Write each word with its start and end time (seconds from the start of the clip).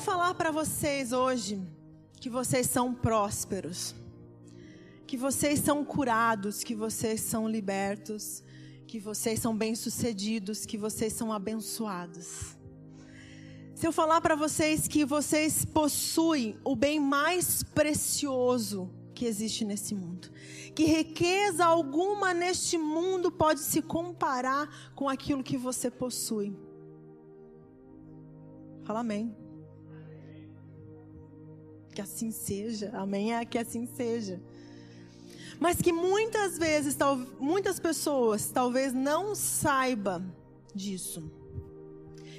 eu 0.00 0.04
falar 0.04 0.32
para 0.32 0.50
vocês 0.50 1.12
hoje 1.12 1.60
que 2.18 2.30
vocês 2.30 2.66
são 2.66 2.94
prósperos, 2.94 3.94
que 5.06 5.14
vocês 5.14 5.60
são 5.60 5.84
curados, 5.84 6.64
que 6.64 6.74
vocês 6.74 7.20
são 7.20 7.46
libertos, 7.46 8.42
que 8.86 8.98
vocês 8.98 9.38
são 9.40 9.54
bem-sucedidos, 9.54 10.64
que 10.64 10.78
vocês 10.78 11.12
são 11.12 11.30
abençoados. 11.30 12.56
Se 13.74 13.86
eu 13.86 13.92
falar 13.92 14.22
para 14.22 14.34
vocês 14.34 14.88
que 14.88 15.04
vocês 15.04 15.66
possuem 15.66 16.58
o 16.64 16.74
bem 16.74 16.98
mais 16.98 17.62
precioso 17.62 18.90
que 19.14 19.26
existe 19.26 19.66
nesse 19.66 19.94
mundo, 19.94 20.30
que 20.74 20.84
riqueza 20.84 21.62
alguma 21.62 22.32
neste 22.32 22.78
mundo 22.78 23.30
pode 23.30 23.60
se 23.60 23.82
comparar 23.82 24.66
com 24.94 25.10
aquilo 25.10 25.44
que 25.44 25.58
você 25.58 25.90
possui. 25.90 26.56
Fala 28.82 29.00
amém. 29.00 29.39
Que 31.92 32.00
assim 32.00 32.30
seja. 32.30 32.90
Amém 32.94 33.34
é 33.34 33.44
que 33.44 33.58
assim 33.58 33.86
seja 33.86 34.40
mas 35.60 35.76
que 35.76 35.92
muitas 35.92 36.56
vezes, 36.56 36.96
muitas 37.38 37.78
pessoas 37.78 38.50
talvez 38.50 38.94
não 38.94 39.34
saibam 39.34 40.34
disso. 40.74 41.30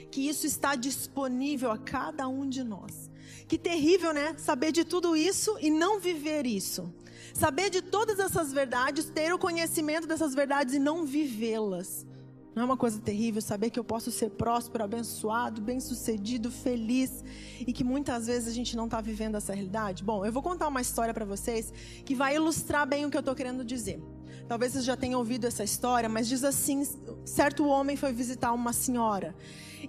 Que 0.10 0.28
isso 0.28 0.48
está 0.48 0.76
disponível 0.76 1.70
a 1.70 1.78
cada 1.78 2.28
um 2.28 2.50
de 2.50 2.64
nós. 2.64 3.12
Que 3.48 3.60
terrível, 3.60 4.12
né? 4.12 4.36
Saber 4.40 4.72
de 4.72 4.84
tudo 4.84 5.16
isso 5.16 5.56
e 5.62 5.70
não 5.70 6.00
viver 6.00 6.48
isso. 6.48 6.92
Saber 7.32 7.70
de 7.70 7.84
todas 7.84 8.18
essas 8.18 8.52
verdades, 8.52 9.06
ter 9.06 9.32
o 9.32 9.38
conhecimento 9.38 10.08
dessas 10.08 10.34
verdades 10.34 10.74
e 10.74 10.80
não 10.80 11.06
vivê-las. 11.06 12.08
Não 12.54 12.64
é 12.64 12.66
uma 12.66 12.76
coisa 12.76 13.00
terrível 13.00 13.42
saber 13.42 13.70
que 13.70 13.80
eu 13.80 13.84
posso 13.84 14.12
ser 14.12 14.32
próspero, 14.32 14.84
abençoado, 14.84 15.62
bem-sucedido, 15.62 16.52
feliz 16.52 17.24
e 17.66 17.72
que 17.72 17.84
muitas 17.84 18.28
vezes 18.28 18.50
a 18.50 18.52
gente 18.52 18.76
não 18.76 18.86
está 18.86 19.00
vivendo 19.00 19.36
essa 19.36 19.54
realidade? 19.54 20.04
Bom, 20.04 20.26
eu 20.26 20.34
vou 20.34 20.44
contar 20.44 20.68
uma 20.68 20.82
história 20.82 21.14
para 21.14 21.24
vocês 21.24 21.74
que 22.04 22.14
vai 22.14 22.36
ilustrar 22.36 22.86
bem 22.86 23.06
o 23.06 23.10
que 23.10 23.16
eu 23.16 23.22
estou 23.22 23.34
querendo 23.36 23.64
dizer. 23.64 24.04
Talvez 24.50 24.74
vocês 24.74 24.84
já 24.84 24.98
tenham 24.98 25.18
ouvido 25.20 25.48
essa 25.48 25.64
história, 25.64 26.10
mas 26.10 26.28
diz 26.28 26.44
assim: 26.44 26.84
certo 27.24 27.66
homem 27.66 27.96
foi 27.96 28.12
visitar 28.12 28.52
uma 28.52 28.74
senhora. 28.74 29.34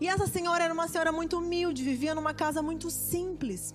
E 0.01 0.07
essa 0.07 0.29
senhora 0.29 0.63
era 0.63 0.73
uma 0.73 0.87
senhora 0.87 1.11
muito 1.11 1.39
humilde, 1.39 1.83
vivia 1.83 2.15
numa 2.15 2.33
casa 2.33 2.63
muito 2.63 2.89
simples. 2.89 3.75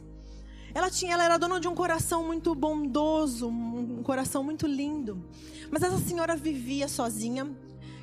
Ela, 0.73 0.89
tinha, 0.89 1.14
ela 1.14 1.26
era 1.26 1.38
dona 1.38 1.59
de 1.59 1.67
um 1.67 1.76
coração 1.76 2.23
muito 2.23 2.54
bondoso, 2.56 3.50
um 3.50 4.02
coração 4.04 4.44
muito 4.44 4.66
lindo. 4.66 5.26
Mas 5.70 5.81
essa 5.83 5.98
senhora 5.98 6.36
vivia 6.36 6.88
sozinha, 6.88 7.50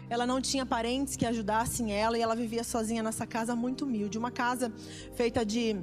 ela 0.09 0.27
não 0.27 0.41
tinha 0.41 0.65
parentes 0.67 1.17
que 1.17 1.27
ajudassem 1.27 1.93
ela 1.93 2.17
e 2.19 2.23
ela 2.23 2.37
vivia 2.37 2.65
sozinha 2.65 3.03
nessa 3.03 3.27
casa 3.27 3.55
muito 3.55 3.85
humilde. 3.85 4.19
Uma 4.19 4.31
casa 4.31 4.73
feita 5.15 5.45
de 5.45 5.77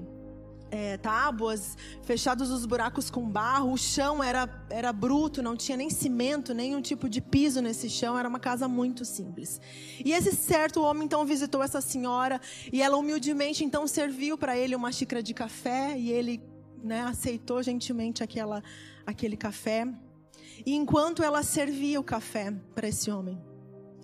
é, 0.72 0.97
tábuas, 0.97 1.78
fechados 2.02 2.50
os 2.50 2.66
buracos 2.66 3.09
com 3.09 3.30
barro, 3.30 3.73
o 3.73 3.78
chão 3.78 4.23
era, 4.23 4.50
era 4.69 4.94
bruto, 4.94 5.44
não 5.44 5.55
tinha 5.55 5.78
nem 5.78 5.89
cimento, 5.89 6.53
nenhum 6.53 6.81
tipo 6.81 7.09
de 7.09 7.19
piso 7.19 7.61
nesse 7.61 7.89
chão, 7.89 8.17
era 8.17 8.28
uma 8.28 8.39
casa 8.39 8.67
muito 8.67 9.03
simples. 9.03 9.59
E 10.03 10.13
esse 10.13 10.31
certo 10.31 10.81
homem 10.81 11.03
então 11.03 11.25
visitou 11.25 11.61
essa 11.61 11.81
senhora 11.81 12.39
e 12.72 12.81
ela 12.81 12.97
humildemente 12.97 13.66
então 13.66 13.85
serviu 13.85 14.38
para 14.38 14.58
ele 14.58 14.75
uma 14.75 14.91
xícara 14.91 15.22
de 15.22 15.33
café 15.33 15.97
e 15.97 16.09
ele 16.09 16.41
né, 16.81 17.02
aceitou 17.02 17.61
gentilmente 17.61 18.23
aquela, 18.23 18.63
aquele 19.06 19.35
café. 19.35 19.85
E 20.66 20.73
enquanto 20.73 21.22
ela 21.22 21.44
servia 21.44 22.00
o 22.00 22.03
café 22.03 22.52
para 22.73 22.88
esse 22.88 23.11
homem, 23.11 23.38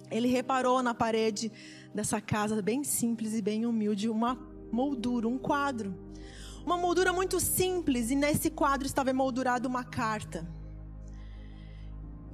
ele 0.10 0.28
reparou 0.28 0.82
na 0.82 0.94
parede 0.94 1.52
dessa 1.94 2.20
casa 2.22 2.62
bem 2.62 2.84
simples 2.84 3.34
e 3.34 3.42
bem 3.42 3.66
humilde 3.66 4.10
uma 4.10 4.38
moldura, 4.72 5.28
um 5.28 5.38
quadro. 5.38 5.96
Uma 6.66 6.78
moldura 6.78 7.14
muito 7.14 7.40
simples 7.40 8.12
e 8.12 8.16
nesse 8.16 8.50
quadro 8.50 8.86
estava 8.86 9.10
emoldurada 9.10 9.68
uma 9.68 9.84
carta. 9.84 10.48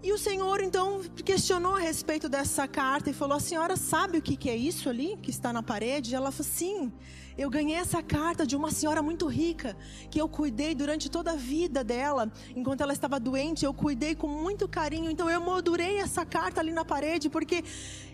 E 0.02 0.12
o 0.12 0.18
Senhor 0.18 0.62
então 0.62 1.02
questionou 1.24 1.76
a 1.76 1.80
respeito 1.80 2.28
dessa 2.28 2.68
carta 2.68 3.10
e 3.10 3.14
falou: 3.14 3.38
A 3.38 3.40
senhora 3.40 3.78
sabe 3.78 4.18
o 4.18 4.22
que 4.22 4.50
é 4.50 4.56
isso 4.56 4.90
ali 4.90 5.18
que 5.22 5.30
está 5.30 5.54
na 5.54 5.64
parede? 5.64 6.12
E 6.12 6.16
ela 6.16 6.30
falou: 6.30 6.52
Sim, 6.52 6.92
eu 7.38 7.50
ganhei 7.50 7.76
essa 7.76 8.02
carta 8.02 8.46
de 8.46 8.56
uma 8.56 8.72
senhora 8.72 9.02
muito 9.02 9.28
rica 9.28 9.76
que 10.10 10.20
eu 10.20 10.28
cuidei 10.28 10.74
durante 10.76 11.10
toda 11.10 11.32
a 11.32 11.36
vida 11.36 11.84
dela, 11.84 12.32
enquanto 12.56 12.82
ela 12.82 12.94
estava 12.94 13.20
doente. 13.20 13.66
Eu 13.66 13.74
cuidei 13.74 14.16
com 14.16 14.28
muito 14.28 14.68
carinho, 14.68 15.10
então 15.10 15.30
eu 15.30 15.42
moldurei 15.42 15.98
essa 15.98 16.26
carta 16.26 16.60
ali 16.62 16.72
na 16.72 16.86
parede 16.86 17.30
porque 17.30 17.64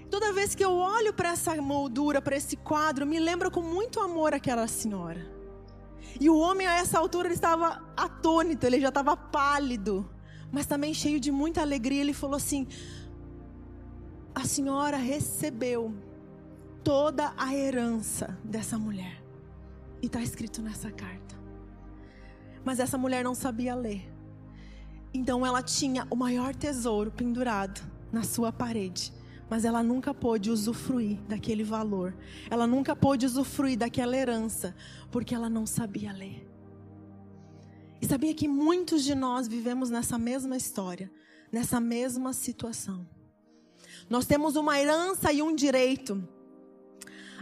toda 0.09 0.33
vez 0.33 0.55
que 0.55 0.63
eu 0.63 0.71
olho 0.71 1.13
para 1.13 1.29
essa 1.29 1.55
moldura, 1.61 2.21
para 2.21 2.35
esse 2.35 2.55
quadro, 2.57 3.05
me 3.05 3.19
lembra 3.19 3.49
com 3.51 3.61
muito 3.61 3.99
amor 3.99 4.33
aquela 4.33 4.67
senhora. 4.67 5.25
E 6.19 6.29
o 6.29 6.37
homem 6.37 6.67
a 6.67 6.73
essa 6.73 6.97
altura 6.97 7.27
ele 7.27 7.35
estava 7.35 7.83
atônito, 7.95 8.65
ele 8.65 8.79
já 8.81 8.89
estava 8.89 9.15
pálido 9.15 10.09
mas 10.51 10.65
também 10.65 10.93
cheio 10.93 11.19
de 11.19 11.31
muita 11.31 11.61
alegria, 11.61 12.01
ele 12.01 12.13
falou 12.13 12.35
assim: 12.35 12.67
A 14.33 14.43
senhora 14.45 14.97
recebeu 14.97 15.93
toda 16.83 17.33
a 17.37 17.55
herança 17.55 18.37
dessa 18.43 18.77
mulher. 18.77 19.21
E 20.01 20.05
está 20.05 20.21
escrito 20.21 20.61
nessa 20.61 20.91
carta. 20.91 21.35
Mas 22.63 22.79
essa 22.79 22.97
mulher 22.97 23.23
não 23.23 23.35
sabia 23.35 23.75
ler. 23.75 24.09
Então 25.13 25.45
ela 25.45 25.61
tinha 25.61 26.07
o 26.09 26.15
maior 26.15 26.53
tesouro 26.53 27.11
pendurado 27.11 27.81
na 28.11 28.23
sua 28.23 28.51
parede. 28.51 29.13
Mas 29.49 29.65
ela 29.65 29.81
nunca 29.81 30.13
pôde 30.13 30.51
usufruir 30.51 31.19
daquele 31.27 31.63
valor. 31.63 32.15
Ela 32.49 32.67
nunca 32.67 32.95
pôde 32.95 33.25
usufruir 33.25 33.77
daquela 33.77 34.15
herança. 34.15 34.75
Porque 35.09 35.33
ela 35.33 35.49
não 35.49 35.65
sabia 35.65 36.13
ler. 36.13 36.47
E 38.01 38.05
sabia 38.05 38.33
que 38.33 38.47
muitos 38.47 39.03
de 39.03 39.15
nós 39.15 39.47
vivemos 39.47 39.89
nessa 39.89 40.17
mesma 40.17 40.55
história, 40.55 41.11
nessa 41.51 41.79
mesma 41.79 42.31
situação. 42.31 43.05
Nós 44.09 44.25
temos 44.25 44.55
uma 44.55 44.79
herança 44.79 45.33
e 45.33 45.41
um 45.41 45.53
direito. 45.53 46.23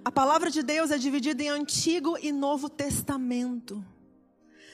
A 0.07 0.11
palavra 0.11 0.49
de 0.49 0.63
Deus 0.63 0.89
é 0.89 0.97
dividida 0.97 1.43
em 1.43 1.49
Antigo 1.49 2.17
e 2.17 2.31
Novo 2.31 2.69
Testamento. 2.69 3.85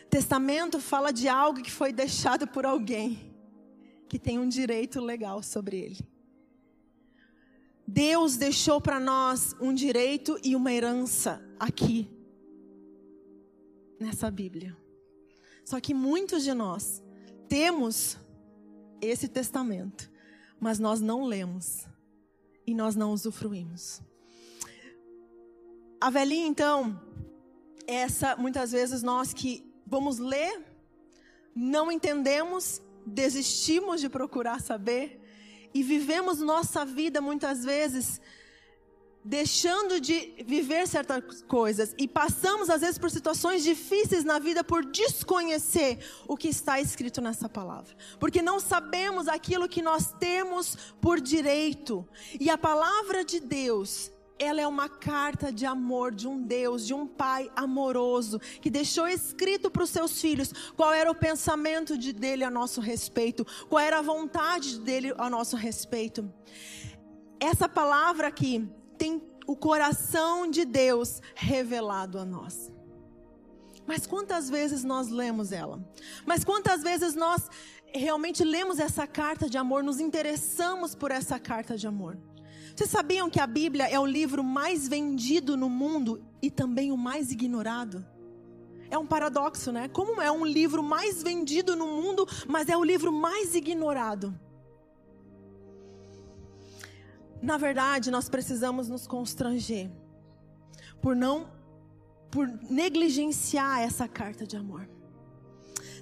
Testamento 0.07 0.79
fala 0.79 1.11
de 1.11 1.27
algo 1.27 1.63
que 1.63 1.71
foi 1.71 1.91
deixado 1.91 2.45
por 2.45 2.67
alguém 2.67 3.33
que 4.07 4.19
tem 4.19 4.37
um 4.37 4.47
direito 4.47 5.01
legal 5.01 5.41
sobre 5.41 5.79
ele. 5.79 6.07
Deus 7.87 8.37
deixou 8.37 8.79
para 8.79 8.99
nós 8.99 9.55
um 9.59 9.73
direito 9.73 10.39
e 10.43 10.55
uma 10.55 10.71
herança 10.71 11.43
aqui, 11.59 12.07
nessa 13.99 14.29
Bíblia. 14.29 14.77
Só 15.65 15.79
que 15.79 15.95
muitos 15.95 16.43
de 16.43 16.53
nós 16.53 17.01
temos 17.49 18.19
esse 19.01 19.27
testamento, 19.27 20.11
mas 20.59 20.77
nós 20.77 21.01
não 21.01 21.25
lemos 21.25 21.87
e 22.67 22.75
nós 22.75 22.95
não 22.95 23.11
usufruímos. 23.11 23.99
A 26.03 26.09
velhinha, 26.09 26.47
então, 26.47 26.99
essa 27.87 28.35
muitas 28.35 28.73
vezes 28.73 29.01
nós 29.01 29.33
que 29.33 29.65
vamos 29.87 30.17
ler, 30.17 30.61
não 31.55 31.89
entendemos, 31.89 32.81
desistimos 33.05 34.01
de 34.01 34.09
procurar 34.09 34.59
saber 34.59 35.21
e 35.73 35.81
vivemos 35.81 36.41
nossa 36.41 36.83
vida 36.83 37.21
muitas 37.21 37.63
vezes 37.63 38.19
deixando 39.23 40.01
de 40.01 40.43
viver 40.45 40.85
certas 40.89 41.41
coisas 41.43 41.95
e 41.97 42.05
passamos 42.05 42.69
às 42.69 42.81
vezes 42.81 42.97
por 42.97 43.09
situações 43.09 43.63
difíceis 43.63 44.25
na 44.25 44.39
vida 44.39 44.61
por 44.61 44.83
desconhecer 44.83 45.99
o 46.27 46.35
que 46.35 46.49
está 46.49 46.81
escrito 46.81 47.21
nessa 47.21 47.47
palavra, 47.47 47.95
porque 48.19 48.41
não 48.41 48.59
sabemos 48.59 49.29
aquilo 49.29 49.69
que 49.69 49.81
nós 49.81 50.11
temos 50.19 50.75
por 50.99 51.21
direito. 51.21 52.05
E 52.37 52.49
a 52.49 52.57
palavra 52.57 53.23
de 53.23 53.39
Deus, 53.39 54.11
ela 54.43 54.61
é 54.61 54.67
uma 54.67 54.89
carta 54.89 55.51
de 55.51 55.65
amor 55.65 56.13
de 56.13 56.27
um 56.27 56.41
Deus, 56.41 56.85
de 56.85 56.93
um 56.93 57.07
Pai 57.07 57.51
amoroso, 57.55 58.39
que 58.61 58.69
deixou 58.69 59.07
escrito 59.07 59.71
para 59.71 59.83
os 59.83 59.89
seus 59.89 60.19
filhos 60.19 60.51
qual 60.75 60.93
era 60.93 61.09
o 61.09 61.15
pensamento 61.15 61.97
de, 61.97 62.13
dele 62.13 62.43
a 62.43 62.51
nosso 62.51 62.81
respeito, 62.81 63.45
qual 63.69 63.79
era 63.79 63.99
a 63.99 64.01
vontade 64.01 64.79
dele 64.79 65.13
a 65.17 65.29
nosso 65.29 65.55
respeito. 65.55 66.31
Essa 67.39 67.67
palavra 67.67 68.27
aqui, 68.27 68.69
tem 68.97 69.21
o 69.45 69.55
coração 69.55 70.49
de 70.49 70.65
Deus 70.65 71.21
revelado 71.35 72.17
a 72.17 72.25
nós. 72.25 72.71
Mas 73.85 74.07
quantas 74.07 74.49
vezes 74.49 74.83
nós 74.83 75.09
lemos 75.09 75.51
ela? 75.51 75.83
Mas 76.25 76.43
quantas 76.43 76.81
vezes 76.81 77.15
nós 77.15 77.49
realmente 77.93 78.43
lemos 78.43 78.79
essa 78.79 79.05
carta 79.05 79.49
de 79.49 79.57
amor, 79.57 79.83
nos 79.83 79.99
interessamos 79.99 80.95
por 80.95 81.11
essa 81.11 81.37
carta 81.37 81.77
de 81.77 81.85
amor? 81.85 82.17
Vocês 82.75 82.89
sabiam 82.89 83.29
que 83.29 83.39
a 83.39 83.45
Bíblia 83.45 83.87
é 83.87 83.99
o 83.99 84.05
livro 84.05 84.43
mais 84.43 84.87
vendido 84.87 85.55
no 85.55 85.69
mundo 85.69 86.23
e 86.41 86.49
também 86.49 86.91
o 86.91 86.97
mais 86.97 87.31
ignorado? 87.31 88.05
É 88.89 88.97
um 88.97 89.05
paradoxo, 89.05 89.71
né? 89.71 89.87
Como 89.87 90.21
é 90.21 90.31
um 90.31 90.45
livro 90.45 90.81
mais 90.81 91.21
vendido 91.21 91.75
no 91.75 91.87
mundo, 91.87 92.27
mas 92.47 92.69
é 92.69 92.77
o 92.77 92.83
livro 92.83 93.11
mais 93.11 93.55
ignorado? 93.55 94.37
Na 97.41 97.57
verdade, 97.57 98.09
nós 98.09 98.29
precisamos 98.29 98.87
nos 98.89 99.05
constranger 99.05 99.91
por 101.01 101.15
não 101.15 101.51
por 102.31 102.47
negligenciar 102.67 103.81
essa 103.81 104.07
carta 104.07 104.47
de 104.47 104.57
amor. 104.57 104.89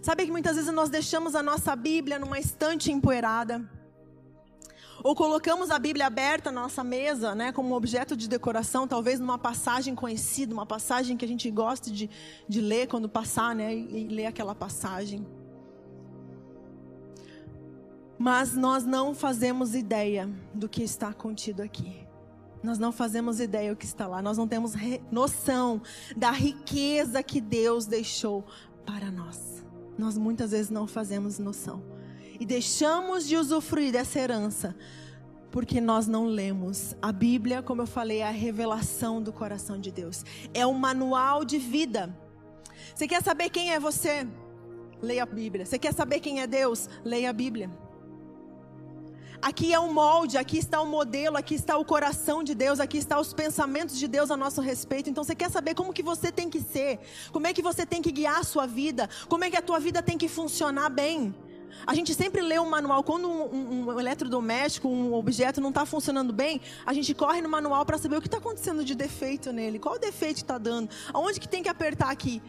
Sabe 0.01 0.25
que 0.25 0.31
muitas 0.31 0.55
vezes 0.55 0.71
nós 0.71 0.89
deixamos 0.89 1.35
a 1.35 1.43
nossa 1.43 1.75
Bíblia 1.75 2.17
numa 2.17 2.39
estante 2.39 2.89
empoeirada. 2.89 3.69
Ou 5.03 5.15
colocamos 5.15 5.71
a 5.71 5.79
Bíblia 5.79 6.05
aberta 6.05 6.51
na 6.51 6.61
nossa 6.61 6.83
mesa, 6.83 7.33
né, 7.33 7.51
como 7.51 7.75
objeto 7.75 8.15
de 8.15 8.27
decoração, 8.27 8.87
talvez 8.87 9.19
numa 9.19 9.37
passagem 9.37 9.95
conhecida, 9.95 10.53
uma 10.53 10.65
passagem 10.65 11.17
que 11.17 11.25
a 11.25 11.27
gente 11.27 11.49
gosta 11.49 11.89
de, 11.89 12.09
de 12.47 12.61
ler 12.61 12.87
quando 12.87 13.09
passar, 13.09 13.55
né, 13.55 13.73
e, 13.73 14.05
e 14.05 14.07
ler 14.07 14.27
aquela 14.27 14.53
passagem. 14.53 15.25
Mas 18.17 18.55
nós 18.55 18.85
não 18.85 19.15
fazemos 19.15 19.73
ideia 19.73 20.29
do 20.53 20.69
que 20.69 20.83
está 20.83 21.11
contido 21.11 21.63
aqui. 21.63 22.07
Nós 22.61 22.77
não 22.77 22.91
fazemos 22.91 23.39
ideia 23.39 23.71
do 23.71 23.77
que 23.77 23.85
está 23.85 24.05
lá. 24.05 24.21
Nós 24.21 24.37
não 24.37 24.47
temos 24.47 24.73
noção 25.11 25.81
da 26.15 26.29
riqueza 26.29 27.23
que 27.23 27.41
Deus 27.41 27.87
deixou 27.87 28.45
para 28.85 29.09
nós. 29.09 29.65
Nós 29.97 30.17
muitas 30.17 30.51
vezes 30.51 30.69
não 30.69 30.85
fazemos 30.85 31.39
noção. 31.39 31.81
E 32.41 32.45
deixamos 32.45 33.27
de 33.27 33.37
usufruir 33.37 33.91
dessa 33.91 34.17
herança 34.17 34.75
porque 35.51 35.79
nós 35.79 36.07
não 36.07 36.25
lemos. 36.25 36.95
A 36.99 37.11
Bíblia, 37.11 37.61
como 37.61 37.83
eu 37.83 37.85
falei, 37.85 38.17
é 38.17 38.27
a 38.27 38.31
revelação 38.31 39.21
do 39.21 39.31
coração 39.31 39.79
de 39.79 39.91
Deus. 39.91 40.25
É 40.51 40.65
um 40.65 40.73
manual 40.73 41.45
de 41.45 41.59
vida. 41.59 42.11
Você 42.95 43.07
quer 43.07 43.21
saber 43.21 43.51
quem 43.51 43.71
é 43.71 43.79
você? 43.79 44.25
Leia 45.03 45.21
a 45.21 45.25
Bíblia. 45.27 45.67
Você 45.67 45.77
quer 45.77 45.93
saber 45.93 46.19
quem 46.19 46.41
é 46.41 46.47
Deus? 46.47 46.89
Leia 47.05 47.29
a 47.29 47.33
Bíblia. 47.33 47.69
Aqui 49.39 49.71
é 49.71 49.79
um 49.79 49.93
molde, 49.93 50.35
aqui 50.35 50.57
está 50.57 50.81
o 50.81 50.87
modelo, 50.87 51.37
aqui 51.37 51.53
está 51.53 51.77
o 51.77 51.85
coração 51.85 52.43
de 52.43 52.55
Deus, 52.55 52.79
aqui 52.79 52.97
está 52.97 53.19
os 53.19 53.35
pensamentos 53.35 53.99
de 53.99 54.07
Deus 54.07 54.31
a 54.31 54.35
nosso 54.35 54.61
respeito. 54.61 55.11
Então 55.11 55.23
você 55.23 55.35
quer 55.35 55.51
saber 55.51 55.75
como 55.75 55.93
que 55.93 56.01
você 56.01 56.31
tem 56.31 56.49
que 56.49 56.59
ser? 56.59 57.01
Como 57.31 57.45
é 57.45 57.53
que 57.53 57.61
você 57.61 57.85
tem 57.85 58.01
que 58.01 58.11
guiar 58.11 58.39
a 58.39 58.43
sua 58.43 58.65
vida? 58.65 59.07
Como 59.29 59.43
é 59.43 59.51
que 59.51 59.57
a 59.57 59.61
tua 59.61 59.79
vida 59.79 60.01
tem 60.01 60.17
que 60.17 60.27
funcionar 60.27 60.89
bem? 60.89 61.35
A 61.85 61.93
gente 61.95 62.13
sempre 62.13 62.41
lê 62.41 62.59
um 62.59 62.69
manual. 62.69 63.03
Quando 63.03 63.27
um, 63.29 63.55
um, 63.55 63.85
um 63.87 63.99
eletrodoméstico, 63.99 64.87
um 64.87 65.13
objeto 65.13 65.59
não 65.59 65.69
está 65.69 65.85
funcionando 65.85 66.31
bem, 66.31 66.61
a 66.85 66.93
gente 66.93 67.13
corre 67.13 67.41
no 67.41 67.49
manual 67.49 67.85
para 67.85 67.97
saber 67.97 68.17
o 68.17 68.21
que 68.21 68.27
está 68.27 68.37
acontecendo 68.37 68.83
de 68.83 68.95
defeito 68.95 69.51
nele. 69.51 69.79
Qual 69.79 69.95
o 69.95 69.99
defeito 69.99 70.37
está 70.37 70.57
dando? 70.57 70.89
Aonde 71.13 71.39
que 71.39 71.47
tem 71.47 71.63
que 71.63 71.69
apertar 71.69 72.11
aqui? 72.11 72.41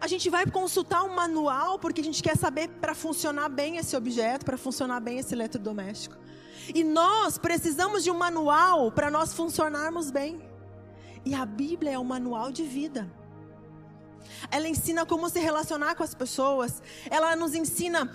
A 0.00 0.06
gente 0.06 0.30
vai 0.30 0.46
consultar 0.46 1.02
um 1.04 1.14
manual 1.14 1.78
porque 1.78 2.00
a 2.00 2.04
gente 2.04 2.22
quer 2.22 2.36
saber 2.36 2.68
para 2.68 2.94
funcionar 2.94 3.50
bem 3.50 3.76
esse 3.76 3.94
objeto, 3.94 4.46
para 4.46 4.56
funcionar 4.56 4.98
bem 4.98 5.18
esse 5.18 5.34
eletrodoméstico. 5.34 6.16
E 6.74 6.82
nós 6.82 7.36
precisamos 7.36 8.02
de 8.02 8.10
um 8.10 8.16
manual 8.16 8.90
para 8.90 9.10
nós 9.10 9.34
funcionarmos 9.34 10.10
bem. 10.10 10.40
E 11.24 11.34
a 11.34 11.44
Bíblia 11.44 11.92
é 11.92 11.98
um 11.98 12.04
manual 12.04 12.50
de 12.50 12.62
vida. 12.62 13.10
Ela 14.50 14.68
ensina 14.68 15.04
como 15.04 15.28
se 15.28 15.38
relacionar 15.38 15.94
com 15.94 16.02
as 16.02 16.14
pessoas. 16.14 16.82
Ela 17.10 17.36
nos 17.36 17.54
ensina 17.54 18.10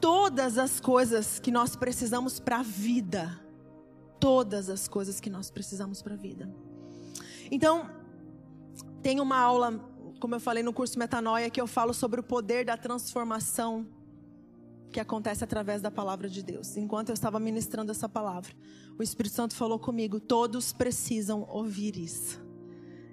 todas 0.00 0.58
as 0.58 0.80
coisas 0.80 1.38
que 1.38 1.50
nós 1.50 1.76
precisamos 1.76 2.40
para 2.40 2.58
a 2.58 2.62
vida. 2.62 3.40
Todas 4.20 4.68
as 4.68 4.88
coisas 4.88 5.20
que 5.20 5.30
nós 5.30 5.50
precisamos 5.50 6.02
para 6.02 6.14
a 6.14 6.16
vida. 6.16 6.52
Então, 7.50 7.88
tem 9.02 9.20
uma 9.20 9.38
aula, 9.38 9.78
como 10.20 10.34
eu 10.34 10.40
falei 10.40 10.62
no 10.62 10.72
curso 10.72 10.98
Metanoia, 10.98 11.50
que 11.50 11.60
eu 11.60 11.66
falo 11.66 11.94
sobre 11.94 12.20
o 12.20 12.22
poder 12.22 12.64
da 12.64 12.76
transformação 12.76 13.86
que 14.90 14.98
acontece 14.98 15.44
através 15.44 15.82
da 15.82 15.90
palavra 15.90 16.28
de 16.28 16.42
Deus. 16.42 16.76
Enquanto 16.76 17.10
eu 17.10 17.14
estava 17.14 17.38
ministrando 17.38 17.92
essa 17.92 18.08
palavra, 18.08 18.52
o 18.98 19.02
Espírito 19.02 19.34
Santo 19.34 19.54
falou 19.54 19.78
comigo: 19.78 20.18
todos 20.18 20.72
precisam 20.72 21.46
ouvir 21.48 21.96
isso. 21.96 22.40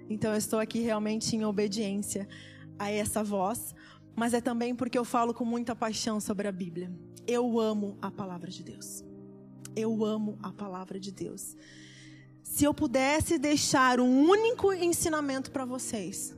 Então 0.08 0.32
eu 0.32 0.38
estou 0.38 0.58
aqui 0.58 0.80
realmente 0.80 1.36
em 1.36 1.44
obediência 1.44 2.28
a 2.78 2.90
essa 2.90 3.22
voz, 3.22 3.74
mas 4.16 4.32
é 4.32 4.40
também 4.40 4.74
porque 4.74 4.98
eu 4.98 5.04
falo 5.04 5.34
com 5.34 5.44
muita 5.44 5.76
paixão 5.76 6.18
sobre 6.18 6.48
a 6.48 6.52
Bíblia. 6.52 6.90
Eu 7.26 7.60
amo 7.60 7.98
a 8.00 8.10
palavra 8.10 8.50
de 8.50 8.62
Deus. 8.62 9.04
Eu 9.76 10.04
amo 10.04 10.38
a 10.42 10.50
palavra 10.50 10.98
de 10.98 11.12
Deus. 11.12 11.54
Se 12.42 12.64
eu 12.64 12.72
pudesse 12.72 13.36
deixar 13.36 14.00
um 14.00 14.22
único 14.28 14.72
ensinamento 14.72 15.50
para 15.50 15.66
vocês, 15.66 16.34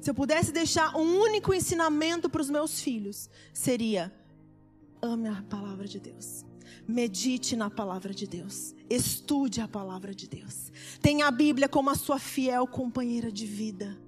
se 0.00 0.10
eu 0.10 0.14
pudesse 0.14 0.52
deixar 0.52 0.94
um 0.96 1.18
único 1.18 1.54
ensinamento 1.54 2.28
para 2.28 2.42
os 2.42 2.50
meus 2.50 2.80
filhos, 2.80 3.30
seria: 3.54 4.12
Ame 5.00 5.28
a 5.28 5.42
palavra 5.48 5.88
de 5.88 5.98
Deus. 5.98 6.44
Medite 6.86 7.56
na 7.56 7.70
palavra 7.70 8.12
de 8.12 8.26
Deus. 8.26 8.74
Estude 8.90 9.60
a 9.60 9.68
palavra 9.68 10.14
de 10.14 10.28
Deus. 10.28 10.70
Tenha 11.00 11.26
a 11.26 11.30
Bíblia 11.30 11.68
como 11.68 11.88
a 11.90 11.94
sua 11.94 12.18
fiel 12.18 12.66
companheira 12.66 13.32
de 13.32 13.46
vida. 13.46 13.98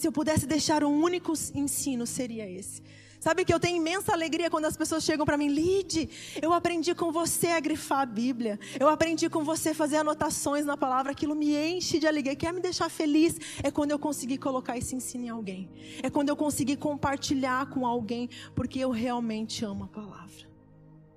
Se 0.00 0.08
eu 0.08 0.12
pudesse 0.12 0.46
deixar 0.46 0.82
um 0.82 1.02
único 1.02 1.34
ensino, 1.54 2.06
seria 2.06 2.50
esse. 2.50 2.82
Sabe 3.20 3.44
que 3.44 3.52
eu 3.52 3.60
tenho 3.60 3.76
imensa 3.76 4.14
alegria 4.14 4.48
quando 4.48 4.64
as 4.64 4.74
pessoas 4.74 5.04
chegam 5.04 5.26
para 5.26 5.36
mim, 5.36 5.48
Lide, 5.48 6.08
eu 6.40 6.54
aprendi 6.54 6.94
com 6.94 7.12
você 7.12 7.48
a 7.48 7.60
grifar 7.60 8.00
a 8.00 8.06
Bíblia. 8.06 8.58
Eu 8.80 8.88
aprendi 8.88 9.28
com 9.28 9.44
você 9.44 9.68
a 9.68 9.74
fazer 9.74 9.98
anotações 9.98 10.64
na 10.64 10.74
palavra. 10.74 11.12
Aquilo 11.12 11.34
me 11.34 11.54
enche 11.54 11.98
de 11.98 12.06
alegria. 12.06 12.34
Quer 12.34 12.50
me 12.50 12.62
deixar 12.62 12.88
feliz 12.88 13.36
é 13.62 13.70
quando 13.70 13.90
eu 13.90 13.98
conseguir 13.98 14.38
colocar 14.38 14.78
esse 14.78 14.96
ensino 14.96 15.26
em 15.26 15.28
alguém. 15.28 15.68
É 16.02 16.08
quando 16.08 16.30
eu 16.30 16.36
conseguir 16.36 16.78
compartilhar 16.78 17.68
com 17.68 17.86
alguém, 17.86 18.30
porque 18.54 18.78
eu 18.78 18.90
realmente 18.90 19.66
amo 19.66 19.84
a 19.84 19.88
palavra. 19.88 20.48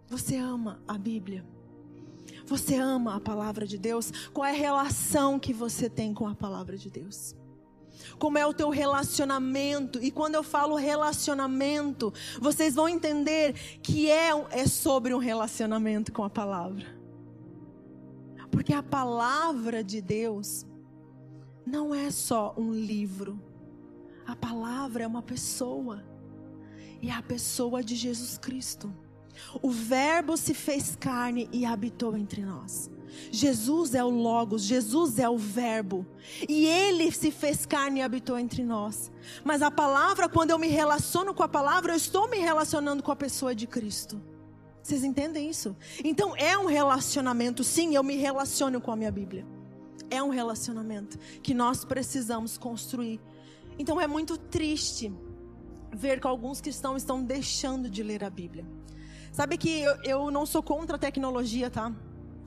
Você 0.10 0.36
ama 0.36 0.84
a 0.86 0.98
Bíblia? 0.98 1.46
Você 2.46 2.76
ama 2.76 3.16
a 3.16 3.22
palavra 3.22 3.66
de 3.66 3.78
Deus? 3.78 4.12
Qual 4.34 4.46
é 4.46 4.52
a 4.52 4.54
relação 4.54 5.40
que 5.40 5.54
você 5.54 5.90
tem 5.90 6.14
com 6.14 6.28
a 6.28 6.36
palavra 6.36 6.78
de 6.78 6.90
Deus? 6.90 7.34
Como 8.18 8.38
é 8.38 8.46
o 8.46 8.54
teu 8.54 8.70
relacionamento. 8.70 10.00
E 10.02 10.12
quando 10.12 10.36
eu 10.36 10.44
falo 10.44 10.76
relacionamento, 10.76 12.14
vocês 12.40 12.76
vão 12.76 12.88
entender 12.88 13.54
que 13.82 14.10
é, 14.10 14.30
é 14.52 14.68
sobre 14.68 15.14
um 15.14 15.20
relacionamento 15.20 16.12
com 16.12 16.24
a 16.24 16.30
palavra. 16.30 16.86
Porque 18.52 18.74
a 18.74 18.84
palavra 18.84 19.84
de 19.84 20.00
Deus 20.00 20.66
não 21.66 21.94
é 21.94 22.12
só 22.12 22.54
um 22.58 22.72
livro. 22.72 23.42
A 24.26 24.36
palavra 24.36 25.04
é 25.04 25.08
uma 25.08 25.22
pessoa. 25.22 26.04
E 27.02 27.10
é 27.10 27.14
a 27.14 27.22
pessoa 27.22 27.84
de 27.84 27.96
Jesus 27.96 28.38
Cristo. 28.38 28.94
O 29.62 29.70
Verbo 29.70 30.38
se 30.38 30.54
fez 30.54 30.96
carne 30.96 31.50
e 31.52 31.66
habitou 31.66 32.16
entre 32.16 32.44
nós. 32.44 32.90
Jesus 33.31 33.96
é 33.96 34.03
o 34.03 34.10
Logos, 34.10 34.63
Jesus 34.63 35.20
é 35.20 35.29
o 35.29 35.38
Verbo. 35.38 36.05
E 36.48 36.65
ele 36.65 37.12
se 37.12 37.32
fez 37.32 37.65
carne 37.65 38.00
e 38.00 38.03
habitou 38.03 38.38
entre 38.38 38.63
nós. 38.63 39.12
Mas 39.43 39.62
a 39.62 39.72
palavra, 39.72 40.29
quando 40.29 40.51
eu 40.51 40.60
me 40.60 40.67
relaciono 40.67 41.34
com 41.34 41.43
a 41.43 41.48
palavra, 41.48 41.93
eu 41.93 41.98
estou 41.98 42.29
me 42.29 42.38
relacionando 42.38 43.01
com 43.03 43.12
a 43.12 43.15
pessoa 43.15 43.55
de 43.55 43.67
Cristo. 43.67 44.22
Vocês 44.82 45.03
entendem 45.03 45.50
isso? 45.50 45.75
Então 46.03 46.36
é 46.36 46.58
um 46.58 46.65
relacionamento, 46.65 47.63
sim, 47.63 47.96
eu 47.96 48.03
me 48.03 48.15
relaciono 48.15 48.82
com 48.82 48.91
a 48.91 48.96
minha 48.96 49.12
Bíblia. 49.12 49.46
É 50.10 50.22
um 50.22 50.29
relacionamento 50.29 51.17
que 51.41 51.53
nós 51.53 51.86
precisamos 51.86 52.58
construir. 52.58 53.20
Então 53.79 54.00
é 54.00 54.05
muito 54.05 54.38
triste 54.38 55.12
ver 55.91 56.20
que 56.20 56.27
alguns 56.27 56.60
cristãos 56.60 57.01
estão 57.01 57.24
deixando 57.24 57.89
de 57.89 58.03
ler 58.03 58.24
a 58.24 58.29
Bíblia. 58.29 58.65
Sabe 59.32 59.58
que 59.58 59.82
eu, 59.82 59.96
eu 60.03 60.32
não 60.32 60.46
sou 60.46 60.62
contra 60.62 60.96
a 60.96 61.00
tecnologia, 61.00 61.70
tá? 61.70 61.91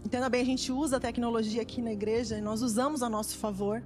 Entenda 0.07 0.29
bem, 0.29 0.41
a 0.41 0.45
gente 0.45 0.71
usa 0.71 0.99
a 0.99 1.01
tecnologia 1.01 1.61
aqui 1.63 1.83
na 1.83 1.93
igreja 1.93 2.39
e 2.39 2.41
nós 2.41 2.63
usamos 2.63 3.03
a 3.03 3.11
nosso 3.11 3.37
favor. 3.39 3.83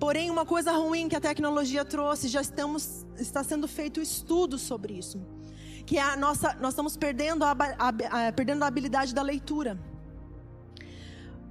Porém, 0.00 0.30
uma 0.30 0.46
coisa 0.46 0.72
ruim 0.72 1.10
que 1.10 1.14
a 1.14 1.20
tecnologia 1.20 1.84
trouxe, 1.84 2.26
já 2.26 2.40
estamos, 2.40 3.04
está 3.18 3.44
sendo 3.44 3.68
feito 3.68 4.00
estudo 4.00 4.58
sobre 4.58 4.94
isso, 4.94 5.20
que 5.84 5.98
é 5.98 6.00
a 6.00 6.16
nossa, 6.16 6.54
nós 6.54 6.70
estamos 6.72 6.96
perdendo 6.96 7.44
a, 7.44 7.50
a, 7.50 8.28
a 8.28 8.32
perdendo 8.32 8.62
a 8.62 8.66
habilidade 8.66 9.14
da 9.14 9.20
leitura 9.20 9.78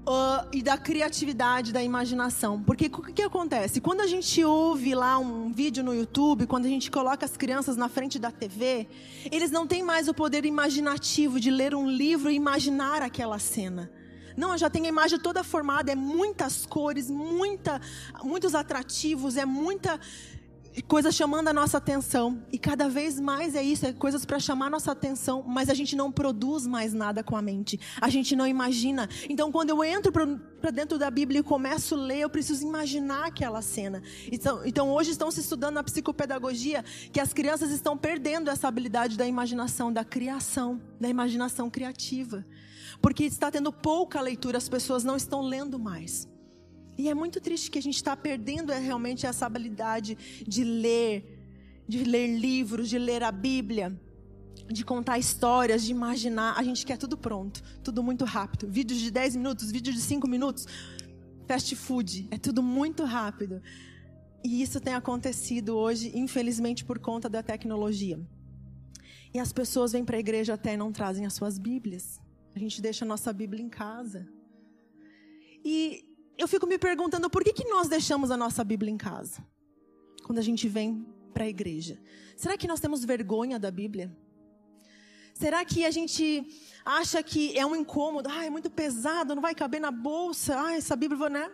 uh, 0.08 0.48
e 0.52 0.62
da 0.62 0.78
criatividade, 0.78 1.72
da 1.72 1.84
imaginação. 1.84 2.62
Porque 2.62 2.88
o 2.88 3.02
que, 3.02 3.14
que 3.14 3.22
acontece? 3.22 3.82
Quando 3.82 4.02
a 4.02 4.08
gente 4.08 4.44
ouve 4.44 4.96
lá 4.96 5.18
um 5.18 5.52
vídeo 5.52 5.84
no 5.84 5.94
YouTube, 5.94 6.48
quando 6.48 6.66
a 6.66 6.70
gente 6.70 6.90
coloca 6.90 7.26
as 7.26 7.38
crianças 7.38 7.76
na 7.78 7.90
frente 7.90 8.18
da 8.20 8.32
TV, 8.32 8.88
eles 9.32 9.52
não 9.52 9.68
têm 9.68 9.84
mais 9.84 10.08
o 10.08 10.14
poder 10.14 10.46
imaginativo 10.46 11.40
de 11.40 11.52
ler 11.52 11.76
um 11.76 11.90
livro 11.90 12.30
e 12.30 12.36
imaginar 12.36 13.02
aquela 13.02 13.40
cena. 13.40 13.92
Não, 14.36 14.54
eu 14.54 14.58
já 14.58 14.70
tenho 14.70 14.86
a 14.86 14.90
imagem 14.90 15.20
toda 15.20 15.44
formada, 15.44 15.92
é 15.92 15.96
muitas 15.96 16.66
cores, 16.66 17.10
muita, 17.10 17.82
muitos 18.24 18.56
atrativos, 18.56 19.36
é 19.36 19.46
muita 19.46 20.00
coisas 20.88 21.14
chamando 21.16 21.50
a 21.50 21.54
nossa 21.54 21.78
atenção. 21.78 22.42
E 22.52 22.58
cada 22.58 22.88
vez 22.88 23.20
mais 23.20 23.56
é 23.56 23.64
isso, 23.64 23.86
é 23.86 23.92
coisas 23.92 24.24
para 24.24 24.40
chamar 24.40 24.68
a 24.68 24.70
nossa 24.70 24.92
atenção, 24.92 25.44
mas 25.46 25.70
a 25.70 25.74
gente 25.74 25.96
não 25.96 26.12
produz 26.12 26.66
mais 26.66 26.94
nada 26.94 27.24
com 27.24 27.36
a 27.36 27.42
mente. 27.42 27.80
A 28.00 28.10
gente 28.10 28.36
não 28.36 28.48
imagina. 28.48 29.10
Então, 29.30 29.52
quando 29.52 29.72
eu 29.72 29.84
entro 29.84 30.12
para 30.12 30.72
dentro 30.72 30.98
da 30.98 31.12
Bíblia 31.12 31.40
e 31.40 31.44
começo 31.44 31.96
a 31.96 31.98
ler, 31.98 32.20
eu 32.20 32.30
preciso 32.30 32.66
imaginar 32.66 33.26
aquela 33.26 33.62
cena. 33.62 34.02
Então, 34.32 34.66
então, 34.66 34.90
hoje 34.92 35.12
estão 35.12 35.30
se 35.30 35.42
estudando 35.42 35.76
na 35.76 35.84
psicopedagogia 35.84 36.86
que 37.12 37.20
as 37.20 37.34
crianças 37.34 37.72
estão 37.72 37.98
perdendo 37.98 38.50
essa 38.50 38.68
habilidade 38.68 39.18
da 39.18 39.28
imaginação, 39.28 39.92
da 39.92 40.06
criação, 40.06 40.82
da 41.00 41.10
imaginação 41.10 41.70
criativa. 41.70 42.46
Porque 43.02 43.24
está 43.24 43.50
tendo 43.50 43.74
pouca 43.74 44.22
leitura, 44.22 44.58
as 44.58 44.70
pessoas 44.70 45.04
não 45.04 45.16
estão 45.16 45.42
lendo 45.42 45.80
mais. 45.80 46.31
E 46.98 47.10
é 47.10 47.14
muito 47.14 47.40
triste 47.40 47.72
que 47.72 47.80
a 47.80 47.82
gente 47.82 47.96
está 47.96 48.16
perdendo 48.16 48.72
é, 48.72 48.80
realmente 48.80 49.26
essa 49.26 49.46
habilidade 49.46 50.18
de 50.48 50.64
ler, 50.64 51.84
de 51.88 52.04
ler 52.04 52.28
livros, 52.28 52.90
de 52.90 52.98
ler 52.98 53.24
a 53.24 53.32
Bíblia, 53.32 54.00
de 54.68 54.84
contar 54.86 55.18
histórias, 55.18 55.84
de 55.84 55.92
imaginar. 55.92 56.58
A 56.58 56.64
gente 56.64 56.86
quer 56.86 56.98
tudo 56.98 57.18
pronto, 57.18 57.62
tudo 57.84 58.04
muito 58.04 58.26
rápido. 58.26 58.68
Vídeos 58.70 59.00
de 59.00 59.10
10 59.10 59.36
minutos, 59.36 59.72
vídeos 59.72 59.96
de 59.96 60.02
5 60.02 60.28
minutos, 60.28 60.68
fast 61.48 61.76
food, 61.76 62.28
é 62.32 62.38
tudo 62.38 62.62
muito 62.62 63.04
rápido. 63.04 63.62
E 64.44 64.62
isso 64.62 64.80
tem 64.80 64.94
acontecido 64.94 65.76
hoje, 65.76 66.12
infelizmente, 66.16 66.84
por 66.84 67.00
conta 67.00 67.30
da 67.30 67.44
tecnologia. 67.44 68.20
E 69.34 69.40
as 69.40 69.54
pessoas 69.54 69.92
vêm 69.92 70.04
para 70.04 70.18
a 70.18 70.20
igreja 70.20 70.56
até 70.56 70.74
e 70.74 70.78
não 70.78 70.92
trazem 70.92 71.26
as 71.26 71.34
suas 71.34 71.58
Bíblias. 71.58 72.20
A 72.56 72.60
gente 72.60 72.82
deixa 72.82 73.06
a 73.06 73.08
nossa 73.08 73.32
Bíblia 73.32 73.64
em 73.64 73.70
casa. 73.70 74.28
E 75.64 76.04
eu 76.42 76.48
fico 76.48 76.66
me 76.66 76.78
perguntando 76.78 77.30
por 77.30 77.44
que, 77.44 77.54
que 77.54 77.70
nós 77.70 77.88
deixamos 77.88 78.32
a 78.32 78.38
nossa 78.38 78.64
Bíblia 78.64 78.92
em 78.92 78.98
casa? 78.98 79.46
Quando 80.24 80.40
a 80.40 80.42
gente 80.42 80.68
vem 80.68 81.06
para 81.34 81.44
a 81.44 81.48
igreja. 81.48 82.02
Será 82.36 82.58
que 82.58 82.68
nós 82.68 82.80
temos 82.80 83.06
vergonha 83.06 83.60
da 83.60 83.70
Bíblia? 83.70 84.12
Será 85.36 85.64
que 85.64 85.86
a 85.86 85.92
gente 85.92 86.26
acha 86.84 87.22
que 87.22 87.58
é 87.58 87.66
um 87.66 87.76
incômodo? 87.76 88.28
Ah, 88.30 88.44
é 88.46 88.50
muito 88.50 88.70
pesado, 88.70 89.36
não 89.36 89.42
vai 89.42 89.54
caber 89.54 89.80
na 89.80 89.92
bolsa. 89.92 90.60
Ah, 90.60 90.74
essa 90.76 90.96
Bíblia, 90.96 91.30
né? 91.30 91.52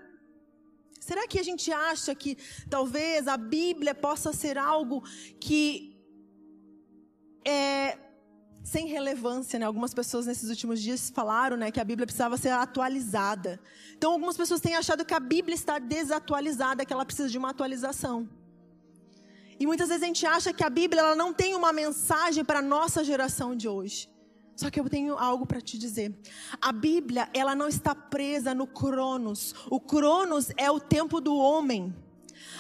Será 1.00 1.28
que 1.28 1.38
a 1.38 1.44
gente 1.44 1.72
acha 1.72 2.16
que 2.16 2.38
talvez 2.70 3.28
a 3.28 3.38
Bíblia 3.38 3.94
possa 3.94 4.32
ser 4.32 4.58
algo 4.58 5.04
que 5.40 5.98
é 7.46 7.98
sem 8.68 8.86
relevância, 8.88 9.58
né? 9.58 9.66
Algumas 9.66 9.94
pessoas 9.94 10.26
nesses 10.26 10.50
últimos 10.50 10.82
dias 10.82 11.10
falaram, 11.10 11.56
né, 11.56 11.72
que 11.72 11.80
a 11.80 11.86
Bíblia 11.86 12.06
precisava 12.06 12.36
ser 12.36 12.50
atualizada. 12.50 13.60
Então, 13.96 14.12
algumas 14.12 14.36
pessoas 14.36 14.60
têm 14.60 14.76
achado 14.76 15.06
que 15.06 15.14
a 15.14 15.22
Bíblia 15.22 15.56
está 15.56 15.80
desatualizada, 15.80 16.86
que 16.86 16.92
ela 16.92 17.06
precisa 17.06 17.30
de 17.30 17.38
uma 17.38 17.52
atualização. 17.52 18.28
E 19.58 19.66
muitas 19.66 19.88
vezes 19.88 20.04
a 20.04 20.06
gente 20.06 20.26
acha 20.26 20.52
que 20.52 20.66
a 20.66 20.70
Bíblia 20.70 21.02
ela 21.02 21.16
não 21.16 21.34
tem 21.34 21.56
uma 21.56 21.72
mensagem 21.72 22.44
para 22.44 22.60
a 22.60 22.62
nossa 22.62 23.06
geração 23.06 23.56
de 23.56 23.70
hoje. 23.70 24.10
Só 24.58 24.70
que 24.70 24.80
eu 24.80 24.90
tenho 24.90 25.16
algo 25.18 25.46
para 25.46 25.62
te 25.62 25.78
dizer. 25.78 26.14
A 26.62 26.74
Bíblia, 26.74 27.30
ela 27.34 27.56
não 27.56 27.70
está 27.70 27.96
presa 27.96 28.54
no 28.54 28.68
Cronos. 28.68 29.56
O 29.70 29.80
Cronos 29.80 30.52
é 30.58 30.70
o 30.70 30.80
tempo 30.80 31.22
do 31.22 31.36
homem. 31.38 31.96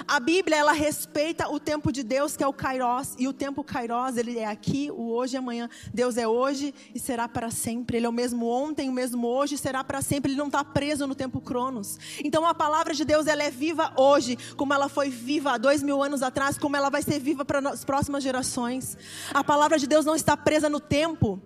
A 0.05 0.19
Bíblia, 0.19 0.57
ela 0.57 0.73
respeita 0.73 1.47
o 1.49 1.59
tempo 1.59 1.91
de 1.91 2.03
Deus, 2.03 2.35
que 2.35 2.43
é 2.43 2.47
o 2.47 2.53
Kairos, 2.53 3.15
e 3.17 3.27
o 3.27 3.33
tempo 3.33 3.63
Kairos, 3.63 4.17
ele 4.17 4.37
é 4.37 4.45
aqui, 4.45 4.91
o 4.91 5.11
hoje 5.11 5.35
e 5.35 5.37
amanhã. 5.37 5.69
Deus 5.93 6.17
é 6.17 6.27
hoje 6.27 6.73
e 6.93 6.99
será 6.99 7.27
para 7.27 7.49
sempre. 7.49 7.97
Ele 7.97 8.05
é 8.05 8.09
o 8.09 8.13
mesmo 8.13 8.45
ontem, 8.47 8.89
o 8.89 8.91
mesmo 8.91 9.27
hoje 9.27 9.55
e 9.55 9.57
será 9.57 9.83
para 9.83 10.01
sempre. 10.01 10.31
Ele 10.31 10.37
não 10.37 10.47
está 10.47 10.63
preso 10.63 11.07
no 11.07 11.15
tempo 11.15 11.39
Cronos. 11.39 11.97
Então 12.23 12.45
a 12.45 12.53
palavra 12.53 12.93
de 12.93 13.05
Deus, 13.05 13.27
ela 13.27 13.43
é 13.43 13.49
viva 13.49 13.93
hoje, 13.95 14.37
como 14.55 14.73
ela 14.73 14.89
foi 14.89 15.09
viva 15.09 15.53
há 15.53 15.57
dois 15.57 15.81
mil 15.81 16.03
anos 16.03 16.21
atrás, 16.21 16.57
como 16.57 16.75
ela 16.75 16.89
vai 16.89 17.01
ser 17.01 17.19
viva 17.19 17.45
para 17.45 17.59
as 17.69 17.83
próximas 17.85 18.23
gerações. 18.23 18.97
A 19.33 19.43
palavra 19.43 19.79
de 19.79 19.87
Deus 19.87 20.05
não 20.05 20.15
está 20.15 20.35
presa 20.35 20.69
no 20.69 20.79
tempo. 20.79 21.41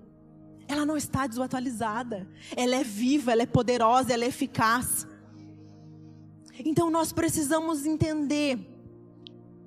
Ela 0.68 0.86
não 0.86 0.96
está 0.96 1.28
desatualizada. 1.28 2.28
Ela 2.56 2.78
é 2.78 2.84
viva, 2.84 3.32
ela 3.32 3.44
é 3.44 3.46
poderosa, 3.46 4.14
ela 4.14 4.24
é 4.24 4.28
eficaz. 4.28 5.06
Então 6.66 6.90
nós 6.90 7.12
precisamos 7.12 7.86
entender. 7.86 8.60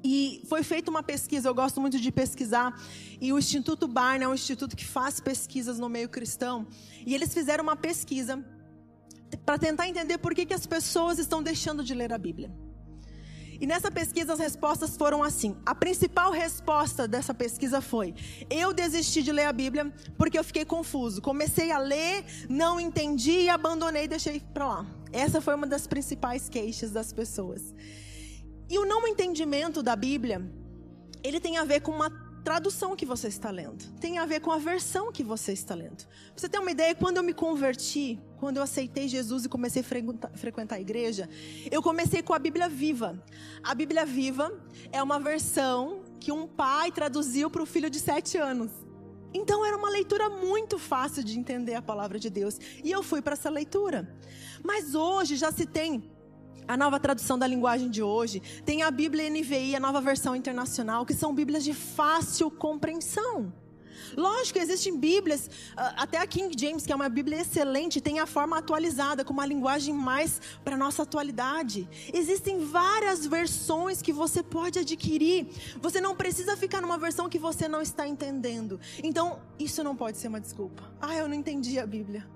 E 0.07 0.43
foi 0.49 0.63
feita 0.63 0.91
uma 0.91 1.03
pesquisa, 1.03 1.49
eu 1.49 1.55
gosto 1.55 1.81
muito 1.81 1.99
de 1.99 2.13
pesquisar, 2.13 2.79
e 3.19 3.33
o 3.33 3.39
Instituto 3.39 3.89
Barna 3.89 4.25
é 4.25 4.29
um 4.29 4.35
instituto 4.35 4.77
que 4.77 4.85
faz 4.85 5.19
pesquisas 5.19 5.79
no 5.79 5.89
meio 5.89 6.11
cristão, 6.11 6.67
e 7.07 7.15
eles 7.15 7.33
fizeram 7.33 7.65
uma 7.65 7.75
pesquisa 7.75 8.45
para 9.47 9.57
tentar 9.57 9.89
entender 9.89 10.19
por 10.19 10.35
que, 10.35 10.45
que 10.45 10.53
as 10.53 10.67
pessoas 10.67 11.19
estão 11.19 11.43
deixando 11.43 11.83
de 11.83 11.95
ler 11.95 12.13
a 12.13 12.19
Bíblia. 12.19 12.53
E 13.61 13.67
nessa 13.67 13.91
pesquisa 13.91 14.33
as 14.33 14.39
respostas 14.39 14.97
foram 14.97 15.23
assim. 15.23 15.57
A 15.65 15.75
principal 15.75 16.33
resposta 16.33 17.07
dessa 17.07 17.33
pesquisa 17.33 17.81
foi: 17.81 18.15
eu 18.51 18.73
desisti 18.73 19.23
de 19.23 19.33
ler 19.33 19.47
a 19.47 19.53
Bíblia 19.53 19.93
porque 20.19 20.39
eu 20.39 20.45
fiquei 20.45 20.65
confuso. 20.65 21.23
Comecei 21.23 21.71
a 21.71 21.79
ler, 21.79 22.25
não 22.49 22.81
entendi 22.81 23.43
e 23.43 23.49
abandonei 23.49 24.05
e 24.05 24.09
deixei 24.09 24.41
para 24.41 24.67
lá. 24.67 24.87
Essa 25.15 25.41
foi 25.41 25.55
uma 25.55 25.67
das 25.67 25.87
principais 25.87 26.49
queixas 26.49 26.91
das 26.91 27.13
pessoas. 27.13 27.73
E 28.69 28.77
o 28.79 28.85
não 28.85 29.07
entendimento 29.07 29.81
da 29.81 29.95
Bíblia, 29.95 30.45
ele 31.23 31.39
tem 31.39 31.57
a 31.57 31.65
ver 31.65 31.83
com 31.83 31.93
uma 31.93 32.11
tradução 32.43 32.97
que 32.97 33.07
você 33.07 33.29
está 33.29 33.49
lendo. 33.49 33.85
Tem 34.01 34.19
a 34.19 34.27
ver 34.27 34.41
com 34.41 34.51
a 34.51 34.59
versão 34.59 35.13
que 35.13 35.23
você 35.23 35.53
está 35.53 35.73
lendo. 35.73 36.05
Pra 36.05 36.35
você 36.37 36.49
ter 36.49 36.59
uma 36.59 36.71
ideia, 36.71 36.97
quando 36.97 37.19
eu 37.19 37.23
me 37.23 37.33
converti, 37.33 38.19
quando 38.39 38.57
eu 38.57 38.65
aceitei 38.65 39.07
Jesus 39.07 39.45
e 39.45 39.49
comecei 39.49 39.83
a 39.83 39.85
frequentar, 39.85 40.31
frequentar 40.35 40.77
a 40.77 40.81
igreja, 40.81 41.29
eu 41.71 41.81
comecei 41.81 42.21
com 42.21 42.35
a 42.35 42.39
Bíblia 42.39 42.69
Viva. 42.69 43.23
A 43.63 43.73
Bíblia 43.73 44.05
Viva 44.05 44.53
é 44.91 45.01
uma 45.01 45.21
versão 45.21 46.03
que 46.19 46.33
um 46.33 46.49
pai 46.49 46.91
traduziu 46.91 47.49
para 47.49 47.63
o 47.63 47.67
filho 47.67 47.89
de 47.89 48.01
sete 48.01 48.37
anos. 48.37 48.84
Então 49.35 49.67
era 49.67 49.77
uma 49.77 49.91
leitura 49.91 50.31
muito 50.31 50.79
fácil 50.79 51.25
de 51.25 51.37
entender 51.39 51.75
a 51.75 51.83
palavra 51.83 52.19
de 52.19 52.31
Deus. 52.31 52.59
E 52.83 52.91
eu 52.91 53.03
fui 53.03 53.21
para 53.21 53.33
essa 53.33 53.51
leitura. 53.51 54.17
Mas 54.63 54.95
hoje 54.95 55.37
já 55.37 55.51
se 55.51 55.67
tem 55.67 56.11
a 56.67 56.77
nova 56.77 56.99
tradução 56.99 57.39
da 57.39 57.47
linguagem 57.47 57.91
de 57.91 58.03
hoje, 58.03 58.41
tem 58.65 58.83
a 58.83 58.91
Bíblia 58.91 59.29
NVI, 59.29 59.77
a 59.77 59.81
nova 59.81 60.01
versão 60.01 60.35
internacional, 60.35 61.05
que 61.05 61.13
são 61.13 61.35
Bíblias 61.35 61.65
de 61.65 61.75
fácil 61.75 62.51
compreensão. 62.51 63.53
Lógico, 64.17 64.59
existem 64.59 64.97
Bíblias, 64.97 65.51
ah, 65.77 65.95
até 65.99 66.19
a 66.19 66.27
King 66.27 66.55
James, 66.59 66.87
que 66.87 66.93
é 66.93 66.97
uma 66.97 67.09
Bíblia 67.09 67.41
excelente, 67.41 68.01
tem 68.01 68.21
a 68.21 68.27
forma 68.27 68.59
atualizada, 68.59 69.25
com 69.25 69.33
uma 69.33 69.47
linguagem 69.47 69.95
mais 69.95 70.41
para 70.65 70.75
a 70.75 70.79
nossa 70.79 71.03
atualidade. 71.03 71.89
Existem 72.13 72.65
várias 72.65 73.27
versões 73.27 74.01
que 74.01 74.13
você 74.13 74.43
pode 74.43 74.79
adquirir. 74.79 75.47
Você 75.81 76.01
não 76.01 76.15
precisa 76.15 76.57
ficar 76.57 76.81
numa 76.81 76.99
versão 76.99 77.29
que 77.29 77.39
você 77.39 77.69
não 77.69 77.83
está 77.83 78.07
entendendo. 78.07 78.81
Então, 79.03 79.41
isso 79.59 79.83
não 79.83 79.97
pode 79.97 80.19
ser 80.19 80.29
uma 80.29 80.41
desculpa. 80.41 80.83
Ah, 81.01 81.15
eu 81.15 81.29
não 81.29 81.35
entendi 81.35 81.79
a 81.79 81.87
Bíblia. 81.87 82.27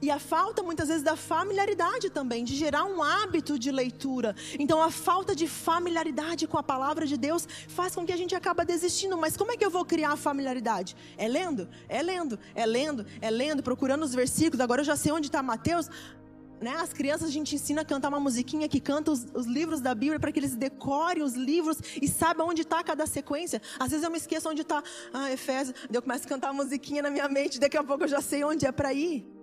E 0.00 0.10
a 0.10 0.18
falta 0.18 0.62
muitas 0.62 0.88
vezes 0.88 1.02
da 1.02 1.16
familiaridade 1.16 2.10
também, 2.10 2.44
de 2.44 2.54
gerar 2.54 2.84
um 2.84 3.02
hábito 3.02 3.58
de 3.58 3.70
leitura. 3.70 4.34
Então 4.58 4.82
a 4.82 4.90
falta 4.90 5.34
de 5.34 5.48
familiaridade 5.48 6.46
com 6.46 6.58
a 6.58 6.62
palavra 6.62 7.06
de 7.06 7.16
Deus 7.16 7.48
faz 7.68 7.94
com 7.94 8.04
que 8.04 8.12
a 8.12 8.16
gente 8.16 8.34
acaba 8.34 8.64
desistindo. 8.64 9.16
Mas 9.16 9.36
como 9.36 9.52
é 9.52 9.56
que 9.56 9.64
eu 9.64 9.70
vou 9.70 9.84
criar 9.84 10.12
a 10.12 10.16
familiaridade? 10.16 10.96
É 11.16 11.26
lendo, 11.26 11.68
é 11.88 12.02
lendo, 12.02 12.38
é 12.54 12.66
lendo, 12.66 13.06
é 13.20 13.30
lendo, 13.30 13.62
procurando 13.62 14.02
os 14.02 14.14
versículos. 14.14 14.60
Agora 14.60 14.82
eu 14.82 14.84
já 14.84 14.96
sei 14.96 15.12
onde 15.12 15.28
está 15.28 15.42
Mateus. 15.42 15.88
Né? 16.60 16.74
As 16.76 16.92
crianças 16.92 17.28
a 17.28 17.32
gente 17.32 17.54
ensina 17.54 17.82
a 17.82 17.84
cantar 17.84 18.08
uma 18.08 18.20
musiquinha 18.20 18.68
que 18.68 18.80
canta 18.80 19.10
os, 19.10 19.26
os 19.34 19.46
livros 19.46 19.80
da 19.80 19.94
Bíblia 19.94 20.18
para 20.18 20.32
que 20.32 20.38
eles 20.38 20.54
decorem 20.54 21.22
os 21.22 21.34
livros 21.34 21.78
e 22.00 22.08
saibam 22.08 22.48
onde 22.48 22.62
está 22.62 22.82
cada 22.82 23.06
sequência. 23.06 23.60
Às 23.78 23.90
vezes 23.90 24.04
eu 24.04 24.10
me 24.10 24.16
esqueço 24.16 24.48
onde 24.48 24.62
está 24.62 24.82
ah, 25.12 25.30
Efésios, 25.30 25.76
eu 25.92 26.00
começo 26.02 26.24
a 26.24 26.28
cantar 26.28 26.50
a 26.50 26.52
musiquinha 26.52 27.02
na 27.02 27.10
minha 27.10 27.28
mente, 27.28 27.60
daqui 27.60 27.76
a 27.76 27.84
pouco 27.84 28.04
eu 28.04 28.08
já 28.08 28.20
sei 28.20 28.42
onde 28.42 28.66
é 28.66 28.72
para 28.72 28.92
ir. 28.92 29.35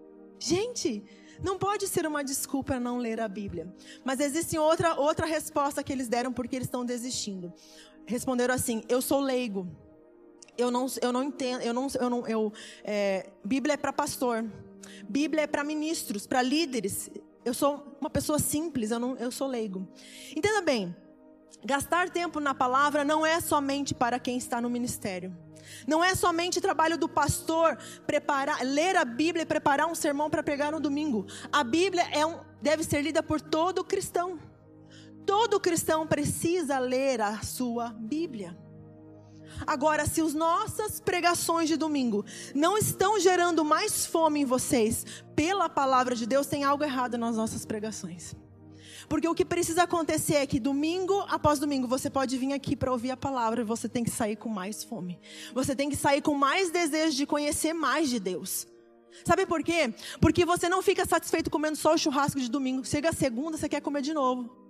Gente, 0.46 1.02
não 1.42 1.58
pode 1.58 1.88
ser 1.88 2.06
uma 2.06 2.22
desculpa 2.22 2.78
não 2.78 2.98
ler 2.98 3.22
a 3.22 3.30
Bíblia. 3.30 3.74
Mas 4.04 4.20
existe 4.20 4.58
outra, 4.58 4.94
outra 5.00 5.26
resposta 5.26 5.82
que 5.82 5.94
eles 5.94 6.10
deram 6.10 6.34
porque 6.34 6.54
eles 6.58 6.68
estão 6.68 6.84
desistindo. 6.84 7.54
Responderam 8.06 8.54
assim: 8.54 8.84
Eu 8.90 9.02
sou 9.02 9.22
leigo. 9.22 9.66
Eu 10.58 10.70
não, 10.70 10.88
eu 11.02 11.14
não 11.14 11.24
entendo. 11.24 11.62
Eu 11.62 11.74
não, 11.74 11.88
eu 11.98 12.10
não, 12.10 12.28
eu, 12.28 12.52
é, 12.84 13.30
Bíblia 13.42 13.76
é 13.76 13.78
para 13.78 13.94
pastor. 13.94 14.44
Bíblia 15.08 15.44
é 15.44 15.48
para 15.48 15.64
ministros, 15.64 16.28
para 16.28 16.42
líderes. 16.42 17.10
Eu 17.46 17.54
sou 17.54 17.98
uma 18.02 18.10
pessoa 18.10 18.38
simples. 18.38 18.92
Eu, 18.92 19.00
não, 19.00 19.16
eu 19.16 19.32
sou 19.32 19.48
leigo. 19.48 19.88
Entenda 20.36 20.62
bem. 20.62 20.94
Gastar 21.64 22.10
tempo 22.10 22.42
na 22.42 22.54
palavra 22.54 23.06
não 23.06 23.26
é 23.26 23.40
somente 23.40 23.94
para 23.94 24.20
quem 24.20 24.38
está 24.38 24.60
no 24.60 24.70
ministério. 24.70 25.34
Não 25.88 26.04
é 26.04 26.16
somente 26.16 26.62
trabalho 26.62 26.98
do 26.98 27.08
pastor 27.08 27.78
preparar, 28.06 28.64
ler 28.64 28.96
a 28.96 29.06
Bíblia 29.06 29.44
e 29.44 29.46
preparar 29.46 29.88
um 29.88 29.96
sermão 29.96 30.30
para 30.30 30.44
pregar 30.44 30.72
no 30.72 30.80
domingo. 30.80 31.26
A 31.52 31.64
Bíblia 31.64 32.08
é 32.12 32.26
um, 32.26 32.40
deve 32.62 32.84
ser 32.84 33.02
lida 33.02 33.22
por 33.22 33.40
todo 33.42 33.84
cristão. 33.84 34.40
Todo 35.26 35.60
cristão 35.60 36.06
precisa 36.06 36.80
ler 36.80 37.22
a 37.22 37.42
sua 37.42 37.90
Bíblia. 37.90 38.58
Agora, 39.66 40.06
se 40.06 40.22
as 40.22 40.34
nossas 40.34 41.00
pregações 41.00 41.70
de 41.70 41.78
domingo 41.78 42.26
não 42.54 42.78
estão 42.78 43.20
gerando 43.20 43.64
mais 43.64 44.06
fome 44.06 44.42
em 44.42 44.46
vocês 44.46 45.06
pela 45.36 45.70
palavra 45.70 46.16
de 46.16 46.26
Deus, 46.26 46.48
tem 46.48 46.64
algo 46.64 46.84
errado 46.84 47.18
nas 47.18 47.36
nossas 47.36 47.66
pregações. 47.66 48.36
Porque 49.08 49.28
o 49.28 49.36
que 49.36 49.46
precisa 49.46 49.84
acontecer 49.84 50.36
é 50.36 50.48
que 50.48 50.60
domingo 50.60 51.20
após 51.30 51.60
domingo 51.60 51.88
você 51.88 52.10
pode 52.10 52.38
vir 52.38 52.54
aqui 52.54 52.76
para 52.76 52.92
ouvir 52.92 53.12
a 53.12 53.18
palavra 53.18 53.62
e 53.62 53.64
você 53.64 53.90
tem 53.90 54.04
que 54.04 54.10
sair 54.12 54.36
com 54.36 54.50
mais 54.50 54.84
fome. 54.84 55.20
Você 55.54 55.76
tem 55.76 55.90
que 55.90 55.96
sair 55.96 56.22
com 56.22 56.34
mais 56.34 56.70
desejo 56.72 57.16
de 57.16 57.26
conhecer 57.26 57.74
mais 57.74 58.10
de 58.10 58.20
Deus. 58.20 58.68
Sabe 59.26 59.46
por 59.46 59.64
quê? 59.64 59.94
Porque 60.20 60.46
você 60.46 60.68
não 60.68 60.82
fica 60.82 61.06
satisfeito 61.06 61.50
comendo 61.50 61.78
só 61.78 61.94
o 61.94 61.98
churrasco 61.98 62.40
de 62.40 62.50
domingo. 62.50 62.86
Chega 62.86 63.10
a 63.10 63.14
segunda, 63.14 63.58
você 63.58 63.70
quer 63.70 63.82
comer 63.82 64.02
de 64.02 64.14
novo. 64.14 64.64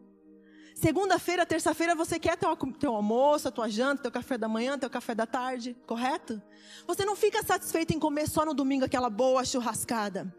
Segunda-feira, 0.75 1.45
terça-feira, 1.45 1.95
você 1.95 2.19
quer 2.19 2.35
teu, 2.35 2.55
teu 2.77 2.95
almoço, 2.95 3.47
a 3.47 3.51
tua 3.51 3.69
janta, 3.69 4.03
teu 4.03 4.11
café 4.11 4.37
da 4.37 4.47
manhã, 4.47 4.77
teu 4.77 4.89
café 4.89 5.13
da 5.15 5.25
tarde, 5.25 5.77
correto? 5.85 6.41
Você 6.87 7.05
não 7.05 7.15
fica 7.15 7.43
satisfeito 7.43 7.93
em 7.93 7.99
comer 7.99 8.27
só 8.27 8.43
no 8.43 8.53
domingo 8.53 8.83
aquela 8.83 9.09
boa 9.09 9.45
churrascada. 9.45 10.33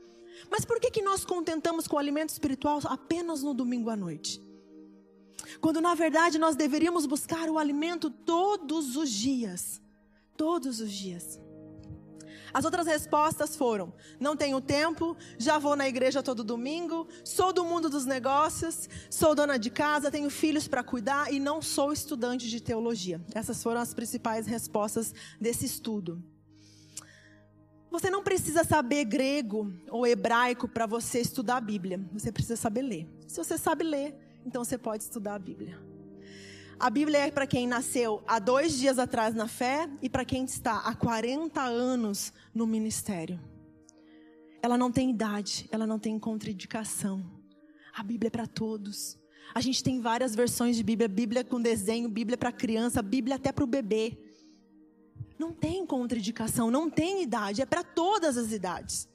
Mas 0.50 0.64
por 0.64 0.81
que, 0.81 0.91
que 0.91 1.03
nós 1.03 1.25
contentamos 1.25 1.87
com 1.87 1.97
o 1.97 1.99
alimento 1.99 2.31
espiritual 2.31 2.81
apenas 2.85 3.43
no 3.43 3.55
domingo 3.55 3.91
à 3.91 3.97
noite? 3.97 4.43
Quando 5.61 5.81
na 5.81 5.95
verdade 5.95 6.38
nós 6.38 6.57
deveríamos 6.57 7.07
buscar 7.07 7.49
o 7.49 7.59
alimento 7.59 8.11
todos 8.11 8.97
os 8.97 9.11
dias. 9.11 9.81
Todos 10.37 10.81
os 10.81 10.91
dias. 10.91 11.41
As 12.53 12.64
outras 12.64 12.87
respostas 12.87 13.57
foram: 13.57 13.93
não 14.21 14.37
tenho 14.37 14.61
tempo, 14.61 15.17
já 15.37 15.59
vou 15.59 15.75
na 15.75 15.88
igreja 15.88 16.23
todo 16.23 16.45
domingo, 16.45 17.09
sou 17.25 17.53
do 17.53 17.64
mundo 17.64 17.91
dos 17.91 18.07
negócios, 18.07 18.88
sou 19.11 19.35
dona 19.35 19.59
de 19.59 19.71
casa, 19.71 20.11
tenho 20.11 20.31
filhos 20.31 20.69
para 20.69 20.85
cuidar 20.85 21.33
e 21.33 21.41
não 21.41 21.61
sou 21.61 21.93
estudante 21.93 22.49
de 22.49 22.61
teologia. 22.61 23.21
Essas 23.35 23.61
foram 23.61 23.81
as 23.81 23.93
principais 23.93 24.47
respostas 24.47 25.12
desse 25.41 25.67
estudo. 25.67 26.23
Você 27.95 28.11
não 28.11 28.25
precisa 28.25 28.65
saber 28.65 29.05
grego 29.05 29.73
ou 29.89 30.05
hebraico 30.05 30.67
para 30.67 30.85
você 30.85 31.21
estudar 31.21 31.59
a 31.59 31.61
Bíblia. 31.61 32.05
Você 32.13 32.33
precisa 32.33 32.57
saber 32.57 32.83
ler. 32.83 33.09
Se 33.25 33.37
você 33.37 33.57
sabe 33.57 33.85
ler, 33.85 34.17
então 34.45 34.65
você 34.65 34.77
pode 34.77 35.05
estudar 35.05 35.37
a 35.37 35.39
Bíblia. 35.39 35.81
A 36.77 36.91
Bíblia 36.91 37.19
é 37.19 37.31
para 37.31 37.47
quem 37.47 37.69
nasceu 37.69 38.21
há 38.27 38.41
dois 38.41 38.77
dias 38.77 38.99
atrás 38.99 39.33
na 39.33 39.47
fé 39.47 39.89
e 40.03 40.11
para 40.11 40.25
quem 40.25 40.43
está 40.43 40.79
há 40.79 40.93
40 40.93 41.63
anos 41.63 42.33
no 42.53 42.67
ministério. 42.67 43.39
Ela 44.61 44.77
não 44.77 44.91
tem 44.91 45.11
idade, 45.11 45.69
ela 45.71 45.87
não 45.87 46.01
tem 46.01 46.19
contraindicação. 46.19 47.25
A 47.95 48.03
Bíblia 48.03 48.27
é 48.27 48.31
para 48.31 48.49
todos. 48.49 49.17
A 49.55 49.61
gente 49.61 49.85
tem 49.85 50.01
várias 50.01 50.35
versões 50.35 50.75
de 50.75 50.83
Bíblia: 50.83 51.07
Bíblia 51.07 51.45
com 51.45 51.61
desenho, 51.61 52.09
Bíblia 52.09 52.37
para 52.37 52.51
criança, 52.51 53.01
Bíblia 53.01 53.37
até 53.37 53.53
para 53.53 53.63
o 53.63 53.69
bebê. 53.69 54.19
Não 55.38 55.53
tem 55.53 55.85
contraindicação, 55.85 56.71
não 56.71 56.88
tem 56.88 57.23
idade, 57.23 57.61
é 57.61 57.67
para 57.67 57.83
todas 57.83 58.37
as 58.37 58.53
idades. 58.53 59.09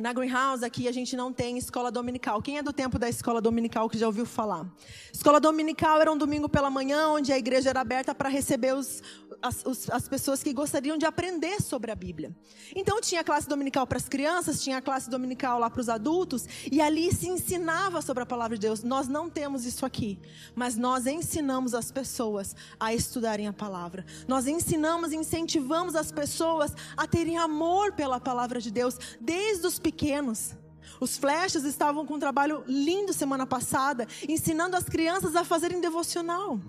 Na 0.00 0.14
Greenhouse 0.14 0.64
aqui 0.64 0.88
a 0.88 0.92
gente 0.92 1.14
não 1.14 1.30
tem 1.30 1.58
escola 1.58 1.92
dominical. 1.92 2.40
Quem 2.40 2.56
é 2.56 2.62
do 2.62 2.72
tempo 2.72 2.98
da 2.98 3.06
escola 3.06 3.38
dominical 3.38 3.86
que 3.86 3.98
já 3.98 4.06
ouviu 4.06 4.24
falar? 4.24 4.66
Escola 5.12 5.38
dominical 5.38 6.00
era 6.00 6.10
um 6.10 6.16
domingo 6.16 6.48
pela 6.48 6.70
manhã, 6.70 7.08
onde 7.08 7.30
a 7.30 7.38
igreja 7.38 7.68
era 7.68 7.82
aberta 7.82 8.14
para 8.14 8.30
receber 8.30 8.74
os, 8.74 9.02
as, 9.42 9.64
as 9.90 10.08
pessoas 10.08 10.42
que 10.42 10.52
gostariam 10.52 10.96
de 10.96 11.06
aprender 11.06 11.60
sobre 11.60 11.90
a 11.90 11.94
Bíblia. 11.94 12.34
Então 12.74 13.00
tinha 13.00 13.24
classe 13.24 13.48
dominical 13.48 13.86
para 13.86 13.98
as 13.98 14.08
crianças, 14.08 14.62
tinha 14.62 14.80
classe 14.80 15.08
dominical 15.08 15.58
lá 15.58 15.70
para 15.70 15.80
os 15.80 15.88
adultos, 15.88 16.46
e 16.70 16.80
ali 16.80 17.12
se 17.14 17.28
ensinava 17.28 18.02
sobre 18.02 18.22
a 18.22 18.26
palavra 18.26 18.56
de 18.56 18.62
Deus. 18.62 18.82
Nós 18.82 19.08
não 19.08 19.28
temos 19.28 19.64
isso 19.64 19.84
aqui, 19.86 20.18
mas 20.54 20.76
nós 20.76 21.06
ensinamos 21.06 21.74
as 21.74 21.90
pessoas 21.90 22.54
a 22.78 22.94
estudarem 22.94 23.48
a 23.48 23.52
palavra. 23.52 24.04
Nós 24.28 24.46
ensinamos 24.46 25.12
e 25.12 25.16
incentivamos 25.16 25.94
as 25.94 26.12
pessoas 26.12 26.72
a 26.96 27.06
terem 27.06 27.38
amor 27.38 27.92
pela 27.92 28.20
palavra 28.20 28.60
de 28.60 28.70
Deus, 28.70 28.96
desde 29.20 29.66
os 29.66 29.78
pequenos. 29.78 30.54
Os 31.00 31.16
flechas 31.16 31.64
estavam 31.64 32.04
com 32.04 32.14
um 32.14 32.18
trabalho 32.18 32.62
lindo 32.66 33.12
semana 33.12 33.46
passada, 33.46 34.06
ensinando 34.28 34.76
as 34.76 34.84
crianças 34.84 35.34
a 35.34 35.44
fazerem 35.44 35.80
devocional. 35.80 36.60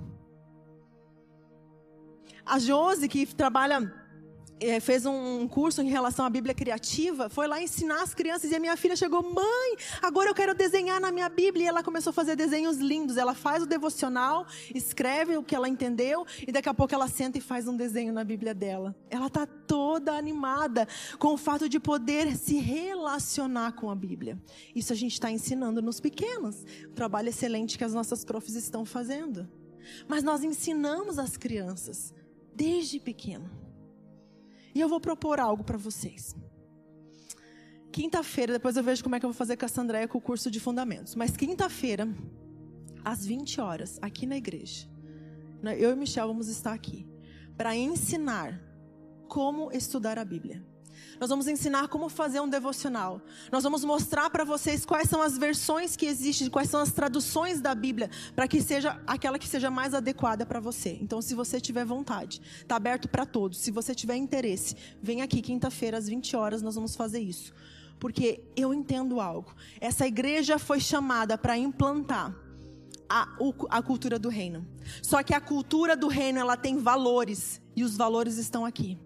A 2.45 2.59
Josi, 2.59 3.07
que 3.07 3.25
trabalha 3.25 3.91
é, 4.61 4.79
fez 4.79 5.07
um 5.07 5.47
curso 5.47 5.81
em 5.81 5.89
relação 5.89 6.23
à 6.23 6.29
Bíblia 6.29 6.53
criativa, 6.53 7.27
foi 7.29 7.47
lá 7.47 7.61
ensinar 7.61 8.03
as 8.03 8.13
crianças 8.13 8.51
e 8.51 8.55
a 8.55 8.59
minha 8.59 8.77
filha 8.77 8.95
chegou, 8.95 9.23
mãe, 9.23 9.75
agora 10.01 10.29
eu 10.29 10.35
quero 10.35 10.53
desenhar 10.53 11.01
na 11.01 11.11
minha 11.11 11.27
Bíblia. 11.27 11.65
E 11.65 11.67
ela 11.67 11.81
começou 11.83 12.11
a 12.11 12.13
fazer 12.13 12.35
desenhos 12.35 12.77
lindos. 12.77 13.17
Ela 13.17 13.33
faz 13.33 13.63
o 13.63 13.65
devocional, 13.65 14.45
escreve 14.73 15.35
o 15.35 15.43
que 15.43 15.55
ela 15.55 15.67
entendeu 15.67 16.25
e 16.47 16.51
daqui 16.51 16.69
a 16.69 16.73
pouco 16.73 16.93
ela 16.93 17.07
senta 17.07 17.39
e 17.39 17.41
faz 17.41 17.67
um 17.67 17.75
desenho 17.75 18.13
na 18.13 18.23
Bíblia 18.23 18.53
dela. 18.53 18.95
Ela 19.09 19.27
está 19.27 19.47
toda 19.47 20.13
animada 20.13 20.87
com 21.17 21.33
o 21.33 21.37
fato 21.37 21.67
de 21.67 21.79
poder 21.79 22.35
se 22.35 22.59
relacionar 22.59 23.71
com 23.71 23.89
a 23.89 23.95
Bíblia. 23.95 24.39
Isso 24.75 24.93
a 24.93 24.95
gente 24.95 25.13
está 25.13 25.31
ensinando 25.31 25.81
nos 25.81 25.99
pequenos. 25.99 26.63
O 26.85 26.93
trabalho 26.93 27.29
excelente 27.29 27.79
que 27.79 27.83
as 27.83 27.95
nossas 27.95 28.23
profs 28.23 28.53
estão 28.53 28.85
fazendo. 28.85 29.49
Mas 30.07 30.23
nós 30.23 30.43
ensinamos 30.43 31.17
as 31.17 31.35
crianças 31.35 32.13
desde 32.61 32.99
pequeno. 32.99 33.49
E 34.75 34.79
eu 34.79 34.87
vou 34.87 34.99
propor 34.99 35.39
algo 35.39 35.63
para 35.63 35.79
vocês. 35.79 36.35
Quinta-feira, 37.91 38.53
depois 38.53 38.77
eu 38.77 38.83
vejo 38.83 39.03
como 39.03 39.15
é 39.15 39.19
que 39.19 39.25
eu 39.25 39.31
vou 39.31 39.37
fazer 39.37 39.57
com 39.57 39.65
a 39.65 39.67
Sandréia 39.67 40.07
com 40.07 40.19
o 40.19 40.21
curso 40.21 40.51
de 40.51 40.59
fundamentos. 40.59 41.15
Mas 41.15 41.35
quinta-feira, 41.35 42.07
às 43.03 43.25
20 43.25 43.59
horas, 43.59 43.97
aqui 43.99 44.27
na 44.27 44.37
igreja, 44.37 44.87
né, 45.63 45.75
eu 45.77 45.91
e 45.91 45.95
Michel 45.95 46.27
vamos 46.27 46.47
estar 46.47 46.71
aqui 46.71 47.09
para 47.57 47.75
ensinar 47.75 48.61
como 49.27 49.71
estudar 49.71 50.19
a 50.19 50.23
Bíblia. 50.23 50.63
Nós 51.19 51.29
vamos 51.29 51.47
ensinar 51.47 51.87
como 51.87 52.09
fazer 52.09 52.39
um 52.39 52.49
devocional. 52.49 53.21
Nós 53.51 53.63
vamos 53.63 53.83
mostrar 53.85 54.29
para 54.29 54.43
vocês 54.43 54.85
quais 54.85 55.09
são 55.09 55.21
as 55.21 55.37
versões 55.37 55.95
que 55.95 56.05
existem, 56.05 56.49
quais 56.49 56.69
são 56.69 56.81
as 56.81 56.91
traduções 56.91 57.61
da 57.61 57.75
Bíblia, 57.75 58.09
para 58.35 58.47
que 58.47 58.61
seja 58.61 58.99
aquela 59.05 59.37
que 59.37 59.47
seja 59.47 59.69
mais 59.69 59.93
adequada 59.93 60.45
para 60.45 60.59
você. 60.59 60.97
Então, 61.01 61.21
se 61.21 61.35
você 61.35 61.61
tiver 61.61 61.85
vontade, 61.85 62.41
está 62.61 62.75
aberto 62.75 63.07
para 63.07 63.25
todos. 63.25 63.59
Se 63.59 63.71
você 63.71 63.93
tiver 63.93 64.15
interesse, 64.15 64.75
vem 65.01 65.21
aqui 65.21 65.41
quinta-feira 65.41 65.97
às 65.97 66.07
20 66.07 66.35
horas, 66.35 66.61
nós 66.61 66.75
vamos 66.75 66.95
fazer 66.95 67.19
isso. 67.19 67.53
Porque 67.99 68.41
eu 68.55 68.73
entendo 68.73 69.21
algo. 69.21 69.53
Essa 69.79 70.07
igreja 70.07 70.57
foi 70.57 70.79
chamada 70.79 71.37
para 71.37 71.55
implantar 71.57 72.35
a, 73.11 73.27
a, 73.69 73.81
cultura 73.81 74.17
do 74.17 74.29
reino. 74.29 74.65
Só 75.03 75.21
que 75.21 75.33
a 75.33 75.41
cultura 75.41 75.97
do 75.97 76.07
reino 76.07 76.39
ela 76.39 76.55
tem 76.55 76.77
valores 76.77 77.61
e 77.75 77.83
os 77.83 77.97
valores 77.97 78.37
estão 78.37 78.65
aqui. 78.65 78.97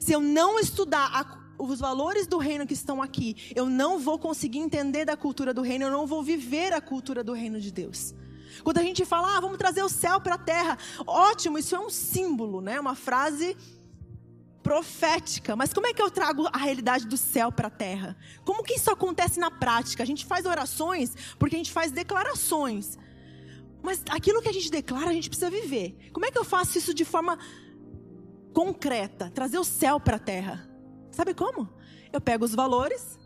Se 0.00 0.12
eu 0.12 0.20
não 0.20 0.58
estudar 0.58 1.10
a, 1.12 1.62
os 1.62 1.80
valores 1.80 2.26
do 2.26 2.38
reino 2.38 2.66
que 2.66 2.74
estão 2.74 3.02
aqui, 3.02 3.52
eu 3.54 3.66
não 3.66 3.98
vou 3.98 4.18
conseguir 4.18 4.58
entender 4.58 5.04
da 5.04 5.16
cultura 5.16 5.52
do 5.52 5.62
reino, 5.62 5.86
eu 5.86 5.90
não 5.90 6.06
vou 6.06 6.22
viver 6.22 6.72
a 6.72 6.80
cultura 6.80 7.22
do 7.22 7.32
reino 7.32 7.60
de 7.60 7.70
Deus. 7.70 8.14
Quando 8.62 8.78
a 8.78 8.82
gente 8.82 9.04
fala, 9.04 9.36
ah, 9.36 9.40
vamos 9.40 9.58
trazer 9.58 9.82
o 9.82 9.88
céu 9.88 10.20
para 10.20 10.34
a 10.34 10.38
terra, 10.38 10.78
ótimo, 11.06 11.58
isso 11.58 11.74
é 11.74 11.78
um 11.78 11.90
símbolo, 11.90 12.60
né? 12.60 12.78
Uma 12.78 12.94
frase 12.94 13.56
profética. 14.62 15.56
Mas 15.56 15.72
como 15.72 15.86
é 15.86 15.94
que 15.94 16.02
eu 16.02 16.10
trago 16.10 16.46
a 16.52 16.58
realidade 16.58 17.06
do 17.06 17.16
céu 17.16 17.50
para 17.50 17.68
a 17.68 17.70
terra? 17.70 18.16
Como 18.44 18.62
que 18.62 18.74
isso 18.74 18.90
acontece 18.90 19.38
na 19.40 19.50
prática? 19.50 20.02
A 20.02 20.06
gente 20.06 20.24
faz 20.24 20.44
orações 20.46 21.14
porque 21.38 21.56
a 21.56 21.58
gente 21.58 21.72
faz 21.72 21.90
declarações. 21.90 22.98
Mas 23.82 24.02
aquilo 24.10 24.42
que 24.42 24.48
a 24.48 24.52
gente 24.52 24.70
declara, 24.70 25.10
a 25.10 25.12
gente 25.12 25.30
precisa 25.30 25.50
viver. 25.50 26.10
Como 26.12 26.26
é 26.26 26.30
que 26.30 26.38
eu 26.38 26.44
faço 26.44 26.76
isso 26.76 26.92
de 26.92 27.04
forma 27.04 27.38
concreta? 28.52 29.30
Trazer 29.30 29.58
o 29.58 29.64
céu 29.64 29.98
para 30.00 30.16
a 30.16 30.20
terra. 30.20 30.68
Sabe 31.10 31.34
como? 31.34 31.68
Eu 32.12 32.20
pego 32.20 32.44
os 32.44 32.54
valores, 32.54 33.18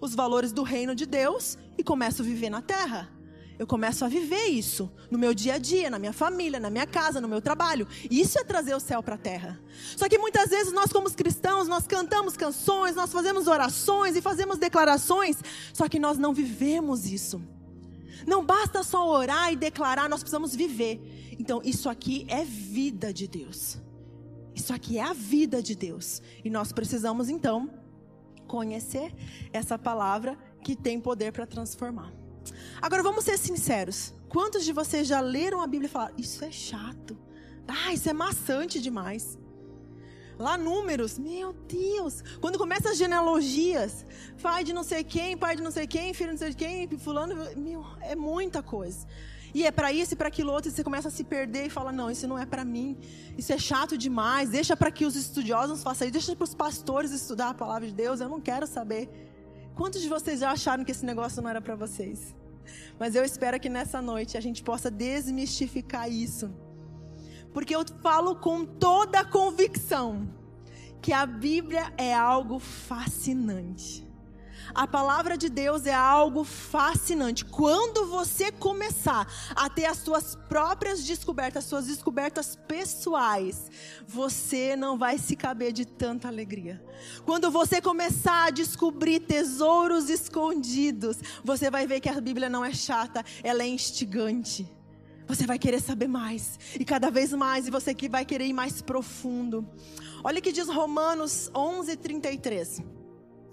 os 0.00 0.14
valores 0.14 0.52
do 0.52 0.62
reino 0.62 0.94
de 0.94 1.06
Deus 1.06 1.58
e 1.76 1.82
começo 1.82 2.22
a 2.22 2.24
viver 2.24 2.50
na 2.50 2.62
terra. 2.62 3.10
Eu 3.58 3.66
começo 3.66 4.06
a 4.06 4.08
viver 4.08 4.46
isso 4.46 4.90
no 5.10 5.18
meu 5.18 5.34
dia 5.34 5.56
a 5.56 5.58
dia, 5.58 5.90
na 5.90 5.98
minha 5.98 6.14
família, 6.14 6.58
na 6.58 6.70
minha 6.70 6.86
casa, 6.86 7.20
no 7.20 7.28
meu 7.28 7.42
trabalho. 7.42 7.86
Isso 8.10 8.38
é 8.38 8.42
trazer 8.42 8.74
o 8.74 8.80
céu 8.80 9.02
para 9.02 9.16
a 9.16 9.18
terra. 9.18 9.60
Só 9.98 10.08
que 10.08 10.16
muitas 10.16 10.48
vezes 10.48 10.72
nós, 10.72 10.90
como 10.90 11.10
cristãos, 11.10 11.68
nós 11.68 11.86
cantamos 11.86 12.38
canções, 12.38 12.96
nós 12.96 13.12
fazemos 13.12 13.46
orações 13.46 14.16
e 14.16 14.22
fazemos 14.22 14.56
declarações, 14.56 15.36
só 15.74 15.90
que 15.90 15.98
nós 15.98 16.16
não 16.16 16.32
vivemos 16.32 17.04
isso. 17.04 17.42
Não 18.26 18.42
basta 18.42 18.82
só 18.82 19.06
orar 19.06 19.52
e 19.52 19.56
declarar, 19.56 20.08
nós 20.08 20.20
precisamos 20.20 20.56
viver. 20.56 21.36
Então, 21.38 21.60
isso 21.62 21.90
aqui 21.90 22.24
é 22.30 22.42
vida 22.42 23.12
de 23.12 23.28
Deus. 23.28 23.78
Isso 24.54 24.72
aqui 24.72 24.98
é 24.98 25.02
a 25.02 25.12
vida 25.12 25.62
de 25.62 25.74
Deus. 25.74 26.22
E 26.44 26.50
nós 26.50 26.72
precisamos 26.72 27.28
então 27.28 27.70
conhecer 28.46 29.14
essa 29.52 29.78
palavra 29.78 30.36
que 30.62 30.74
tem 30.74 31.00
poder 31.00 31.32
para 31.32 31.46
transformar. 31.46 32.12
Agora 32.82 33.02
vamos 33.02 33.24
ser 33.24 33.38
sinceros. 33.38 34.14
Quantos 34.28 34.64
de 34.64 34.72
vocês 34.72 35.06
já 35.06 35.20
leram 35.20 35.60
a 35.60 35.66
Bíblia 35.66 35.88
e 35.88 35.90
falaram: 35.90 36.14
Isso 36.16 36.44
é 36.44 36.50
chato. 36.50 37.16
Ah, 37.66 37.92
isso 37.92 38.08
é 38.08 38.12
maçante 38.12 38.80
demais. 38.80 39.38
Lá 40.38 40.56
números, 40.56 41.18
meu 41.18 41.52
Deus. 41.52 42.22
Quando 42.40 42.58
começa 42.58 42.90
as 42.90 42.96
genealogias, 42.96 44.06
pai 44.42 44.64
de 44.64 44.72
não 44.72 44.82
sei 44.82 45.04
quem, 45.04 45.36
pai 45.36 45.54
de 45.54 45.62
não 45.62 45.70
sei 45.70 45.86
quem, 45.86 46.14
filho 46.14 46.34
de 46.34 46.40
não 46.40 46.52
sei 46.52 46.54
quem, 46.54 46.98
fulano, 46.98 47.34
meu, 47.56 47.84
é 48.00 48.16
muita 48.16 48.62
coisa. 48.62 49.06
E 49.52 49.66
é 49.66 49.70
para 49.70 49.92
isso 49.92 50.14
e 50.14 50.16
para 50.16 50.28
aquilo 50.28 50.52
outro, 50.52 50.70
e 50.70 50.74
você 50.74 50.84
começa 50.84 51.08
a 51.08 51.10
se 51.10 51.24
perder 51.24 51.66
e 51.66 51.70
fala: 51.70 51.92
não, 51.92 52.10
isso 52.10 52.26
não 52.26 52.38
é 52.38 52.46
para 52.46 52.64
mim, 52.64 52.96
isso 53.36 53.52
é 53.52 53.58
chato 53.58 53.98
demais, 53.98 54.50
deixa 54.50 54.76
para 54.76 54.90
que 54.90 55.04
os 55.04 55.16
estudiosos 55.16 55.82
façam 55.82 56.06
isso, 56.06 56.12
deixa 56.12 56.36
para 56.36 56.44
os 56.44 56.54
pastores 56.54 57.10
estudar 57.10 57.50
a 57.50 57.54
palavra 57.54 57.88
de 57.88 57.94
Deus, 57.94 58.20
eu 58.20 58.28
não 58.28 58.40
quero 58.40 58.66
saber. 58.66 59.08
Quantos 59.74 60.00
de 60.02 60.08
vocês 60.08 60.40
já 60.40 60.50
acharam 60.50 60.84
que 60.84 60.92
esse 60.92 61.04
negócio 61.04 61.40
não 61.42 61.48
era 61.48 61.60
para 61.60 61.74
vocês? 61.74 62.34
Mas 62.98 63.14
eu 63.14 63.24
espero 63.24 63.58
que 63.58 63.68
nessa 63.68 64.00
noite 64.00 64.36
a 64.36 64.40
gente 64.40 64.62
possa 64.62 64.90
desmistificar 64.90 66.10
isso. 66.10 66.50
Porque 67.52 67.74
eu 67.74 67.84
falo 68.02 68.36
com 68.36 68.64
toda 68.64 69.20
a 69.20 69.24
convicção 69.24 70.28
que 71.00 71.12
a 71.12 71.24
Bíblia 71.24 71.92
é 71.96 72.14
algo 72.14 72.58
fascinante. 72.58 74.06
A 74.74 74.86
palavra 74.86 75.36
de 75.36 75.48
Deus 75.48 75.86
é 75.86 75.94
algo 75.94 76.44
fascinante. 76.44 77.44
Quando 77.44 78.06
você 78.06 78.52
começar 78.52 79.26
a 79.54 79.68
ter 79.68 79.86
as 79.86 79.98
suas 79.98 80.34
próprias 80.34 81.04
descobertas, 81.04 81.64
suas 81.64 81.86
descobertas 81.86 82.56
pessoais, 82.68 83.70
você 84.06 84.76
não 84.76 84.96
vai 84.96 85.18
se 85.18 85.34
caber 85.34 85.72
de 85.72 85.84
tanta 85.84 86.28
alegria. 86.28 86.82
Quando 87.24 87.50
você 87.50 87.80
começar 87.80 88.46
a 88.46 88.50
descobrir 88.50 89.20
tesouros 89.20 90.08
escondidos, 90.08 91.18
você 91.44 91.70
vai 91.70 91.86
ver 91.86 92.00
que 92.00 92.08
a 92.08 92.20
Bíblia 92.20 92.48
não 92.48 92.64
é 92.64 92.72
chata, 92.72 93.24
ela 93.42 93.62
é 93.62 93.68
instigante. 93.68 94.70
Você 95.26 95.46
vai 95.46 95.58
querer 95.58 95.80
saber 95.80 96.08
mais, 96.08 96.58
e 96.78 96.84
cada 96.84 97.08
vez 97.08 97.32
mais, 97.32 97.68
e 97.68 97.70
você 97.70 97.94
que 97.94 98.08
vai 98.08 98.24
querer 98.24 98.46
ir 98.46 98.52
mais 98.52 98.82
profundo. 98.82 99.64
Olha 100.24 100.40
o 100.40 100.42
que 100.42 100.50
diz 100.50 100.68
Romanos 100.68 101.50
11, 101.54 101.96
33. 101.96 102.99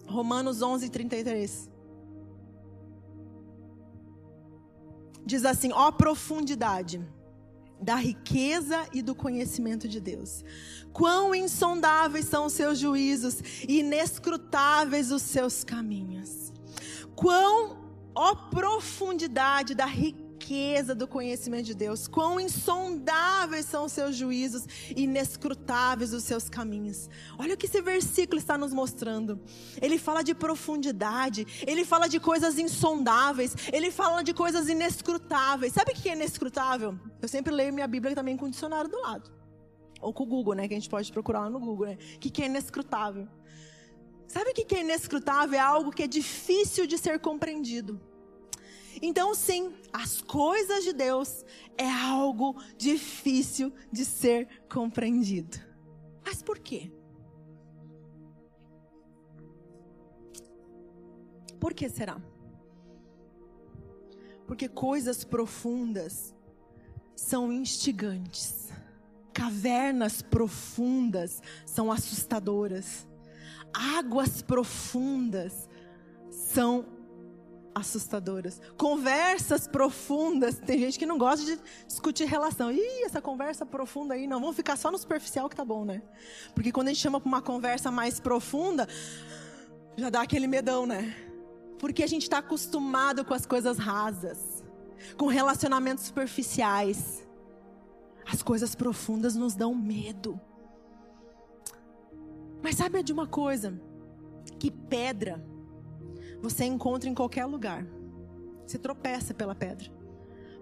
Romanos 0.08 0.62
11, 0.62 0.89
33. 0.89 1.70
Diz 5.26 5.46
assim: 5.46 5.72
ó 5.74 5.91
profundidade 5.91 7.06
da 7.80 7.96
riqueza 7.96 8.88
e 8.91 9.02
do 9.02 9.13
conhecimento 9.13 9.88
de 9.88 10.00
Deus. 10.00 10.43
Quão 10.91 11.36
insondáveis 11.36 12.26
são 12.26 12.46
os 12.46 12.54
seus 12.54 12.80
juízos 12.80 13.41
inescrutáveis 13.67 15.12
os 15.12 15.22
seus 15.22 15.63
caminhos. 15.63 16.52
Quão, 17.15 17.78
ó 18.15 18.34
profundidade 18.36 19.76
da 19.76 19.86
riqueza 19.86 20.27
riqueza 20.47 20.95
do 20.95 21.07
conhecimento 21.07 21.65
de 21.65 21.75
Deus, 21.75 22.07
quão 22.07 22.39
insondáveis 22.39 23.65
são 23.65 23.86
os 23.86 23.91
seus 23.91 24.15
juízos, 24.15 24.65
inescrutáveis 24.95 26.13
os 26.13 26.23
seus 26.23 26.47
caminhos. 26.47 27.10
Olha 27.38 27.53
o 27.53 27.57
que 27.57 27.65
esse 27.65 27.81
versículo 27.81 28.39
está 28.39 28.57
nos 28.57 28.71
mostrando. 28.71 29.41
Ele 29.81 29.97
fala 29.97 30.23
de 30.23 30.33
profundidade, 30.33 31.45
ele 31.67 31.83
fala 31.83 32.07
de 32.07 32.17
coisas 32.19 32.57
insondáveis, 32.57 33.55
ele 33.73 33.91
fala 33.91 34.23
de 34.23 34.33
coisas 34.33 34.69
inescrutáveis. 34.69 35.73
Sabe 35.73 35.91
o 35.91 35.95
que 35.95 36.07
é 36.07 36.13
inescrutável? 36.13 36.97
Eu 37.21 37.27
sempre 37.27 37.53
leio 37.53 37.73
minha 37.73 37.88
Bíblia 37.88 38.15
também 38.15 38.38
com 38.38 38.45
o 38.45 38.49
dicionário 38.49 38.89
do 38.89 39.01
lado. 39.01 39.29
Ou 39.99 40.13
com 40.13 40.23
o 40.23 40.27
Google, 40.27 40.53
né? 40.53 40.67
Que 40.67 40.75
a 40.75 40.77
gente 40.77 40.89
pode 40.89 41.12
procurar 41.12 41.41
lá 41.41 41.49
no 41.49 41.60
Google, 41.60 41.88
né? 41.88 41.97
O 42.15 42.19
que 42.19 42.41
é 42.41 42.45
inescrutável? 42.45 43.27
Sabe 44.27 44.51
o 44.51 44.53
que 44.53 44.75
é 44.75 44.81
inescrutável? 44.81 45.57
É 45.57 45.62
algo 45.62 45.91
que 45.91 46.03
é 46.03 46.07
difícil 46.07 46.86
de 46.86 46.97
ser 46.97 47.19
compreendido. 47.19 47.99
Então, 49.01 49.36
sim, 49.36 49.73
as 49.93 50.21
coisas 50.21 50.83
de 50.83 50.93
Deus 50.93 51.45
é 51.77 51.89
algo 51.89 52.55
difícil 52.77 53.71
de 53.91 54.03
ser 54.03 54.47
compreendido. 54.69 55.60
Mas 56.25 56.41
por 56.41 56.60
quê? 56.60 56.91
Por 61.60 61.73
que 61.73 61.89
será? 61.89 62.21
Porque 64.45 64.67
coisas 64.67 65.23
profundas 65.23 66.33
são 67.15 67.51
instigantes. 67.51 68.69
Cavernas 69.33 70.21
profundas 70.21 71.41
são 71.65 71.91
assustadoras. 71.91 73.07
Águas 73.73 74.41
profundas 74.41 75.67
são 76.29 76.96
assustadoras. 77.78 78.62
Conversas 78.78 79.68
profundas. 79.68 80.60
Tem 80.60 80.80
gente 80.80 81.00
que 81.00 81.06
não 81.06 81.18
gosta 81.18 81.46
de 81.46 81.60
discutir 81.88 82.26
relação. 82.26 82.72
Ih, 82.72 83.04
essa 83.06 83.22
conversa 83.22 83.66
profunda 83.66 84.13
aí, 84.13 84.28
não. 84.28 84.40
Vamos 84.40 84.56
ficar 84.56 84.76
só 84.76 84.92
no 84.92 84.98
superficial 84.98 85.50
que 85.50 85.56
tá 85.56 85.66
bom, 85.66 85.86
né? 85.86 86.02
Porque 86.54 86.72
quando 86.72 86.88
a 86.88 86.94
gente 86.94 87.02
chama 87.02 87.20
para 87.20 87.28
uma 87.28 87.42
conversa 87.42 87.90
mais 87.92 88.20
profunda, 88.20 88.88
já 89.96 90.10
dá 90.10 90.22
aquele 90.22 90.48
medão, 90.48 90.86
né? 90.86 91.16
Porque 91.80 92.04
a 92.04 92.08
gente 92.08 92.24
está 92.24 92.40
acostumado 92.40 93.24
com 93.24 93.34
as 93.34 93.46
coisas 93.46 93.78
rasas, 93.78 94.63
com 95.18 95.28
relacionamentos 95.28 96.06
superficiais. 96.06 97.26
As 98.26 98.44
coisas 98.44 98.76
profundas 98.76 99.36
nos 99.36 99.56
dão 99.56 99.74
medo. 99.74 100.40
Mas 102.62 102.76
sabe 102.76 103.02
de 103.02 103.13
uma 103.13 103.28
coisa? 103.28 103.80
Que 104.60 104.70
pedra 104.70 105.42
você 106.41 106.65
encontra 106.65 107.10
em 107.10 107.13
qualquer 107.13 107.45
lugar. 107.45 107.86
Você 108.65 108.78
tropeça 108.78 109.34
pela 109.34 109.56
pedra. 109.56 109.89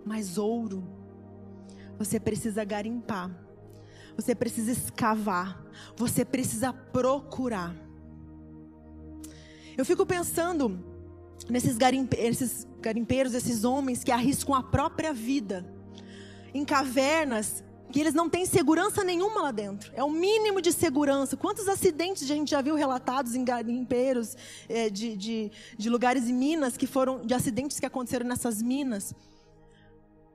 Mas 0.05 0.37
ouro, 0.37 0.83
você 1.97 2.19
precisa 2.19 2.63
garimpar. 2.63 3.31
Você 4.15 4.35
precisa 4.35 4.71
escavar. 4.71 5.63
Você 5.97 6.23
precisa 6.23 6.71
procurar. 6.71 7.75
Eu 9.77 9.83
fico 9.83 10.05
pensando 10.05 10.79
nesses, 11.49 11.77
garimpe 11.77 12.15
esses 12.17 12.67
garimpeiros, 12.79 13.33
esses 13.33 13.63
homens 13.63 14.03
que 14.03 14.11
arriscam 14.11 14.53
a 14.53 14.63
própria 14.63 15.11
vida 15.11 15.65
em 16.53 16.63
cavernas 16.63 17.63
que 17.95 18.01
eles 18.01 18.13
não 18.13 18.29
têm 18.29 18.45
segurança 18.45 19.05
nenhuma 19.05 19.43
lá 19.43 19.51
dentro. 19.51 19.89
É 19.95 20.03
o 20.03 20.11
mínimo 20.11 20.59
de 20.59 20.73
segurança. 20.73 21.37
Quantos 21.37 21.65
acidentes 21.69 22.23
a 22.23 22.25
gente 22.25 22.51
já 22.51 22.61
viu 22.61 22.75
relatados 22.75 23.35
em 23.35 23.45
garimpeiros 23.45 24.35
é, 24.67 24.89
de, 24.89 25.15
de, 25.15 25.49
de 25.77 25.89
lugares 25.89 26.27
em 26.27 26.33
minas 26.33 26.75
que 26.75 26.87
foram 26.87 27.25
de 27.25 27.33
acidentes 27.33 27.79
que 27.79 27.85
aconteceram 27.85 28.27
nessas 28.27 28.61
minas? 28.61 29.15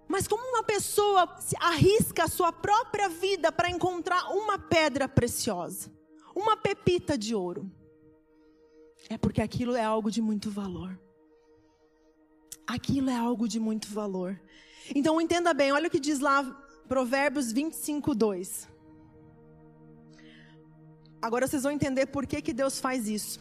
Mas 0.09 0.27
como 0.27 0.42
uma 0.42 0.62
pessoa 0.62 1.37
arrisca 1.61 2.25
a 2.25 2.29
sua 2.29 2.51
própria 2.51 3.11
vida 3.11 3.53
para 3.53 3.68
encontrar 3.68 4.31
uma 4.31 4.59
pedra 4.59 5.07
preciosa, 5.07 5.92
uma 6.35 6.57
pepita 6.57 7.18
de 7.18 7.35
ouro? 7.35 7.70
É 9.11 9.18
porque 9.18 9.42
aquilo 9.42 9.77
é 9.77 9.85
algo 9.85 10.11
de 10.11 10.23
muito 10.23 10.51
valor. 10.51 10.99
Aquilo 12.66 13.11
é 13.11 13.16
algo 13.16 13.46
de 13.46 13.61
muito 13.61 13.87
valor. 13.88 14.40
Então 14.94 15.20
entenda 15.20 15.53
bem, 15.53 15.73
olha 15.73 15.88
o 15.88 15.90
que 15.90 16.01
diz 16.01 16.20
lá 16.20 16.60
Provérbios 16.90 17.53
25, 17.53 18.16
2. 18.16 18.68
Agora 21.22 21.46
vocês 21.46 21.62
vão 21.62 21.70
entender 21.70 22.07
por 22.07 22.26
que, 22.26 22.42
que 22.42 22.53
Deus 22.53 22.81
faz 22.81 23.09
isso. 23.09 23.38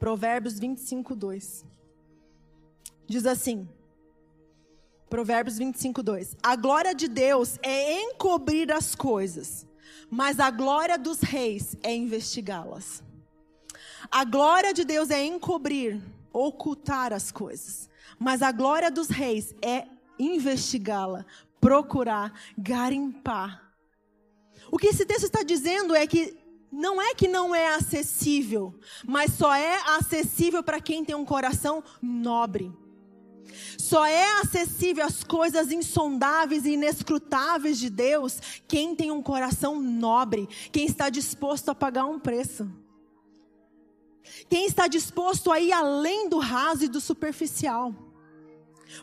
Provérbios 0.00 0.58
25, 0.58 1.14
2. 1.14 1.64
Diz 3.06 3.24
assim. 3.24 3.68
Provérbios 5.08 5.58
25, 5.58 6.02
2. 6.02 6.36
A 6.42 6.56
glória 6.56 6.92
de 6.92 7.06
Deus 7.06 7.56
é 7.62 8.02
encobrir 8.02 8.72
as 8.72 8.96
coisas, 8.96 9.64
mas 10.10 10.40
a 10.40 10.50
glória 10.50 10.98
dos 10.98 11.20
reis 11.20 11.76
é 11.84 11.94
investigá-las. 11.94 13.00
A 14.10 14.24
glória 14.24 14.74
de 14.74 14.84
Deus 14.84 15.10
é 15.10 15.24
encobrir, 15.24 16.02
ocultar 16.32 17.12
as 17.12 17.30
coisas, 17.30 17.88
mas 18.18 18.42
a 18.42 18.50
glória 18.50 18.90
dos 18.90 19.08
reis 19.08 19.54
é 19.62 19.86
investigá-la, 20.18 21.24
procurar, 21.60 22.32
garimpar. 22.56 23.72
O 24.70 24.78
que 24.78 24.88
esse 24.88 25.04
texto 25.04 25.24
está 25.24 25.42
dizendo 25.42 25.94
é 25.94 26.06
que 26.06 26.36
não 26.72 27.02
é 27.02 27.14
que 27.14 27.26
não 27.26 27.54
é 27.54 27.74
acessível, 27.74 28.78
mas 29.04 29.32
só 29.32 29.52
é 29.52 29.76
acessível 29.96 30.62
para 30.62 30.80
quem 30.80 31.04
tem 31.04 31.14
um 31.14 31.24
coração 31.24 31.82
nobre. 32.00 32.72
Só 33.76 34.06
é 34.06 34.40
acessível 34.40 35.04
às 35.04 35.24
coisas 35.24 35.72
insondáveis 35.72 36.64
e 36.64 36.72
inescrutáveis 36.72 37.78
de 37.78 37.90
Deus 37.90 38.38
quem 38.68 38.94
tem 38.94 39.10
um 39.10 39.22
coração 39.22 39.80
nobre, 39.80 40.48
quem 40.70 40.86
está 40.86 41.10
disposto 41.10 41.70
a 41.70 41.74
pagar 41.74 42.06
um 42.06 42.20
preço. 42.20 42.70
Quem 44.48 44.66
está 44.66 44.86
disposto 44.86 45.50
a 45.50 45.58
ir 45.58 45.72
além 45.72 46.28
do 46.28 46.38
raso 46.38 46.84
e 46.84 46.88
do 46.88 47.00
superficial. 47.00 47.92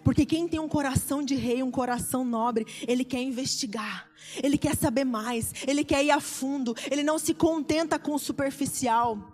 Porque 0.04 0.26
quem 0.26 0.47
tem 0.47 0.60
um 0.60 0.67
coração 0.67 1.23
de 1.23 1.36
rei, 1.36 1.63
um 1.63 1.71
coração 1.71 2.23
nobre, 2.23 2.65
ele 2.88 3.04
quer 3.04 3.21
investigar, 3.21 4.10
ele 4.41 4.58
quer 4.58 4.76
saber 4.76 5.06
mais, 5.06 5.54
ele 5.67 5.84
quer 5.84 6.04
ir 6.04 6.12
a 6.12 6.19
fundo, 6.19 6.76
ele 6.91 7.04
não 7.04 7.17
se 7.17 7.34
contenta 7.34 7.97
com 7.97 8.13
o 8.13 8.19
superficial. 8.19 9.34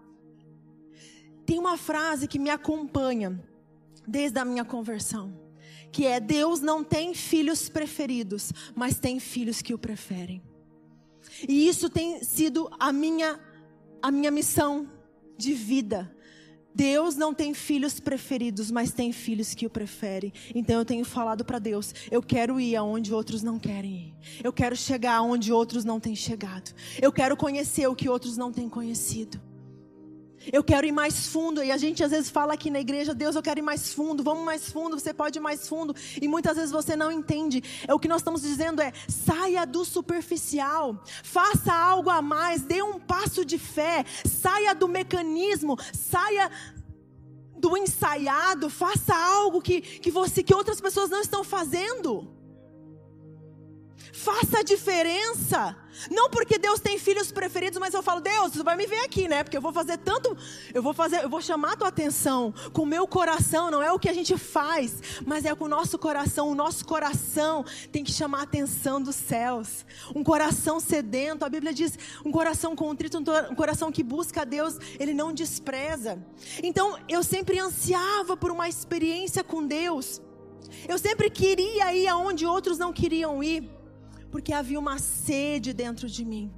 Tem 1.46 1.60
uma 1.60 1.78
frase 1.78 2.28
que 2.28 2.40
me 2.40 2.50
acompanha 2.50 3.42
desde 4.08 4.40
a 4.40 4.46
minha 4.46 4.64
conversão, 4.64 5.34
que 5.92 6.06
é: 6.06 6.20
Deus 6.20 6.62
não 6.62 6.84
tem 6.84 7.14
filhos 7.14 7.70
preferidos, 7.70 8.52
mas 8.76 9.00
tem 9.00 9.20
filhos 9.20 9.62
que 9.62 9.74
o 9.74 9.78
preferem. 9.78 10.42
E 11.48 11.68
isso 11.68 11.90
tem 11.90 12.24
sido 12.24 12.70
a 12.80 12.92
minha 12.92 13.40
a 14.02 14.12
minha 14.12 14.30
missão 14.30 14.90
de 15.38 15.54
vida 15.54 16.13
Deus 16.76 17.16
não 17.16 17.34
tem 17.34 17.54
filhos 17.54 18.00
preferidos, 18.00 18.72
mas 18.72 18.92
tem 18.92 19.12
filhos 19.12 19.54
que 19.54 19.66
o 19.66 19.70
preferem. 19.70 20.34
Então 20.54 20.80
eu 20.80 20.86
tenho 20.86 21.06
falado 21.06 21.46
para 21.46 21.60
Deus: 21.60 21.94
eu 22.10 22.22
quero 22.22 22.60
ir 22.60 22.76
aonde 22.76 23.14
outros 23.14 23.44
não 23.44 23.60
querem 23.60 23.92
ir. 23.92 24.16
Eu 24.44 24.52
quero 24.52 24.76
chegar 24.76 25.16
aonde 25.16 25.52
outros 25.52 25.86
não 25.86 26.00
têm 26.00 26.16
chegado. 26.16 26.74
Eu 27.02 27.12
quero 27.12 27.38
conhecer 27.38 27.88
o 27.88 27.96
que 27.96 28.10
outros 28.10 28.38
não 28.38 28.52
têm 28.52 28.68
conhecido. 28.70 29.40
Eu 30.52 30.64
quero 30.64 30.86
ir 30.86 30.92
mais 30.92 31.28
fundo. 31.28 31.64
E 31.64 31.72
a 31.72 31.78
gente 31.78 32.04
às 32.04 32.12
vezes 32.12 32.30
fala 32.30 32.54
aqui 32.54 32.70
na 32.70 32.80
igreja: 32.80 33.14
Deus, 33.14 33.36
eu 33.36 33.42
quero 33.42 33.60
ir 33.60 33.64
mais 33.64 33.94
fundo. 33.94 34.24
Vamos 34.24 34.44
mais 34.44 34.70
fundo. 34.70 35.00
Você 35.00 35.14
pode 35.14 35.40
ir 35.40 35.42
mais 35.42 35.68
fundo. 35.68 35.96
E 36.22 36.28
muitas 36.28 36.56
vezes 36.56 36.72
você 36.72 36.96
não 36.96 37.12
entende. 37.12 37.64
É 37.88 37.94
o 37.94 38.00
que 38.00 38.08
nós 38.08 38.22
estamos 38.22 38.42
dizendo 38.42 38.82
é: 38.82 38.92
saia 39.08 39.66
do 39.66 39.86
superficial. 39.86 41.04
Faça 41.24 41.74
algo 41.74 42.10
a 42.10 42.22
mais. 42.22 42.64
Dê 42.64 42.82
um 42.82 43.00
passo 43.00 43.46
de 43.46 43.58
fé. 43.58 44.06
Saia 44.26 44.74
do 44.74 44.88
mecanismo. 44.88 45.78
Saia 45.94 46.52
do 47.64 47.78
ensaiado, 47.78 48.70
faça 48.70 49.16
algo 49.16 49.62
que, 49.62 49.80
que 49.80 50.12
você 50.12 50.44
que 50.44 50.54
outras 50.54 50.82
pessoas 50.82 51.10
não 51.10 51.22
estão 51.22 51.46
fazendo. 51.46 52.33
Faça 54.16 54.60
a 54.60 54.64
diferença. 54.64 55.76
Não 56.12 56.30
porque 56.30 56.60
Deus 56.60 56.80
tem 56.80 57.00
filhos 57.00 57.32
preferidos, 57.32 57.80
mas 57.80 57.96
eu 57.96 58.04
falo, 58.04 58.22
Deus, 58.22 58.54
você 58.54 58.62
vai 58.62 58.78
me 58.78 58.86
ver 58.86 59.00
aqui, 59.00 59.28
né? 59.28 59.44
Porque 59.44 59.58
eu 59.58 59.62
vou 59.62 59.74
fazer 59.74 59.98
tanto, 59.98 60.38
eu 60.72 60.84
vou 60.84 60.94
fazer, 60.94 61.24
eu 61.24 61.30
vou 61.30 61.42
chamar 61.42 61.74
a 61.74 61.76
tua 61.76 61.88
atenção 61.88 62.54
com 62.72 62.84
o 62.84 62.86
meu 62.86 63.08
coração, 63.08 63.72
não 63.72 63.82
é 63.82 63.92
o 63.92 63.98
que 63.98 64.08
a 64.08 64.14
gente 64.14 64.38
faz, 64.38 65.02
mas 65.26 65.46
é 65.46 65.56
com 65.56 65.66
o 65.66 65.68
nosso 65.68 65.98
coração. 65.98 66.48
O 66.48 66.54
nosso 66.54 66.86
coração 66.86 67.66
tem 67.92 68.04
que 68.04 68.12
chamar 68.12 68.42
a 68.42 68.44
atenção 68.44 69.02
dos 69.02 69.16
céus. 69.16 69.84
Um 70.16 70.24
coração 70.24 70.80
sedento, 70.80 71.44
a 71.44 71.50
Bíblia 71.50 71.74
diz, 71.74 71.98
um 72.24 72.32
coração 72.32 72.76
contrito, 72.76 73.18
um 73.18 73.56
coração 73.56 73.92
que 73.92 74.04
busca 74.04 74.44
a 74.44 74.46
Deus, 74.46 74.78
ele 75.00 75.16
não 75.16 75.34
despreza. 75.34 76.24
Então, 76.62 77.00
eu 77.10 77.24
sempre 77.24 77.58
ansiava 77.58 78.38
por 78.38 78.52
uma 78.52 78.70
experiência 78.70 79.44
com 79.44 79.66
Deus. 79.66 80.22
Eu 80.88 81.00
sempre 81.00 81.32
queria 81.32 81.92
ir 81.96 82.08
aonde 82.08 82.46
outros 82.46 82.78
não 82.78 82.94
queriam 82.94 83.44
ir 83.44 83.82
porque 84.34 84.52
havia 84.52 84.80
uma 84.80 84.98
sede 84.98 85.72
dentro 85.74 86.08
de 86.10 86.26
mim. 86.26 86.52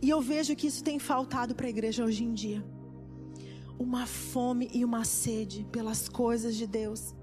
E 0.00 0.08
eu 0.08 0.20
vejo 0.20 0.54
que 0.54 0.68
isso 0.68 0.84
tem 0.88 0.96
faltado 1.00 1.52
para 1.52 1.66
a 1.66 1.68
igreja 1.68 2.04
hoje 2.04 2.22
em 2.22 2.32
dia. 2.32 2.64
Uma 3.76 4.06
fome 4.06 4.70
e 4.72 4.84
uma 4.84 5.04
sede 5.04 5.66
pelas 5.72 6.08
coisas 6.08 6.54
de 6.54 6.68
Deus. 6.68 7.16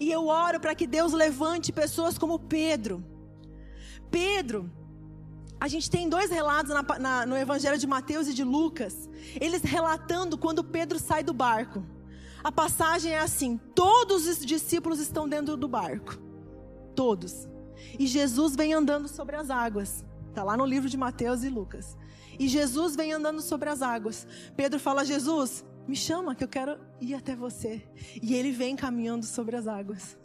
E 0.00 0.10
eu 0.10 0.26
oro 0.26 0.58
para 0.58 0.74
que 0.74 0.86
Deus 0.86 1.12
levante 1.12 1.70
pessoas 1.70 2.16
como 2.16 2.38
Pedro. 2.38 3.04
Pedro, 4.10 4.72
a 5.60 5.68
gente 5.68 5.90
tem 5.90 6.08
dois 6.08 6.30
relatos 6.30 6.72
na, 6.72 6.98
na, 6.98 7.26
no 7.26 7.36
Evangelho 7.36 7.76
de 7.76 7.86
Mateus 7.86 8.26
e 8.26 8.32
de 8.32 8.42
Lucas. 8.42 9.06
Eles 9.38 9.60
relatando 9.60 10.38
quando 10.38 10.64
Pedro 10.64 10.98
sai 10.98 11.22
do 11.22 11.34
barco. 11.34 11.84
A 12.42 12.50
passagem 12.50 13.12
é 13.12 13.18
assim: 13.18 13.60
todos 13.74 14.26
os 14.26 14.38
discípulos 14.46 14.98
estão 14.98 15.28
dentro 15.28 15.58
do 15.58 15.68
barco. 15.68 16.18
Todos. 16.96 17.50
E 17.98 18.06
Jesus 18.06 18.56
vem 18.56 18.72
andando 18.72 19.08
sobre 19.08 19.36
as 19.36 19.50
águas. 19.50 20.04
Está 20.28 20.42
lá 20.42 20.56
no 20.56 20.64
livro 20.64 20.88
de 20.88 20.96
Mateus 20.96 21.42
e 21.42 21.48
Lucas. 21.48 21.96
E 22.38 22.48
Jesus 22.48 22.96
vem 22.96 23.12
andando 23.12 23.42
sobre 23.42 23.68
as 23.68 23.82
águas. 23.82 24.26
Pedro 24.56 24.78
fala: 24.78 25.04
Jesus, 25.04 25.64
me 25.86 25.96
chama 25.96 26.34
que 26.34 26.44
eu 26.44 26.48
quero 26.48 26.78
ir 27.00 27.14
até 27.14 27.34
você. 27.34 27.82
E 28.22 28.34
ele 28.34 28.52
vem 28.52 28.76
caminhando 28.76 29.26
sobre 29.26 29.56
as 29.56 29.66
águas. 29.66 30.18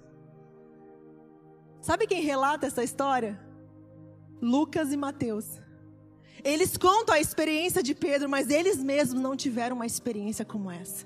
Sabe 1.82 2.08
quem 2.08 2.22
relata 2.22 2.66
essa 2.66 2.84
história? 2.84 3.40
Lucas 4.42 4.92
e 4.92 4.98
Mateus. 4.98 5.62
Eles 6.44 6.78
contam 6.78 7.16
a 7.16 7.20
experiência 7.20 7.82
de 7.82 7.96
Pedro, 7.96 8.30
mas 8.30 8.50
eles 8.50 8.78
mesmos 8.78 9.22
não 9.22 9.36
tiveram 9.36 9.76
uma 9.76 9.86
experiência 9.86 10.46
como 10.46 10.70
essa. 10.70 11.06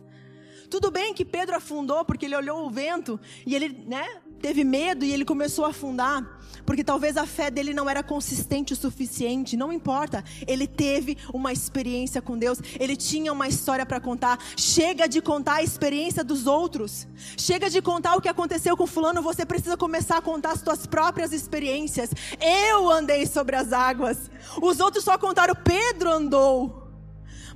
Tudo 0.69 0.91
bem 0.91 1.13
que 1.13 1.25
Pedro 1.25 1.55
afundou 1.55 2.05
porque 2.05 2.25
ele 2.25 2.35
olhou 2.35 2.65
o 2.65 2.69
vento 2.69 3.19
e 3.45 3.55
ele, 3.55 3.69
né, 3.87 4.21
teve 4.39 4.63
medo 4.63 5.05
e 5.05 5.11
ele 5.11 5.25
começou 5.25 5.65
a 5.65 5.69
afundar, 5.69 6.39
porque 6.65 6.83
talvez 6.83 7.17
a 7.17 7.25
fé 7.25 7.51
dele 7.51 7.73
não 7.73 7.89
era 7.89 8.01
consistente 8.01 8.73
o 8.73 8.75
suficiente, 8.75 9.57
não 9.57 9.71
importa. 9.71 10.23
Ele 10.47 10.65
teve 10.65 11.17
uma 11.33 11.51
experiência 11.51 12.21
com 12.21 12.37
Deus, 12.37 12.59
ele 12.79 12.95
tinha 12.95 13.31
uma 13.31 13.47
história 13.47 13.85
para 13.85 13.99
contar. 13.99 14.39
Chega 14.55 15.07
de 15.07 15.21
contar 15.21 15.55
a 15.55 15.63
experiência 15.63 16.23
dos 16.23 16.47
outros. 16.47 17.07
Chega 17.37 17.69
de 17.69 17.81
contar 17.81 18.15
o 18.15 18.21
que 18.21 18.29
aconteceu 18.29 18.75
com 18.77 18.87
fulano, 18.87 19.21
você 19.21 19.45
precisa 19.45 19.77
começar 19.77 20.17
a 20.17 20.21
contar 20.21 20.51
as 20.51 20.61
suas 20.61 20.87
próprias 20.87 21.33
experiências. 21.33 22.09
Eu 22.39 22.89
andei 22.89 23.25
sobre 23.25 23.55
as 23.55 23.73
águas. 23.73 24.31
Os 24.61 24.79
outros 24.79 25.03
só 25.03 25.17
contaram 25.17 25.55
Pedro 25.55 26.11
andou 26.11 26.89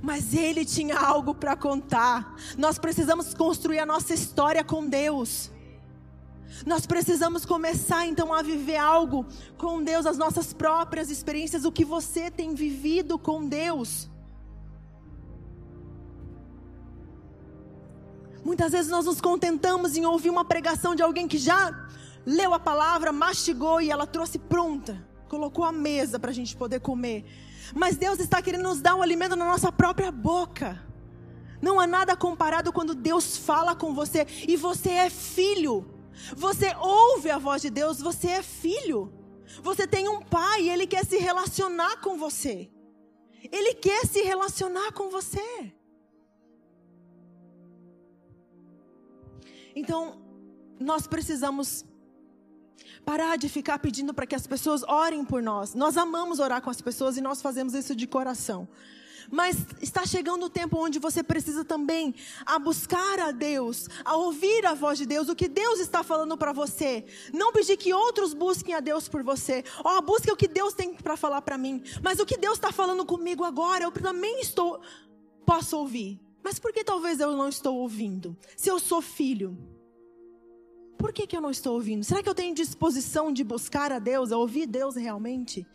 mas 0.04 0.34
ele 0.34 0.66
tinha 0.66 0.98
algo 0.98 1.34
para 1.34 1.56
contar. 1.56 2.36
Nós 2.58 2.78
precisamos 2.78 3.32
construir 3.32 3.78
a 3.78 3.86
nossa 3.86 4.12
história 4.12 4.62
com 4.62 4.86
Deus. 4.86 5.50
Nós 6.64 6.86
precisamos 6.86 7.44
começar 7.44 8.06
então 8.06 8.32
a 8.32 8.42
viver 8.42 8.76
algo 8.76 9.26
com 9.58 9.82
Deus, 9.82 10.06
as 10.06 10.16
nossas 10.16 10.52
próprias 10.52 11.10
experiências, 11.10 11.64
o 11.64 11.72
que 11.72 11.84
você 11.84 12.30
tem 12.30 12.54
vivido 12.54 13.18
com 13.18 13.46
Deus. 13.46 14.08
Muitas 18.44 18.72
vezes 18.72 18.90
nós 18.90 19.06
nos 19.06 19.20
contentamos 19.20 19.96
em 19.96 20.04
ouvir 20.04 20.30
uma 20.30 20.44
pregação 20.44 20.94
de 20.94 21.02
alguém 21.02 21.26
que 21.26 21.38
já 21.38 21.88
leu 22.26 22.52
a 22.54 22.58
palavra, 22.58 23.10
mastigou 23.10 23.80
e 23.80 23.90
ela 23.90 24.06
trouxe 24.06 24.38
pronta, 24.38 25.02
colocou 25.28 25.64
a 25.64 25.72
mesa 25.72 26.18
para 26.18 26.30
a 26.30 26.34
gente 26.34 26.54
poder 26.54 26.80
comer. 26.80 27.24
Mas 27.74 27.96
Deus 27.96 28.18
está 28.18 28.42
querendo 28.42 28.62
nos 28.62 28.80
dar 28.80 28.94
um 28.94 29.02
alimento 29.02 29.34
na 29.34 29.46
nossa 29.46 29.72
própria 29.72 30.12
boca. 30.12 30.78
Não 31.62 31.80
há 31.80 31.86
nada 31.86 32.14
comparado 32.14 32.72
quando 32.72 32.94
Deus 32.94 33.38
fala 33.38 33.74
com 33.74 33.94
você 33.94 34.26
e 34.46 34.56
você 34.56 34.90
é 34.90 35.10
filho. 35.10 35.93
Você 36.36 36.74
ouve 36.76 37.30
a 37.30 37.38
voz 37.38 37.62
de 37.62 37.70
Deus, 37.70 38.00
você 38.00 38.28
é 38.28 38.42
filho. 38.42 39.12
Você 39.62 39.86
tem 39.86 40.08
um 40.08 40.20
pai 40.22 40.62
e 40.62 40.70
ele 40.70 40.86
quer 40.86 41.04
se 41.04 41.16
relacionar 41.18 42.00
com 42.00 42.16
você. 42.16 42.70
Ele 43.52 43.74
quer 43.74 44.06
se 44.06 44.22
relacionar 44.22 44.92
com 44.92 45.10
você. 45.10 45.72
Então, 49.76 50.22
nós 50.78 51.06
precisamos 51.06 51.84
parar 53.04 53.36
de 53.36 53.48
ficar 53.48 53.78
pedindo 53.78 54.14
para 54.14 54.26
que 54.26 54.34
as 54.34 54.46
pessoas 54.46 54.82
orem 54.84 55.24
por 55.24 55.42
nós. 55.42 55.74
Nós 55.74 55.96
amamos 55.96 56.38
orar 56.38 56.62
com 56.62 56.70
as 56.70 56.80
pessoas 56.80 57.16
e 57.16 57.20
nós 57.20 57.42
fazemos 57.42 57.74
isso 57.74 57.94
de 57.94 58.06
coração. 58.06 58.68
Mas 59.30 59.56
está 59.80 60.06
chegando 60.06 60.46
o 60.46 60.50
tempo 60.50 60.78
onde 60.78 60.98
você 60.98 61.22
precisa 61.22 61.64
também 61.64 62.14
a 62.44 62.58
buscar 62.58 63.18
a 63.18 63.30
Deus, 63.30 63.88
a 64.04 64.16
ouvir 64.16 64.66
a 64.66 64.74
voz 64.74 64.98
de 64.98 65.06
Deus, 65.06 65.28
o 65.28 65.34
que 65.34 65.48
Deus 65.48 65.80
está 65.80 66.02
falando 66.02 66.36
para 66.36 66.52
você. 66.52 67.04
Não 67.32 67.52
pedir 67.52 67.76
que 67.76 67.92
outros 67.92 68.34
busquem 68.34 68.74
a 68.74 68.80
Deus 68.80 69.08
por 69.08 69.22
você. 69.22 69.64
Ó, 69.84 69.98
oh, 69.98 70.02
busque 70.02 70.30
o 70.30 70.36
que 70.36 70.48
Deus 70.48 70.74
tem 70.74 70.94
para 70.94 71.16
falar 71.16 71.42
para 71.42 71.58
mim. 71.58 71.82
Mas 72.02 72.18
o 72.18 72.26
que 72.26 72.36
Deus 72.36 72.54
está 72.54 72.72
falando 72.72 73.04
comigo 73.04 73.44
agora, 73.44 73.84
eu 73.84 73.90
também 73.90 74.40
estou 74.40 74.80
posso 75.44 75.76
ouvir. 75.78 76.20
Mas 76.42 76.58
por 76.58 76.72
que 76.72 76.84
talvez 76.84 77.20
eu 77.20 77.36
não 77.36 77.48
estou 77.48 77.76
ouvindo? 77.76 78.36
Se 78.56 78.68
eu 78.68 78.78
sou 78.78 79.00
filho, 79.00 79.56
por 81.04 81.12
que, 81.12 81.26
que 81.26 81.36
eu 81.36 81.40
não 81.42 81.50
estou 81.50 81.74
ouvindo? 81.74 82.02
Será 82.02 82.22
que 82.22 82.28
eu 82.30 82.34
tenho 82.34 82.54
disposição 82.54 83.30
de 83.30 83.44
buscar 83.44 83.92
a 83.92 83.98
Deus, 83.98 84.32
a 84.32 84.38
ouvir 84.38 84.64
Deus 84.64 84.96
realmente? 84.96 85.66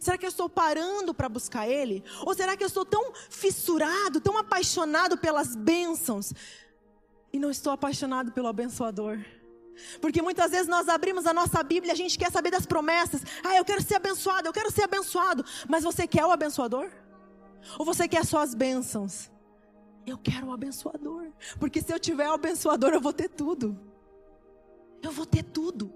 Será 0.00 0.16
que 0.16 0.24
eu 0.24 0.30
estou 0.30 0.48
parando 0.48 1.12
para 1.12 1.28
buscar 1.28 1.68
Ele? 1.68 2.02
Ou 2.22 2.34
será 2.34 2.56
que 2.56 2.64
eu 2.64 2.66
estou 2.66 2.86
tão 2.86 3.12
fissurado, 3.28 4.18
tão 4.18 4.38
apaixonado 4.38 5.18
pelas 5.18 5.54
bênçãos 5.54 6.32
e 7.30 7.38
não 7.38 7.50
estou 7.50 7.70
apaixonado 7.70 8.32
pelo 8.32 8.48
abençoador? 8.48 9.18
Porque 10.00 10.22
muitas 10.22 10.52
vezes 10.52 10.68
nós 10.68 10.88
abrimos 10.88 11.26
a 11.26 11.34
nossa 11.34 11.62
Bíblia 11.62 11.92
e 11.92 11.94
a 11.94 11.94
gente 11.94 12.18
quer 12.18 12.32
saber 12.32 12.50
das 12.50 12.64
promessas. 12.64 13.20
Ah, 13.44 13.58
eu 13.58 13.66
quero 13.66 13.82
ser 13.82 13.96
abençoado, 13.96 14.48
eu 14.48 14.54
quero 14.54 14.72
ser 14.72 14.84
abençoado. 14.84 15.44
Mas 15.68 15.84
você 15.84 16.06
quer 16.06 16.24
o 16.24 16.30
abençoador? 16.30 16.90
Ou 17.78 17.84
você 17.84 18.08
quer 18.08 18.24
só 18.24 18.38
as 18.38 18.54
bênçãos? 18.54 19.30
Eu 20.06 20.16
quero 20.16 20.46
o 20.46 20.52
abençoador. 20.52 21.26
Porque 21.60 21.82
se 21.82 21.92
eu 21.92 22.00
tiver 22.00 22.30
o 22.30 22.32
abençoador, 22.32 22.94
eu 22.94 23.02
vou 23.02 23.12
ter 23.12 23.28
tudo. 23.28 23.87
Eu 25.02 25.12
vou 25.12 25.26
ter 25.26 25.42
tudo. 25.42 25.92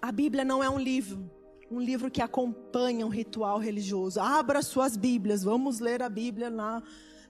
A 0.00 0.12
Bíblia 0.12 0.44
não 0.44 0.62
é 0.62 0.70
um 0.70 0.78
livro, 0.78 1.28
um 1.70 1.80
livro 1.80 2.10
que 2.10 2.22
acompanha 2.22 3.04
um 3.04 3.08
ritual 3.08 3.58
religioso. 3.58 4.20
Abra 4.20 4.62
suas 4.62 4.96
Bíblias, 4.96 5.42
vamos 5.42 5.80
ler 5.80 6.02
a 6.02 6.08
Bíblia 6.08 6.48
lá. 6.48 6.82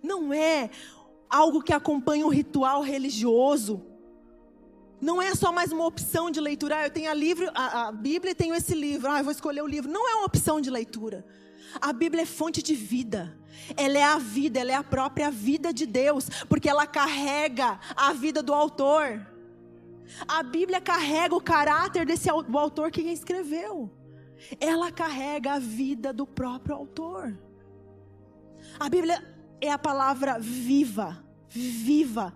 Não 0.02 0.32
é 0.32 0.70
algo 1.28 1.62
que 1.62 1.72
acompanha 1.72 2.26
um 2.26 2.28
ritual 2.28 2.82
religioso. 2.82 3.82
Não 5.00 5.20
é 5.20 5.34
só 5.34 5.52
mais 5.52 5.72
uma 5.72 5.86
opção 5.86 6.30
de 6.30 6.40
leitura. 6.40 6.78
Ah, 6.78 6.86
eu 6.86 6.90
tenho 6.90 7.10
a, 7.10 7.14
livro, 7.14 7.50
a, 7.54 7.88
a 7.88 7.92
Bíblia 7.92 8.32
e 8.32 8.34
tenho 8.34 8.54
esse 8.54 8.74
livro. 8.74 9.10
Ah, 9.10 9.18
eu 9.18 9.24
vou 9.24 9.32
escolher 9.32 9.62
o 9.62 9.66
livro. 9.66 9.90
Não 9.90 10.08
é 10.08 10.14
uma 10.14 10.26
opção 10.26 10.60
de 10.60 10.70
leitura. 10.70 11.24
A 11.80 11.92
Bíblia 11.92 12.22
é 12.22 12.26
fonte 12.26 12.62
de 12.62 12.74
vida. 12.74 13.38
Ela 13.76 13.98
é 13.98 14.02
a 14.02 14.18
vida, 14.18 14.60
ela 14.60 14.72
é 14.72 14.74
a 14.74 14.84
própria 14.84 15.30
vida 15.30 15.72
de 15.72 15.86
Deus, 15.86 16.28
porque 16.48 16.68
ela 16.68 16.86
carrega 16.86 17.78
a 17.96 18.12
vida 18.12 18.42
do 18.42 18.54
autor. 18.54 19.26
A 20.26 20.42
Bíblia 20.42 20.80
carrega 20.80 21.34
o 21.34 21.40
caráter 21.40 22.06
desse 22.06 22.28
do 22.48 22.58
autor 22.58 22.90
que 22.90 23.00
escreveu. 23.02 23.90
Ela 24.60 24.92
carrega 24.92 25.54
a 25.54 25.58
vida 25.58 26.12
do 26.12 26.26
próprio 26.26 26.76
autor. 26.76 27.36
A 28.78 28.88
Bíblia 28.88 29.22
é 29.60 29.70
a 29.70 29.78
palavra 29.78 30.38
viva, 30.38 31.24
viva. 31.48 32.32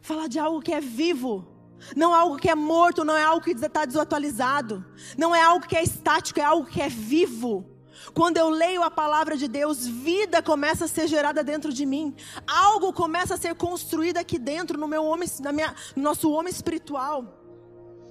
Fala 0.00 0.28
de 0.28 0.38
algo 0.38 0.60
que 0.60 0.72
é 0.72 0.80
vivo. 0.80 1.46
Não 1.94 2.14
é 2.14 2.18
algo 2.18 2.36
que 2.36 2.48
é 2.48 2.54
morto, 2.54 3.04
não 3.04 3.16
é 3.16 3.22
algo 3.22 3.44
que 3.44 3.52
está 3.52 3.84
desatualizado. 3.84 4.84
Não 5.16 5.34
é 5.34 5.42
algo 5.42 5.66
que 5.66 5.76
é 5.76 5.82
estático, 5.82 6.40
é 6.40 6.44
algo 6.44 6.66
que 6.66 6.80
é 6.80 6.88
vivo. 6.88 7.77
Quando 8.14 8.36
eu 8.36 8.48
leio 8.48 8.82
a 8.82 8.90
palavra 8.90 9.36
de 9.36 9.48
Deus, 9.48 9.86
vida 9.86 10.42
começa 10.42 10.86
a 10.86 10.88
ser 10.88 11.06
gerada 11.06 11.42
dentro 11.44 11.72
de 11.72 11.84
mim. 11.84 12.14
Algo 12.46 12.92
começa 12.92 13.34
a 13.34 13.38
ser 13.38 13.54
construído 13.54 14.18
aqui 14.18 14.38
dentro 14.38 14.78
no 14.78 14.88
meu 14.88 15.04
homem, 15.04 15.28
na 15.40 15.52
minha, 15.52 15.74
no 15.94 16.02
nosso 16.02 16.30
homem 16.30 16.52
espiritual. 16.52 17.38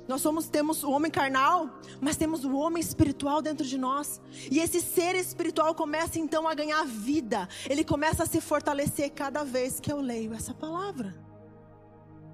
Nós 0.07 0.21
somos, 0.21 0.47
temos 0.47 0.83
o 0.83 0.91
homem 0.91 1.11
carnal, 1.11 1.69
mas 1.99 2.15
temos 2.15 2.45
o 2.45 2.55
homem 2.55 2.81
espiritual 2.81 3.41
dentro 3.41 3.65
de 3.65 3.77
nós. 3.77 4.21
E 4.49 4.59
esse 4.59 4.79
ser 4.79 5.15
espiritual 5.15 5.75
começa 5.75 6.17
então 6.17 6.47
a 6.47 6.53
ganhar 6.53 6.85
vida. 6.85 7.49
Ele 7.69 7.83
começa 7.83 8.23
a 8.23 8.25
se 8.25 8.39
fortalecer 8.39 9.11
cada 9.11 9.43
vez 9.43 9.79
que 9.81 9.91
eu 9.91 9.99
leio 9.99 10.33
essa 10.33 10.53
palavra. 10.53 11.13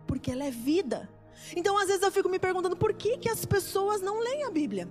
Porque 0.06 0.32
ela 0.32 0.44
é 0.44 0.52
vida. 0.52 1.10
Então, 1.56 1.76
às 1.78 1.88
vezes 1.88 2.04
eu 2.04 2.12
fico 2.12 2.30
me 2.30 2.38
perguntando 2.38 2.78
por 2.78 2.94
que, 2.94 3.18
que 3.18 3.30
as 3.30 3.44
pessoas 3.44 4.02
não 4.02 4.20
leem 4.20 4.44
a 4.44 4.52
Bíblia. 4.52 4.88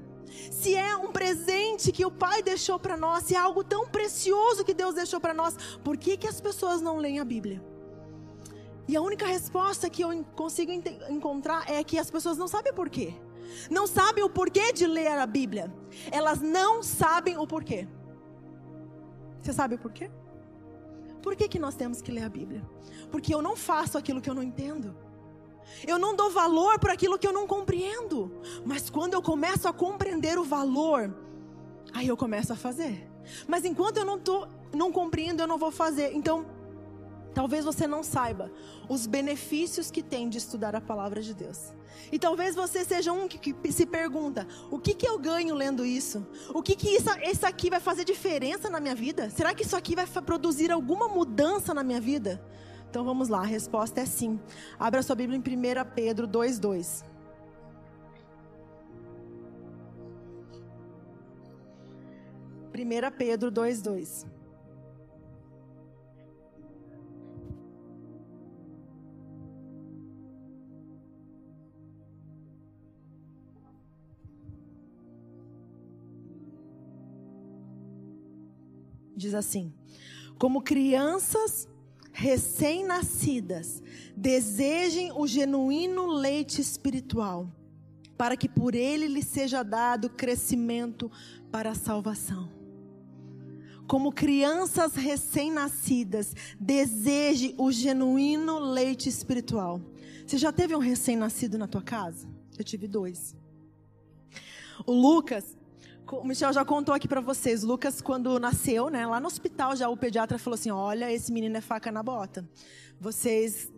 Se 0.50 0.74
é 0.74 0.96
um 0.96 1.12
presente 1.12 1.92
que 1.92 2.04
o 2.04 2.10
Pai 2.10 2.42
deixou 2.42 2.78
para 2.78 2.96
nós, 2.96 3.24
se 3.24 3.34
é 3.34 3.38
algo 3.38 3.62
tão 3.62 3.86
precioso 3.88 4.64
que 4.64 4.74
Deus 4.74 4.94
deixou 4.94 5.20
para 5.20 5.34
nós, 5.34 5.56
por 5.84 5.96
que, 5.96 6.16
que 6.16 6.26
as 6.26 6.40
pessoas 6.40 6.80
não 6.80 6.96
leem 6.96 7.20
a 7.20 7.24
Bíblia? 7.24 7.62
E 8.88 8.96
a 8.96 9.00
única 9.00 9.26
resposta 9.26 9.88
que 9.88 10.02
eu 10.02 10.24
consigo 10.34 10.72
encontrar 11.08 11.70
é 11.70 11.82
que 11.84 11.98
as 11.98 12.10
pessoas 12.10 12.36
não 12.36 12.48
sabem 12.48 12.72
o 12.72 12.74
porquê. 12.74 13.14
Não 13.70 13.86
sabem 13.86 14.24
o 14.24 14.30
porquê 14.30 14.72
de 14.72 14.86
ler 14.86 15.18
a 15.18 15.26
Bíblia. 15.26 15.72
Elas 16.10 16.40
não 16.40 16.82
sabem 16.82 17.36
o 17.38 17.46
porquê. 17.46 17.86
Você 19.40 19.52
sabe 19.52 19.74
o 19.74 19.78
porquê? 19.78 20.10
Por 21.22 21.36
que, 21.36 21.48
que 21.48 21.58
nós 21.58 21.74
temos 21.74 22.02
que 22.02 22.10
ler 22.10 22.24
a 22.24 22.28
Bíblia? 22.28 22.62
Porque 23.10 23.34
eu 23.34 23.40
não 23.40 23.56
faço 23.56 23.96
aquilo 23.96 24.20
que 24.20 24.28
eu 24.28 24.34
não 24.34 24.42
entendo. 24.42 24.94
Eu 25.86 25.98
não 25.98 26.14
dou 26.14 26.30
valor 26.30 26.78
por 26.78 26.90
aquilo 26.90 27.18
que 27.18 27.26
eu 27.26 27.32
não 27.32 27.46
compreendo. 27.46 28.40
Mas 28.64 28.90
quando 28.90 29.14
eu 29.14 29.22
começo 29.22 29.66
a 29.68 29.72
compreender 29.72 30.38
o 30.38 30.44
valor, 30.44 31.14
aí 31.92 32.08
eu 32.08 32.16
começo 32.16 32.52
a 32.52 32.56
fazer. 32.56 33.08
Mas 33.46 33.64
enquanto 33.64 33.98
eu 33.98 34.04
não, 34.04 34.18
tô, 34.18 34.46
não 34.72 34.92
compreendo, 34.92 35.40
eu 35.40 35.46
não 35.46 35.58
vou 35.58 35.70
fazer. 35.70 36.14
Então, 36.14 36.46
Talvez 37.34 37.64
você 37.64 37.86
não 37.86 38.02
saiba 38.02 38.52
os 38.88 39.06
benefícios 39.06 39.90
que 39.90 40.02
tem 40.02 40.28
de 40.28 40.38
estudar 40.38 40.76
a 40.76 40.80
palavra 40.80 41.22
de 41.22 41.32
Deus. 41.32 41.72
E 42.10 42.18
talvez 42.18 42.54
você 42.54 42.84
seja 42.84 43.12
um 43.12 43.26
que, 43.26 43.52
que 43.52 43.72
se 43.72 43.86
pergunta: 43.86 44.46
o 44.70 44.78
que, 44.78 44.94
que 44.94 45.06
eu 45.06 45.18
ganho 45.18 45.54
lendo 45.54 45.84
isso? 45.84 46.26
O 46.52 46.62
que, 46.62 46.76
que 46.76 46.88
isso, 46.90 47.08
isso 47.22 47.46
aqui 47.46 47.70
vai 47.70 47.80
fazer 47.80 48.04
diferença 48.04 48.68
na 48.68 48.80
minha 48.80 48.94
vida? 48.94 49.30
Será 49.30 49.54
que 49.54 49.62
isso 49.62 49.76
aqui 49.76 49.94
vai 49.94 50.06
produzir 50.06 50.70
alguma 50.70 51.08
mudança 51.08 51.72
na 51.72 51.82
minha 51.82 52.00
vida? 52.00 52.42
Então 52.92 53.06
vamos 53.06 53.30
lá, 53.30 53.38
a 53.38 53.46
resposta 53.46 54.02
é 54.02 54.04
sim. 54.04 54.38
Abra 54.78 55.02
sua 55.02 55.16
Bíblia 55.16 55.38
em 55.38 55.40
1 55.40 55.94
Pedro 55.94 56.28
2,2. 56.28 57.02
Primeira 62.70 63.10
Pedro 63.10 63.50
2:2. 63.50 64.26
Diz 79.16 79.32
assim: 79.32 79.72
Como 80.38 80.60
crianças 80.60 81.71
recém-nascidas, 82.12 83.82
desejem 84.16 85.12
o 85.12 85.26
genuíno 85.26 86.06
leite 86.06 86.60
espiritual, 86.60 87.50
para 88.16 88.36
que 88.36 88.48
por 88.48 88.74
ele 88.74 89.06
lhe 89.08 89.22
seja 89.22 89.62
dado 89.62 90.10
crescimento 90.10 91.10
para 91.50 91.70
a 91.70 91.74
salvação. 91.74 92.48
Como 93.86 94.12
crianças 94.12 94.94
recém-nascidas, 94.94 96.34
deseje 96.58 97.54
o 97.58 97.72
genuíno 97.72 98.58
leite 98.58 99.08
espiritual. 99.08 99.80
Você 100.26 100.38
já 100.38 100.52
teve 100.52 100.74
um 100.74 100.78
recém-nascido 100.78 101.58
na 101.58 101.66
tua 101.66 101.82
casa? 101.82 102.28
Eu 102.56 102.64
tive 102.64 102.86
dois. 102.86 103.34
O 104.86 104.92
Lucas, 104.92 105.56
o 106.12 106.26
Michel 106.26 106.52
já 106.52 106.64
contou 106.64 106.94
aqui 106.94 107.08
para 107.08 107.20
vocês, 107.20 107.62
Lucas 107.62 108.00
quando 108.00 108.38
nasceu, 108.38 108.90
né, 108.90 109.06
lá 109.06 109.18
no 109.18 109.26
hospital 109.26 109.74
já 109.74 109.88
o 109.88 109.96
pediatra 109.96 110.38
falou 110.38 110.54
assim: 110.54 110.70
"Olha, 110.70 111.10
esse 111.10 111.32
menino 111.32 111.56
é 111.56 111.60
faca 111.60 111.90
na 111.90 112.02
bota. 112.02 112.46
Vocês 113.00 113.72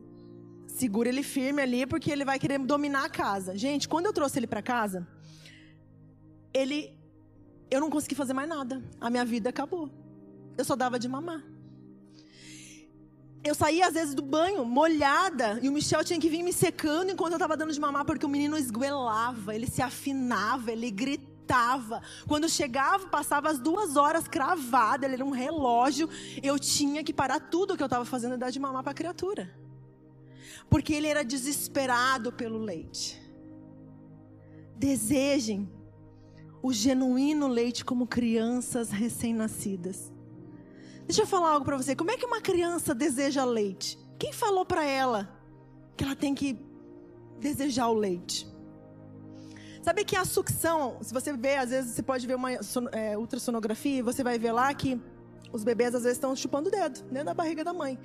segura 0.67 1.09
ele 1.09 1.23
firme 1.23 1.63
ali 1.63 1.87
porque 1.87 2.11
ele 2.11 2.25
vai 2.25 2.39
querer 2.39 2.59
dominar 2.59 3.05
a 3.05 3.09
casa". 3.09 3.57
Gente, 3.57 3.89
quando 3.89 4.07
eu 4.07 4.13
trouxe 4.13 4.39
ele 4.39 4.47
para 4.47 4.63
casa, 4.63 5.07
ele 6.53 6.93
eu 7.71 7.81
não 7.81 7.91
consegui 7.91 8.15
fazer 8.15 8.33
mais 8.33 8.49
nada. 8.49 8.83
A 9.01 9.09
minha 9.09 9.25
vida 9.25 9.51
acabou. 9.51 9.89
Eu 10.57 10.65
só 10.65 10.75
dava 10.77 10.99
de 10.99 11.09
mamar. 11.09 11.43
Eu 13.43 13.55
saía 13.55 13.87
às 13.87 13.95
vezes 13.95 14.15
do 14.15 14.23
banho 14.23 14.65
molhada 14.65 15.59
e 15.63 15.69
o 15.69 15.73
Michel 15.73 16.03
tinha 16.03 16.19
que 16.19 16.31
vir 16.31 16.43
me 16.43 16.53
secando 16.53 17.11
enquanto 17.11 17.33
eu 17.33 17.37
estava 17.37 17.57
dando 17.57 17.73
de 17.73 17.81
mamar 17.81 18.05
porque 18.05 18.25
o 18.25 18.29
menino 18.29 18.57
esguelava, 18.57 19.55
ele 19.55 19.67
se 19.67 19.83
afinava, 19.83 20.73
ele 20.73 20.91
gritava 20.91 21.34
gritava. 21.45 22.03
Quando 22.27 22.49
chegava, 22.49 23.07
passava 23.09 23.51
as 23.51 23.59
duas 23.59 23.97
horas 23.97 24.27
cravada, 24.27 25.07
ele 25.07 25.15
era 25.15 25.25
um 25.25 25.31
relógio. 25.31 26.09
Eu 26.43 26.59
tinha 26.59 27.05
que 27.05 27.13
parar 27.13 27.39
tudo 27.39 27.75
o 27.75 27.77
que 27.77 27.83
eu 27.83 27.87
estava 27.87 28.05
fazendo 28.05 28.35
e 28.35 28.39
dar 28.39 28.51
de 28.51 28.59
mamar 28.59 28.83
para 28.83 28.93
a 28.93 28.95
criatura. 28.95 29.55
Porque 30.69 30.95
ele 30.95 31.07
era 31.07 31.23
desesperado 31.23 32.33
pelo 32.33 32.59
leite. 32.59 33.21
Desejem 34.77 35.71
o 36.63 36.73
genuíno 36.73 37.47
leite 37.47 37.85
como 37.85 38.07
crianças 38.07 38.91
recém-nascidas. 38.91 40.13
Deixa 41.07 41.23
eu 41.23 41.27
falar 41.27 41.51
algo 41.51 41.65
para 41.65 41.77
você. 41.77 41.95
Como 41.95 42.11
é 42.11 42.17
que 42.17 42.25
uma 42.25 42.41
criança 42.41 42.95
deseja 42.95 43.45
leite? 43.45 43.99
Quem 44.19 44.33
falou 44.33 44.65
para 44.65 44.85
ela 44.85 45.39
que 45.97 46.03
ela 46.03 46.17
tem 46.17 46.35
que 46.35 46.59
desejar 47.39 47.89
o 47.89 47.95
leite? 47.95 48.54
Sabe 49.85 50.03
que 50.03 50.17
a 50.17 50.25
sucção, 50.25 50.97
se 51.03 51.13
você 51.13 51.31
vê, 51.35 51.57
às 51.57 51.69
vezes 51.69 51.95
você 51.95 52.03
pode 52.03 52.27
ver 52.27 52.37
uma 52.37 52.51
é, 52.51 53.19
ultrassonografia 53.19 53.99
e 53.99 54.01
você 54.01 54.25
vai 54.25 54.39
ver 54.39 54.51
lá 54.51 54.73
que 54.73 54.99
os 55.53 55.63
bebês 55.63 55.95
às 55.95 56.05
vezes 56.05 56.17
estão 56.17 56.35
chupando 56.35 56.71
o 56.71 56.73
dedo 56.73 57.03
dentro 57.03 57.27
da 57.27 57.35
barriga 57.35 57.63
da 57.63 57.75
mãe. 57.75 57.99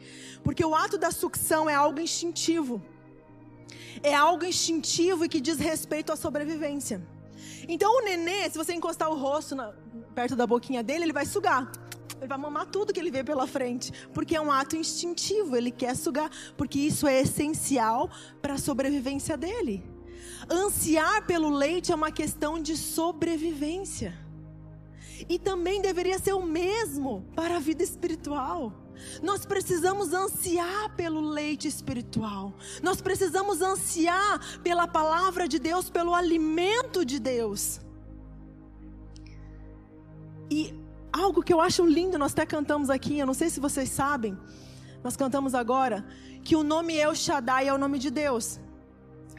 Porque 0.44 0.64
o 0.66 0.76
ato 0.76 0.98
da 0.98 1.10
sucção 1.10 1.70
é 1.70 1.74
algo 1.74 2.02
instintivo. 2.02 2.82
É 4.04 4.14
algo 4.14 4.44
instintivo 4.44 5.24
e 5.24 5.30
que 5.30 5.40
diz 5.40 5.58
respeito 5.58 6.12
à 6.12 6.18
sobrevivência. 6.18 7.02
Então 7.66 7.90
o 8.00 8.02
nenê, 8.04 8.50
se 8.50 8.58
você 8.58 8.74
encostar 8.74 9.10
o 9.10 9.16
rosto 9.16 9.56
na, 9.56 9.72
perto 10.14 10.36
da 10.36 10.46
boquinha 10.46 10.84
dele, 10.84 11.06
ele 11.06 11.14
vai 11.14 11.26
sugar. 11.26 11.72
Ele 12.18 12.28
vai 12.28 12.38
mamar 12.38 12.66
tudo 12.66 12.92
que 12.92 13.00
ele 13.00 13.10
vê 13.10 13.24
pela 13.24 13.48
frente, 13.48 13.94
porque 14.14 14.36
é 14.36 14.42
um 14.42 14.52
ato 14.52 14.76
instintivo, 14.76 15.56
ele 15.56 15.72
quer 15.72 15.96
sugar, 15.96 16.30
porque 16.58 16.78
isso 16.78 17.08
é 17.08 17.22
essencial 17.22 18.10
para 18.42 18.56
a 18.56 18.58
sobrevivência 18.58 19.38
dele. 19.38 19.89
Ansiar 20.50 21.26
pelo 21.26 21.50
leite 21.50 21.92
é 21.92 21.96
uma 21.96 22.12
questão 22.12 22.60
de 22.60 22.76
sobrevivência. 22.78 24.18
E 25.28 25.38
também 25.38 25.82
deveria 25.82 26.18
ser 26.18 26.34
o 26.34 26.42
mesmo 26.42 27.26
para 27.36 27.58
a 27.58 27.60
vida 27.60 27.84
espiritual. 27.84 28.74
Nós 29.22 29.46
precisamos 29.46 30.14
ansiar 30.14 30.96
pelo 30.96 31.22
leite 31.22 31.68
espiritual. 31.68 32.54
Nós 32.82 33.02
precisamos 33.02 33.62
ansiar 33.62 34.60
pela 34.62 34.88
palavra 34.88 35.48
de 35.48 35.60
Deus, 35.60 35.90
pelo 35.90 36.14
alimento 36.14 37.06
de 37.06 37.20
Deus. 37.20 37.80
E 40.50 40.74
algo 41.12 41.44
que 41.44 41.54
eu 41.54 41.62
acho 41.62 41.86
lindo, 41.86 42.18
nós 42.18 42.32
até 42.32 42.46
cantamos 42.46 42.90
aqui, 42.90 43.20
eu 43.20 43.26
não 43.26 43.34
sei 43.34 43.50
se 43.50 43.60
vocês 43.60 43.90
sabem, 43.90 44.38
nós 45.04 45.16
cantamos 45.16 45.54
agora, 45.54 46.06
que 46.44 46.56
o 46.56 46.64
nome 46.64 46.96
El 46.96 47.14
Shaddai 47.14 47.68
é 47.68 47.74
o 47.74 47.78
nome 47.78 48.00
de 48.00 48.10
Deus 48.10 48.60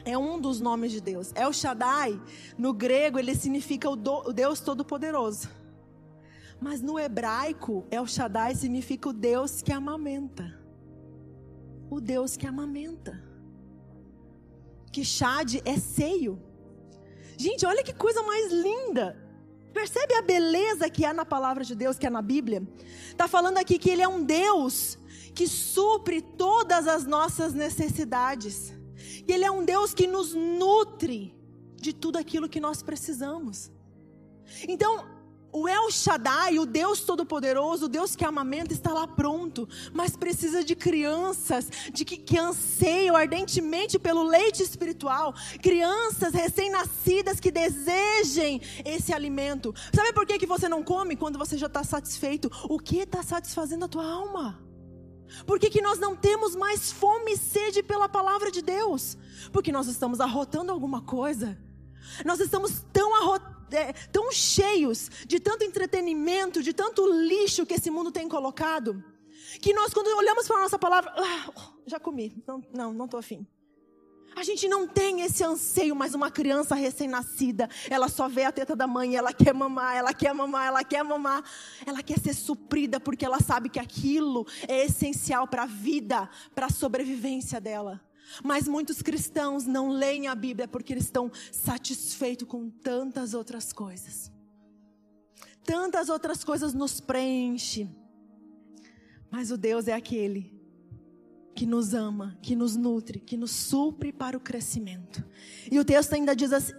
é 0.05 0.17
um 0.17 0.39
dos 0.39 0.59
nomes 0.59 0.91
de 0.91 1.01
Deus. 1.01 1.31
El 1.35 1.53
Shaddai, 1.53 2.19
no 2.57 2.73
grego, 2.73 3.19
ele 3.19 3.35
significa 3.35 3.89
o, 3.89 3.95
do, 3.95 4.29
o 4.29 4.33
Deus 4.33 4.59
Todo-Poderoso. 4.59 5.49
Mas 6.59 6.81
no 6.81 6.99
hebraico, 6.99 7.85
El 7.89 8.05
Shaddai 8.05 8.55
significa 8.55 9.09
o 9.09 9.13
Deus 9.13 9.61
que 9.61 9.71
amamenta. 9.71 10.59
O 11.89 11.99
Deus 11.99 12.37
que 12.37 12.45
amamenta. 12.45 13.21
Que 14.91 15.03
Shad 15.03 15.61
é 15.65 15.77
seio. 15.77 16.41
Gente, 17.37 17.65
olha 17.65 17.83
que 17.83 17.93
coisa 17.93 18.21
mais 18.21 18.51
linda. 18.51 19.17
Percebe 19.73 20.13
a 20.15 20.21
beleza 20.21 20.89
que 20.89 21.05
há 21.05 21.13
na 21.13 21.25
palavra 21.25 21.63
de 21.63 21.73
Deus, 21.73 21.97
que 21.97 22.05
é 22.05 22.09
na 22.09 22.21
Bíblia? 22.21 22.61
Está 23.07 23.27
falando 23.27 23.57
aqui 23.57 23.79
que 23.79 23.89
Ele 23.89 24.01
é 24.01 24.07
um 24.07 24.21
Deus 24.23 24.99
que 25.33 25.47
supre 25.47 26.21
todas 26.21 26.87
as 26.87 27.05
nossas 27.05 27.53
necessidades. 27.53 28.73
E 29.27 29.31
Ele 29.31 29.45
é 29.45 29.51
um 29.51 29.63
Deus 29.63 29.93
que 29.93 30.07
nos 30.07 30.33
nutre 30.33 31.35
de 31.75 31.93
tudo 31.93 32.17
aquilo 32.17 32.49
que 32.49 32.59
nós 32.59 32.83
precisamos. 32.83 33.71
Então, 34.67 35.05
o 35.53 35.67
El 35.67 35.91
Shaddai, 35.91 36.59
o 36.59 36.65
Deus 36.65 37.01
Todo-Poderoso, 37.01 37.85
o 37.85 37.89
Deus 37.89 38.15
que 38.15 38.23
amamenta, 38.23 38.73
está 38.73 38.93
lá 38.93 39.05
pronto, 39.05 39.67
mas 39.93 40.15
precisa 40.15 40.63
de 40.63 40.75
crianças 40.75 41.69
de 41.91 42.05
que, 42.05 42.17
que 42.17 42.37
anseiam 42.37 43.15
ardentemente 43.15 43.99
pelo 43.99 44.23
leite 44.23 44.63
espiritual, 44.63 45.33
crianças 45.61 46.33
recém-nascidas 46.33 47.39
que 47.39 47.51
desejem 47.51 48.61
esse 48.85 49.13
alimento. 49.13 49.73
Sabe 49.93 50.13
por 50.13 50.25
que, 50.25 50.39
que 50.39 50.47
você 50.47 50.69
não 50.69 50.83
come 50.83 51.15
quando 51.15 51.37
você 51.37 51.57
já 51.57 51.67
está 51.67 51.83
satisfeito? 51.83 52.49
O 52.69 52.79
que 52.79 52.99
está 52.99 53.21
satisfazendo 53.21 53.85
a 53.85 53.89
tua 53.89 54.05
alma? 54.05 54.70
Por 55.45 55.59
que, 55.59 55.69
que 55.69 55.81
nós 55.81 55.99
não 55.99 56.15
temos 56.15 56.55
mais 56.55 56.91
fome 56.91 57.33
e 57.33 57.37
sede 57.37 57.81
pela 57.81 58.07
palavra 58.09 58.51
de 58.51 58.61
Deus? 58.61 59.17
Porque 59.51 59.71
nós 59.71 59.87
estamos 59.87 60.19
arrotando 60.19 60.71
alguma 60.71 61.01
coisa. 61.01 61.57
Nós 62.25 62.39
estamos 62.39 62.85
tão, 62.91 63.11
é, 63.71 63.93
tão 64.11 64.31
cheios 64.31 65.09
de 65.25 65.39
tanto 65.39 65.63
entretenimento, 65.63 66.61
de 66.61 66.73
tanto 66.73 67.05
lixo 67.07 67.65
que 67.65 67.75
esse 67.75 67.89
mundo 67.89 68.11
tem 68.11 68.27
colocado, 68.27 69.03
que 69.61 69.73
nós, 69.73 69.93
quando 69.93 70.07
olhamos 70.17 70.47
para 70.47 70.57
a 70.57 70.61
nossa 70.61 70.79
palavra, 70.79 71.13
ah, 71.15 71.51
já 71.85 71.99
comi, 71.99 72.41
não 72.47 72.59
estou 72.59 72.73
não, 72.73 72.93
não 72.93 73.19
afim. 73.19 73.47
A 74.35 74.43
gente 74.43 74.67
não 74.67 74.87
tem 74.87 75.21
esse 75.21 75.43
anseio, 75.43 75.95
mas 75.95 76.13
uma 76.13 76.31
criança 76.31 76.73
recém-nascida, 76.73 77.69
ela 77.89 78.07
só 78.07 78.29
vê 78.29 78.43
a 78.45 78.51
teta 78.51 78.75
da 78.75 78.87
mãe, 78.87 79.15
ela 79.15 79.33
quer 79.33 79.53
mamar, 79.53 79.95
ela 79.95 80.13
quer 80.13 80.33
mamar, 80.33 80.67
ela 80.67 80.83
quer 80.83 81.03
mamar, 81.03 81.43
ela 81.85 82.01
quer 82.01 82.17
ser 82.17 82.33
suprida 82.33 82.99
porque 82.99 83.25
ela 83.25 83.39
sabe 83.41 83.69
que 83.69 83.79
aquilo 83.79 84.47
é 84.67 84.85
essencial 84.85 85.47
para 85.47 85.63
a 85.63 85.67
vida, 85.67 86.29
para 86.55 86.67
a 86.67 86.71
sobrevivência 86.71 87.59
dela. 87.59 88.01
Mas 88.43 88.67
muitos 88.67 89.01
cristãos 89.01 89.65
não 89.65 89.89
leem 89.89 90.27
a 90.27 90.35
Bíblia 90.35 90.67
porque 90.67 90.93
eles 90.93 91.05
estão 91.05 91.29
satisfeitos 91.51 92.47
com 92.47 92.69
tantas 92.69 93.33
outras 93.33 93.73
coisas. 93.73 94.31
Tantas 95.65 96.07
outras 96.07 96.43
coisas 96.43 96.73
nos 96.73 97.01
preenchem. 97.01 97.93
Mas 99.29 99.51
o 99.51 99.57
Deus 99.57 99.87
é 99.87 99.93
aquele 99.93 100.60
que 101.53 101.65
nos 101.65 101.93
ama, 101.93 102.37
que 102.41 102.55
nos 102.55 102.75
nutre, 102.75 103.19
que 103.19 103.37
nos 103.37 103.51
supre 103.51 104.11
para 104.11 104.37
o 104.37 104.39
crescimento. 104.39 105.23
E 105.69 105.79
o 105.79 105.85
texto 105.85 106.13
ainda 106.13 106.35
diz 106.35 106.53
assim: 106.53 106.73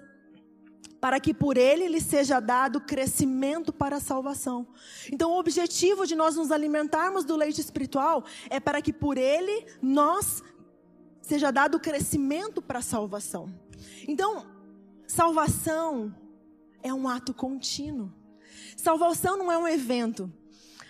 para 1.02 1.18
que 1.18 1.34
por 1.34 1.56
ele 1.56 1.88
lhe 1.88 2.00
seja 2.00 2.38
dado 2.38 2.80
crescimento 2.80 3.72
para 3.72 3.96
a 3.96 4.00
salvação. 4.00 4.68
Então, 5.10 5.32
o 5.32 5.38
objetivo 5.38 6.06
de 6.06 6.14
nós 6.14 6.36
nos 6.36 6.52
alimentarmos 6.52 7.24
do 7.24 7.34
leite 7.34 7.60
espiritual 7.60 8.24
é 8.48 8.60
para 8.60 8.80
que 8.80 8.92
por 8.92 9.18
ele 9.18 9.66
nós 9.82 10.44
seja 11.20 11.50
dado 11.50 11.80
crescimento 11.80 12.62
para 12.62 12.78
a 12.78 12.82
salvação. 12.82 13.52
Então, 14.06 14.46
salvação 15.04 16.14
é 16.84 16.94
um 16.94 17.08
ato 17.08 17.34
contínuo. 17.34 18.12
Salvação 18.76 19.36
não 19.36 19.50
é 19.50 19.58
um 19.58 19.66
evento. 19.66 20.32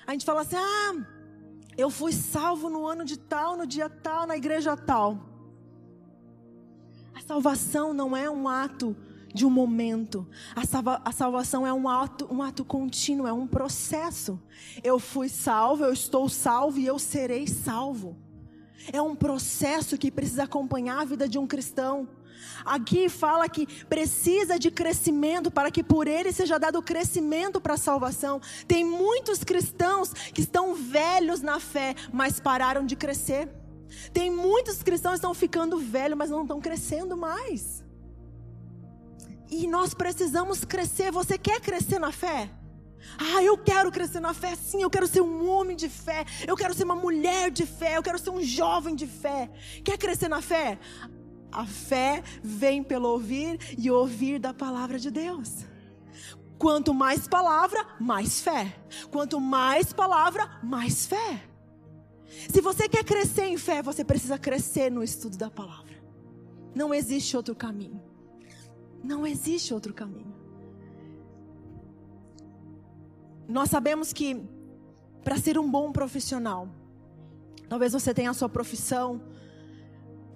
A 0.07 0.13
gente 0.13 0.27
fala 0.27 0.43
assim: 0.43 0.57
"Ah, 0.57 1.07
eu 1.77 1.91
fui 1.91 2.13
salvo 2.13 2.69
no 2.69 2.87
ano 2.87 3.05
de 3.05 3.19
tal, 3.19 3.57
no 3.57 3.67
dia 3.67 3.89
tal, 3.89 4.27
na 4.27 4.37
igreja 4.37 4.77
tal. 4.77 5.19
A 7.15 7.21
salvação 7.21 7.95
não 7.95 8.17
é 8.17 8.31
um 8.31 8.49
ato 8.49 8.97
de 9.35 9.47
um 9.47 9.51
momento. 9.51 10.27
A, 10.55 10.67
salva, 10.67 11.01
a, 11.05 11.13
salvação 11.13 11.67
é 11.67 11.73
um 11.73 11.89
ato, 11.89 12.29
um 12.31 12.43
ato 12.43 12.65
contínuo, 12.65 13.27
é 13.27 13.33
um 13.33 13.47
processo. 13.47 14.41
Eu 14.83 14.99
fui 14.99 15.29
salvo, 15.29 15.85
eu 15.85 15.93
estou 15.93 16.29
salvo 16.29 16.79
e 16.79 16.87
eu 16.87 16.99
serei 16.99 17.47
salvo. 17.47 18.17
É 18.93 19.01
um 19.01 19.15
processo 19.15 19.97
que 19.97 20.11
precisa 20.11 20.45
acompanhar 20.45 21.01
a 21.01 21.05
vida 21.05 21.29
de 21.29 21.39
um 21.39 21.47
cristão. 21.47 22.09
Aqui 22.65 23.09
fala 23.09 23.49
que 23.49 23.67
precisa 23.85 24.59
de 24.59 24.71
crescimento 24.71 25.51
para 25.51 25.71
que 25.71 25.83
por 25.83 26.07
ele 26.07 26.33
seja 26.33 26.59
dado 26.59 26.83
crescimento 26.83 27.61
para 27.61 27.75
a 27.75 27.79
salvação. 27.79 28.41
Tem 28.67 28.85
muitos 28.85 29.43
cristãos 29.45 30.13
que 30.13 30.41
estão 30.41 30.75
velhos 30.75 31.41
na 31.41 31.59
fé, 31.59 31.95
mas 32.13 32.41
pararam 32.41 32.85
de 32.85 32.97
crescer. 32.97 33.49
Tem 34.13 34.31
muitos 34.31 34.83
cristãos 34.83 35.13
que 35.13 35.19
estão 35.19 35.35
ficando 35.35 35.79
velhos, 35.79 36.17
mas 36.17 36.31
não 36.31 36.43
estão 36.43 36.61
crescendo 36.61 37.17
mais. 37.17 37.85
E 39.51 39.67
nós 39.67 39.93
precisamos 39.93 40.65
crescer. 40.65 41.11
Você 41.13 41.37
quer 41.37 41.61
crescer 41.61 41.99
na 41.99 42.11
fé? 42.11 42.51
Ah, 43.19 43.43
eu 43.43 43.59
quero 43.59 43.91
crescer 43.91 44.21
na 44.21 44.33
fé, 44.33 44.55
sim, 44.55 44.81
eu 44.83 44.89
quero 44.89 45.07
ser 45.07 45.21
um 45.21 45.49
homem 45.49 45.77
de 45.77 45.89
fé, 45.89 46.25
eu 46.47 46.57
quero 46.57 46.73
ser 46.73 46.85
uma 46.85 46.95
mulher 46.95 47.51
de 47.51 47.67
fé, 47.67 47.97
eu 47.97 48.03
quero 48.03 48.19
ser 48.19 48.31
um 48.31 48.43
jovem 48.43 48.95
de 48.95 49.07
fé. 49.07 49.51
Quer 49.85 49.99
crescer 49.99 50.29
na 50.29 50.41
fé? 50.41 50.79
A 51.53 51.67
fé 51.67 52.23
vem 52.43 52.83
pelo 52.83 53.09
ouvir 53.09 53.59
e 53.79 53.91
ouvir 53.91 54.39
da 54.39 54.55
palavra 54.55 54.99
de 54.99 55.11
Deus. 55.11 55.67
Quanto 56.59 56.95
mais 56.95 57.29
palavra, 57.29 57.87
mais 58.01 58.41
fé. 58.41 58.75
Quanto 59.11 59.41
mais 59.41 59.93
palavra, 59.93 60.61
mais 60.63 61.07
fé. 61.07 61.45
Se 62.49 62.61
você 62.61 62.89
quer 62.89 63.05
crescer 63.05 63.45
em 63.45 63.59
fé, 63.59 63.83
você 63.83 64.05
precisa 64.05 64.39
crescer 64.39 64.91
no 64.91 65.03
estudo 65.03 65.37
da 65.37 65.51
palavra. 65.51 65.93
Não 66.75 66.95
existe 66.95 67.37
outro 67.37 67.55
caminho. 67.55 68.01
Não 69.05 69.27
existe 69.27 69.75
outro 69.75 69.93
caminho. 69.93 70.33
Nós 73.47 73.69
sabemos 73.69 74.13
que 74.13 74.43
para 75.23 75.37
ser 75.37 75.59
um 75.59 75.71
bom 75.71 75.93
profissional, 75.93 76.69
talvez 77.69 77.93
você 77.93 78.15
tenha 78.15 78.31
a 78.31 78.35
sua 78.35 78.49
profissão, 78.49 79.21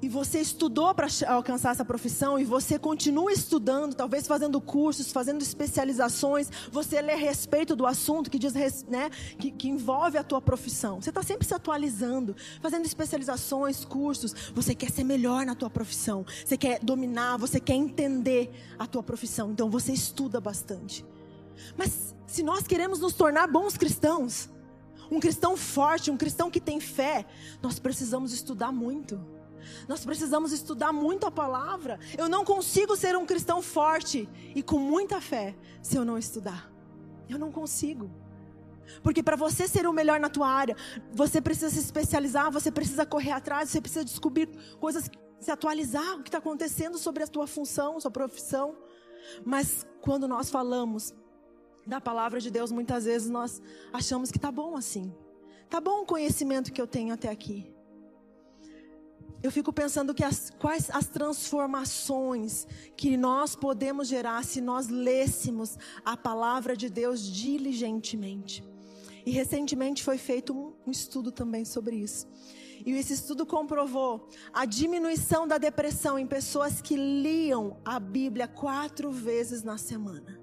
e 0.07 0.09
você 0.09 0.39
estudou 0.39 0.95
para 0.95 1.09
alcançar 1.27 1.73
essa 1.73 1.85
profissão 1.85 2.39
e 2.39 2.45
você 2.45 2.79
continua 2.79 3.33
estudando, 3.33 3.93
talvez 3.93 4.25
fazendo 4.25 4.61
cursos, 4.61 5.11
fazendo 5.11 5.43
especializações, 5.43 6.49
você 6.71 7.03
lê 7.03 7.15
a 7.15 7.17
respeito 7.17 7.75
do 7.75 7.85
assunto 7.85 8.31
que 8.31 8.39
diz, 8.39 8.55
né, 8.85 9.11
que, 9.37 9.51
que 9.51 9.69
envolve 9.69 10.17
a 10.17 10.23
tua 10.23 10.41
profissão. 10.41 11.03
Você 11.03 11.09
está 11.09 11.25
sempre 11.25 11.45
se 11.45 11.53
atualizando, 11.53 12.37
fazendo 12.63 12.87
especializações, 12.87 13.85
cursos. 13.85 14.33
Você 14.55 14.77
quer 14.77 14.93
ser 14.93 15.03
melhor 15.03 15.45
na 15.45 15.57
tua 15.57 15.69
profissão, 15.69 16.25
você 16.45 16.57
quer 16.57 16.79
dominar, 16.79 17.37
você 17.37 17.59
quer 17.59 17.75
entender 17.75 18.49
a 18.79 18.87
tua 18.87 19.03
profissão. 19.03 19.51
Então 19.51 19.69
você 19.69 19.93
estuda 19.93 20.41
bastante. 20.41 21.05
Mas 21.77 22.15
se 22.29 22.45
nós 22.45 22.65
queremos 22.65 23.01
nos 23.01 23.15
tornar 23.15 23.49
bons 23.49 23.77
cristãos, 23.77 24.49
um 25.11 25.19
cristão 25.19 25.57
forte, 25.57 26.13
um 26.13 26.17
cristão 26.17 26.49
que 26.49 26.61
tem 26.61 26.79
fé, 26.79 27.27
nós 27.61 27.81
precisamos 27.81 28.33
estudar 28.33 28.71
muito. 28.71 29.35
Nós 29.89 30.05
precisamos 30.05 30.53
estudar 30.53 30.93
muito 30.93 31.27
a 31.27 31.31
palavra. 31.31 31.99
Eu 32.17 32.29
não 32.29 32.45
consigo 32.45 32.97
ser 32.97 33.17
um 33.17 33.27
cristão 33.27 33.63
forte 33.63 34.29
e 34.55 34.63
com 34.63 34.79
muita 34.79 35.21
fé 35.21 35.57
se 35.83 35.97
eu 35.97 36.05
não 36.05 36.19
estudar. 36.19 36.71
Eu 37.29 37.39
não 37.39 37.51
consigo. 37.51 38.11
Porque 39.03 39.23
para 39.23 39.37
você 39.37 39.67
ser 39.67 39.87
o 39.87 39.93
melhor 39.93 40.21
na 40.21 40.29
tua 40.29 40.49
área, 40.49 40.77
você 41.13 41.41
precisa 41.41 41.71
se 41.71 41.79
especializar, 41.79 42.51
você 42.51 42.71
precisa 42.71 43.05
correr 43.05 43.33
atrás, 43.33 43.71
você 43.71 43.81
precisa 43.81 44.05
descobrir 44.05 44.49
coisas, 44.79 45.11
se 45.41 45.51
atualizar 45.51 46.15
o 46.15 46.23
que 46.23 46.29
está 46.29 46.39
acontecendo 46.39 46.97
sobre 46.97 47.23
a 47.23 47.27
tua 47.27 47.47
função, 47.47 48.01
sua 48.01 48.11
profissão. 48.11 48.77
Mas 49.45 49.87
quando 50.01 50.29
nós 50.29 50.51
falamos 50.51 51.15
da 51.87 52.01
palavra 52.01 52.41
de 52.41 52.51
Deus, 52.51 52.71
muitas 52.71 53.05
vezes 53.05 53.29
nós 53.29 53.61
achamos 53.93 54.31
que 54.31 54.39
tá 54.39 54.51
bom 54.53 54.77
assim. 54.77 55.13
Tá 55.69 55.81
bom 55.81 56.03
o 56.03 56.07
conhecimento 56.07 56.73
que 56.73 56.81
eu 56.81 56.87
tenho 56.87 57.13
até 57.13 57.29
aqui 57.29 57.76
eu 59.43 59.51
fico 59.51 59.73
pensando 59.73 60.15
que 60.15 60.25
as, 60.25 60.51
quais 60.59 60.91
as 60.91 61.07
transformações 61.07 62.67
que 62.97 63.17
nós 63.17 63.55
podemos 63.55 64.09
gerar 64.09 64.45
se 64.45 64.61
nós 64.61 64.89
lêssemos 64.89 65.79
a 66.05 66.17
palavra 66.17 66.77
de 66.77 66.89
Deus 66.89 67.23
diligentemente. 67.23 68.65
E 69.25 69.31
recentemente 69.31 70.03
foi 70.03 70.19
feito 70.19 70.55
um, 70.55 70.73
um 70.87 70.91
estudo 70.91 71.31
também 71.31 71.65
sobre 71.65 71.97
isso. 71.97 72.29
E 72.85 72.93
esse 72.93 73.15
estudo 73.15 73.45
comprovou 73.45 74.29
a 74.53 74.65
diminuição 74.65 75.47
da 75.47 75.59
depressão 75.59 76.19
em 76.19 76.27
pessoas 76.27 76.81
que 76.81 76.97
liam 76.97 77.77
a 77.85 77.99
Bíblia 77.99 78.47
quatro 78.47 79.11
vezes 79.11 79.63
na 79.63 79.77
semana. 79.77 80.41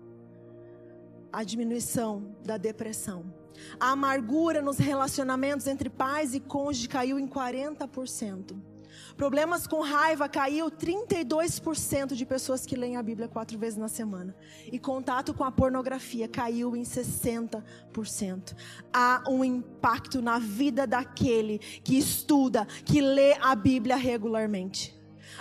A 1.31 1.43
diminuição 1.43 2.35
da 2.43 2.57
depressão. 2.57 3.33
A 3.79 3.91
amargura 3.91 4.61
nos 4.61 4.77
relacionamentos 4.77 5.67
entre 5.67 5.89
pais 5.89 6.33
e 6.33 6.39
cônjuge 6.39 6.89
caiu 6.89 7.17
em 7.17 7.27
40%. 7.27 8.72
Problemas 9.15 9.67
com 9.67 9.81
raiva 9.81 10.27
caiu 10.27 10.69
32% 10.69 12.13
de 12.13 12.25
pessoas 12.25 12.65
que 12.65 12.75
leem 12.75 12.97
a 12.97 13.03
Bíblia 13.03 13.27
quatro 13.27 13.57
vezes 13.57 13.77
na 13.77 13.87
semana. 13.87 14.35
E 14.71 14.79
contato 14.79 15.33
com 15.33 15.43
a 15.43 15.51
pornografia 15.51 16.27
caiu 16.27 16.75
em 16.75 16.83
60%. 16.83 18.55
Há 18.91 19.23
um 19.27 19.43
impacto 19.43 20.21
na 20.21 20.39
vida 20.39 20.87
daquele 20.87 21.59
que 21.59 21.97
estuda, 21.97 22.65
que 22.85 23.01
lê 23.01 23.33
a 23.41 23.55
Bíblia 23.55 23.95
regularmente. 23.95 24.95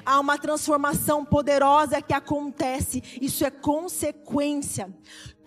Há 0.06 0.18
uma 0.18 0.38
transformação 0.38 1.24
poderosa 1.24 2.00
que 2.00 2.14
acontece, 2.14 3.02
isso 3.20 3.44
é 3.44 3.50
consequência 3.50 4.92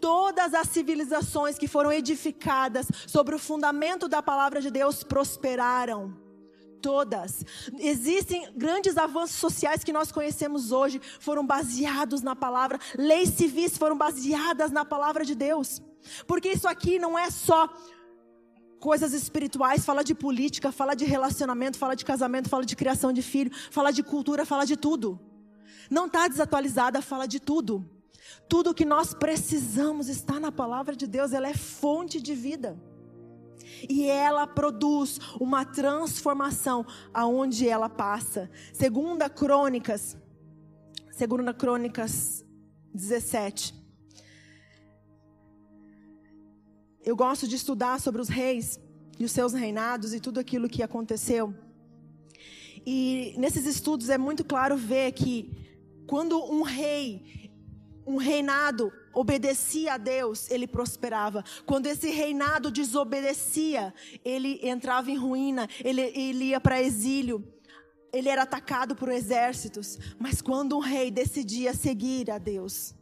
todas 0.06 0.54
as 0.54 0.68
civilizações 0.68 1.58
que 1.58 1.68
foram 1.68 1.92
edificadas 1.92 2.88
sobre 3.08 3.34
o 3.34 3.40
fundamento 3.40 4.08
da 4.08 4.22
palavra 4.22 4.62
de 4.62 4.70
Deus 4.70 5.04
prosperaram 5.04 6.25
todas. 6.86 7.44
Existem 7.80 8.48
grandes 8.56 8.96
avanços 8.96 9.38
sociais 9.38 9.84
que 9.84 9.92
nós 9.92 10.12
conhecemos 10.12 10.72
hoje, 10.72 11.02
foram 11.20 11.44
baseados 11.44 12.22
na 12.22 12.36
palavra, 12.36 12.78
leis 12.96 13.30
civis 13.30 13.76
foram 13.76 13.98
baseadas 13.98 14.70
na 14.72 14.86
palavra 14.86 15.26
de 15.26 15.34
Deus. 15.34 15.82
Porque 16.28 16.50
isso 16.50 16.68
aqui 16.68 17.00
não 17.00 17.18
é 17.18 17.32
só 17.32 17.68
coisas 18.80 19.14
espirituais, 19.14 19.84
fala 19.84 20.04
de 20.04 20.14
política, 20.14 20.72
fala 20.72 20.94
de 20.94 21.06
relacionamento, 21.06 21.80
fala 21.80 21.96
de 21.96 22.06
casamento, 22.06 22.50
fala 22.50 22.64
de 22.64 22.76
criação 22.76 23.12
de 23.12 23.24
filho, 23.24 23.52
fala 23.72 23.92
de 23.92 24.04
cultura, 24.04 24.46
fala 24.46 24.64
de 24.64 24.78
tudo. 24.78 25.20
Não 25.90 26.06
está 26.06 26.28
desatualizada, 26.28 27.02
fala 27.02 27.26
de 27.26 27.40
tudo. 27.40 27.84
Tudo 28.48 28.76
que 28.76 28.86
nós 28.86 29.12
precisamos 29.16 30.08
está 30.08 30.40
na 30.40 30.52
palavra 30.52 30.96
de 30.96 31.08
Deus, 31.08 31.34
ela 31.34 31.48
é 31.48 31.56
fonte 31.56 32.22
de 32.22 32.36
vida. 32.36 32.80
E 33.90 34.08
ela 34.08 34.48
produz 34.48 35.20
uma 35.40 35.66
transformação 35.66 36.86
aonde 37.14 37.68
ela 37.68 37.90
passa. 37.90 38.50
Segunda 38.74 39.30
Crônicas, 39.30 40.18
Segunda 41.12 41.54
Crônicas 41.54 42.46
17. 42.94 43.74
Eu 47.04 47.16
gosto 47.16 47.48
de 47.48 47.56
estudar 47.56 48.00
sobre 48.00 48.22
os 48.22 48.30
reis 48.30 48.80
e 49.20 49.26
os 49.26 49.32
seus 49.32 49.54
reinados 49.54 50.14
e 50.14 50.20
tudo 50.20 50.40
aquilo 50.40 50.68
que 50.68 50.82
aconteceu. 50.82 51.54
E 52.86 53.34
nesses 53.38 53.66
estudos 53.66 54.10
é 54.10 54.18
muito 54.18 54.44
claro 54.44 54.76
ver 54.76 55.12
que 55.12 55.52
quando 56.08 56.38
um 56.52 56.62
rei, 56.62 57.52
um 58.06 58.18
reinado 58.18 58.92
obedecia 59.16 59.94
a 59.94 59.98
Deus, 59.98 60.52
ele 60.52 60.68
prosperava. 60.68 61.44
Quando 61.66 61.88
esse 61.88 62.10
reinado 62.10 62.70
desobedecia, 62.70 63.94
ele 64.24 64.60
entrava 64.62 65.10
em 65.10 65.18
ruína, 65.18 65.68
ele, 65.84 66.02
ele 66.02 66.46
ia 66.46 66.60
para 66.60 66.82
exílio. 66.82 67.44
Ele 68.14 68.30
era 68.30 68.44
atacado 68.44 68.96
por 68.96 69.10
exércitos, 69.10 69.98
mas 70.20 70.42
quando 70.42 70.78
um 70.78 70.80
rei 70.80 71.12
decidia 71.12 71.74
seguir 71.74 72.32
a 72.32 72.38
Deus, 72.38 72.96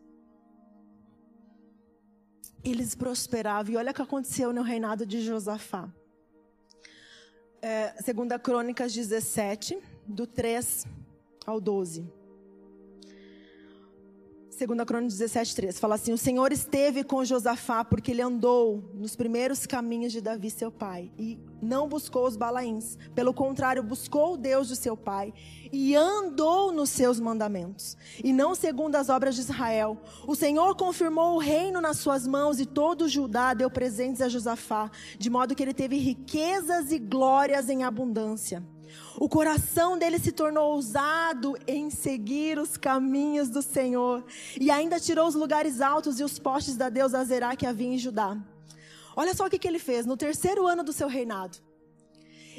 eles 2.64 2.95
prosperavam. 2.95 3.74
E 3.74 3.78
olha 3.78 3.91
o 3.91 3.93
que 3.93 4.01
aconteceu 4.01 4.53
no 4.53 4.61
reinado 4.61 5.05
de 5.05 5.22
Josafá. 5.22 5.91
É, 7.61 7.93
segunda 8.01 8.39
Crônicas 8.39 8.93
17, 8.93 9.78
do 10.07 10.26
3 10.26 10.86
ao 11.45 11.61
12. 11.61 12.22
Segunda 14.53 14.85
Crônica 14.85 15.09
17, 15.09 15.55
3, 15.55 15.79
fala 15.79 15.95
assim, 15.95 16.13
o 16.13 16.17
Senhor 16.17 16.51
esteve 16.51 17.03
com 17.03 17.25
Josafá 17.25 17.83
porque 17.83 18.11
ele 18.11 18.21
andou 18.21 18.83
nos 18.93 19.15
primeiros 19.15 19.65
caminhos 19.65 20.11
de 20.11 20.21
Davi 20.21 20.51
seu 20.51 20.71
pai 20.71 21.11
e 21.17 21.39
não 21.59 21.87
buscou 21.87 22.27
os 22.27 22.37
balaíns, 22.37 22.95
pelo 23.15 23.33
contrário, 23.33 23.81
buscou 23.81 24.33
o 24.33 24.37
Deus 24.37 24.67
de 24.67 24.75
seu 24.75 24.95
pai 24.95 25.33
e 25.71 25.95
andou 25.95 26.71
nos 26.71 26.91
seus 26.91 27.19
mandamentos 27.19 27.97
e 28.23 28.31
não 28.31 28.53
segundo 28.53 28.95
as 28.95 29.09
obras 29.09 29.33
de 29.33 29.41
Israel. 29.41 29.97
O 30.27 30.35
Senhor 30.35 30.75
confirmou 30.75 31.33
o 31.33 31.39
reino 31.39 31.81
nas 31.81 31.97
suas 31.97 32.27
mãos 32.27 32.59
e 32.59 32.65
todo 32.65 33.09
Judá 33.09 33.55
deu 33.55 33.71
presentes 33.71 34.21
a 34.21 34.29
Josafá, 34.29 34.91
de 35.17 35.31
modo 35.31 35.55
que 35.55 35.63
ele 35.63 35.73
teve 35.73 35.97
riquezas 35.97 36.91
e 36.91 36.99
glórias 36.99 37.69
em 37.69 37.83
abundância. 37.83 38.63
O 39.17 39.29
coração 39.29 39.97
dele 39.97 40.17
se 40.17 40.31
tornou 40.31 40.73
ousado 40.73 41.55
em 41.67 41.89
seguir 41.89 42.57
os 42.57 42.77
caminhos 42.77 43.49
do 43.49 43.61
Senhor. 43.61 44.23
E 44.59 44.71
ainda 44.71 44.99
tirou 44.99 45.27
os 45.27 45.35
lugares 45.35 45.81
altos 45.81 46.19
e 46.19 46.23
os 46.23 46.39
postes 46.39 46.75
da 46.75 46.89
deusa 46.89 47.19
Azerá 47.19 47.55
que 47.55 47.65
havia 47.65 47.87
em 47.87 47.97
Judá. 47.97 48.37
Olha 49.15 49.33
só 49.35 49.45
o 49.45 49.49
que, 49.49 49.59
que 49.59 49.67
ele 49.67 49.79
fez 49.79 50.05
no 50.05 50.17
terceiro 50.17 50.65
ano 50.65 50.83
do 50.83 50.91
seu 50.91 51.07
reinado. 51.07 51.57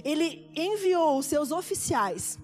Ele 0.05 0.49
enviou 0.55 1.19
os 1.19 1.27
seus 1.27 1.53
oficiais, 1.53 2.39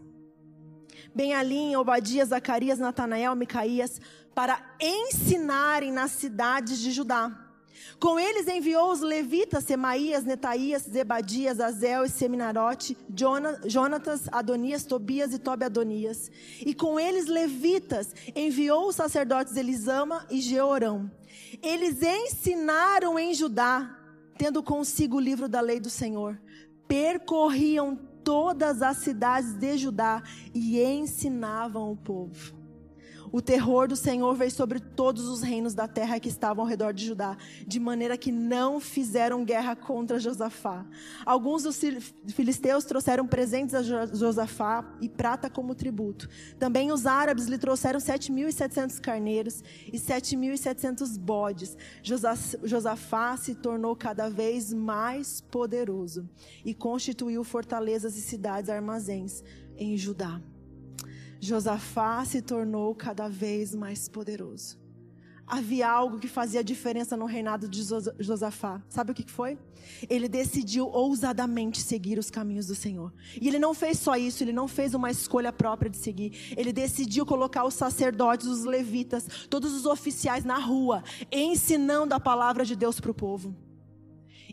Benhalim, 1.15 1.75
Obadias, 1.77 2.29
Zacarias, 2.29 2.79
Natanael, 2.79 3.35
Micaías, 3.35 4.01
para 4.35 4.61
ensinarem 4.81 5.93
nas 5.93 6.13
cidades 6.13 6.79
de 6.79 6.93
Judá 6.93 7.50
com 7.99 8.19
eles 8.19 8.49
enviou 8.49 8.93
os 8.93 9.01
levitas 9.01 9.65
Semaías, 9.65 10.25
Netaías, 10.25 10.83
Zebadias, 10.83 11.61
Azel 11.61 12.05
e 12.05 12.09
Seminarote, 12.09 12.97
Jonatas, 13.67 14.29
Adonias, 14.33 14.85
Tobias 14.85 15.35
e 15.35 15.39
Tobe 15.39 15.65
Adonias. 15.65 16.31
E 16.65 16.75
com 16.75 16.99
eles 16.99 17.27
levitas 17.27 18.15
enviou 18.35 18.89
os 18.89 18.97
sacerdotes 18.97 19.57
Elisama 19.57 20.27
e 20.31 20.41
Georão. 20.41 21.11
Eles 21.63 22.03
ensinaram 22.03 23.19
em 23.19 23.35
Judá, 23.35 23.99
tendo 24.39 24.63
consigo 24.63 25.17
o 25.17 25.21
livro 25.21 25.49
da 25.49 25.61
lei 25.61 25.81
do 25.81 25.91
Senhor. 25.91 26.41
Percorriam 26.89 27.97
todas 28.25 28.83
as 28.83 28.99
cidades 28.99 29.55
de 29.55 29.77
Judá 29.77 30.23
e 30.55 30.81
ensinavam 30.81 31.93
o 31.93 31.97
povo. 31.97 32.60
O 33.33 33.41
terror 33.41 33.87
do 33.87 33.95
Senhor 33.95 34.35
veio 34.35 34.51
sobre 34.51 34.81
todos 34.81 35.29
os 35.29 35.41
reinos 35.41 35.75
da 35.75 35.87
terra 35.87 36.19
que 36.19 36.29
estavam 36.29 36.65
ao 36.65 36.69
redor 36.69 36.93
de 36.93 37.07
Judá, 37.07 37.37
de 37.67 37.79
maneira 37.79 38.17
que 38.17 38.33
não 38.33 38.81
fizeram 38.81 39.45
guerra 39.45 39.77
contra 39.77 40.19
Josafá. 40.19 40.85
Alguns 41.25 41.63
dos 41.63 41.81
filisteus 42.35 42.85
trouxeram 42.85 43.27
presentes 43.27 43.75
a 43.75 43.83
Josafá 43.83 44.85
e 45.01 45.09
prata 45.09 45.49
como 45.49 45.75
tributo. 45.75 46.29
Também 46.59 46.91
os 46.91 47.07
árabes 47.07 47.47
lhe 47.47 47.59
trouxeram 47.59 48.01
7.700 48.01 49.01
carneiros 49.01 49.63
e 49.93 49.97
7.700 49.97 51.19
bodes. 51.19 51.77
Josafá 52.03 53.37
se 53.37 53.55
tornou 53.55 53.95
cada 53.95 54.29
vez 54.29 54.73
mais 54.73 55.41
poderoso 55.41 56.29
e 56.65 56.75
constituiu 56.75 57.45
fortalezas 57.45 58.17
e 58.17 58.21
cidades 58.21 58.69
armazéns 58.69 59.43
em 59.77 59.97
Judá. 59.97 60.41
Josafá 61.41 62.25
se 62.25 62.43
tornou 62.43 62.95
cada 62.95 63.29
vez 63.29 63.75
mais 63.75 64.09
poderoso. 64.09 64.79
Havia 65.47 65.91
algo 65.91 66.21
que 66.21 66.29
fazia 66.29 66.63
diferença 66.63 67.17
no 67.17 67.25
reinado 67.25 67.69
de 67.69 67.83
Josafá. 68.21 68.81
Sabe 68.89 69.11
o 69.11 69.15
que 69.15 69.29
foi? 69.29 69.59
Ele 70.09 70.29
decidiu 70.29 70.87
ousadamente 70.87 71.81
seguir 71.81 72.21
os 72.21 72.31
caminhos 72.31 72.69
do 72.69 72.75
Senhor. 72.77 73.13
E 73.41 73.49
ele 73.49 73.59
não 73.59 73.75
fez 73.75 73.99
só 73.99 74.15
isso, 74.15 74.45
ele 74.45 74.53
não 74.53 74.69
fez 74.69 74.95
uma 74.95 75.11
escolha 75.11 75.53
própria 75.53 75.91
de 75.91 75.97
seguir. 75.97 76.55
Ele 76.57 76.73
decidiu 76.73 77.27
colocar 77.27 77.65
os 77.65 77.75
sacerdotes, 77.75 78.47
os 78.47 78.65
levitas, 78.65 79.27
todos 79.49 79.75
os 79.75 79.87
oficiais 79.87 80.45
na 80.45 80.59
rua, 80.59 81.03
ensinando 81.33 82.15
a 82.15 82.21
palavra 82.21 82.65
de 82.65 82.77
Deus 82.77 83.01
para 83.01 83.11
o 83.11 83.15
povo. 83.15 83.57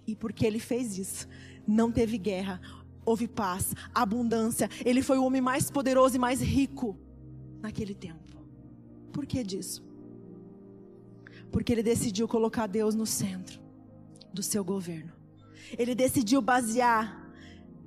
E 0.07 0.15
porque 0.15 0.47
ele 0.47 0.57
fez 0.57 0.97
isso, 0.97 1.27
não 1.67 1.91
teve 1.91 2.17
guerra 2.17 2.59
houve 3.07 3.25
paz, 3.25 3.73
abundância. 3.95 4.69
Ele 4.83 5.01
foi 5.01 5.17
o 5.17 5.23
homem 5.23 5.39
mais 5.39 5.71
poderoso 5.71 6.17
e 6.17 6.19
mais 6.19 6.41
rico 6.41 6.99
naquele 7.61 7.95
tempo. 7.95 8.37
Por 9.13 9.25
que 9.25 9.41
disso? 9.41 9.81
Porque 11.49 11.71
ele 11.71 11.81
decidiu 11.81 12.27
colocar 12.27 12.67
Deus 12.67 12.93
no 12.93 13.05
centro 13.05 13.61
do 14.33 14.43
seu 14.43 14.61
governo. 14.61 15.13
Ele 15.77 15.95
decidiu 15.95 16.41
basear 16.41 17.31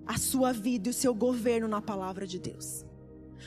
a 0.07 0.17
sua 0.17 0.55
vida 0.55 0.89
e 0.89 0.91
o 0.91 0.95
seu 0.95 1.15
governo 1.15 1.69
na 1.69 1.83
palavra 1.83 2.27
de 2.27 2.39
Deus. 2.39 2.87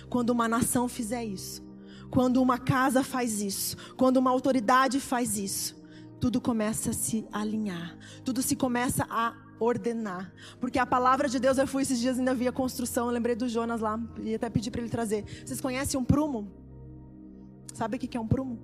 Quando 0.10 0.30
uma 0.30 0.48
nação 0.48 0.88
fizer 0.88 1.26
isso, 1.26 1.64
quando 2.12 2.40
uma 2.40 2.60
casa 2.60 3.04
faz 3.04 3.42
isso, 3.42 3.76
quando 3.98 4.18
uma 4.18 4.30
autoridade 4.30 5.00
faz 5.00 5.38
isso, 5.38 5.76
tudo 6.20 6.40
começa 6.40 6.92
a 6.92 6.94
se 6.94 7.26
alinhar, 7.32 7.98
tudo 8.24 8.44
se 8.44 8.56
começa 8.56 9.06
a 9.10 9.43
ordenar. 9.60 10.34
Porque 10.60 10.80
a 10.80 10.86
palavra 10.86 11.30
de 11.30 11.40
Deus, 11.40 11.58
eu 11.58 11.68
fui 11.68 11.84
esses 11.84 12.00
dias 12.00 12.20
ainda 12.20 12.34
via 12.34 12.52
construção, 12.52 13.08
eu 13.08 13.12
lembrei 13.12 13.36
do 13.36 13.48
Jonas 13.48 13.82
lá, 13.82 14.00
e 14.22 14.36
até 14.36 14.50
pedi 14.50 14.70
para 14.70 14.82
ele 14.82 14.90
trazer. 14.90 15.24
Vocês 15.46 15.62
conhecem 15.62 16.00
um 16.00 16.04
prumo? 16.04 16.52
Sabe 17.74 17.98
o 17.98 18.00
que 18.00 18.18
é 18.18 18.20
um 18.20 18.28
prumo? 18.28 18.60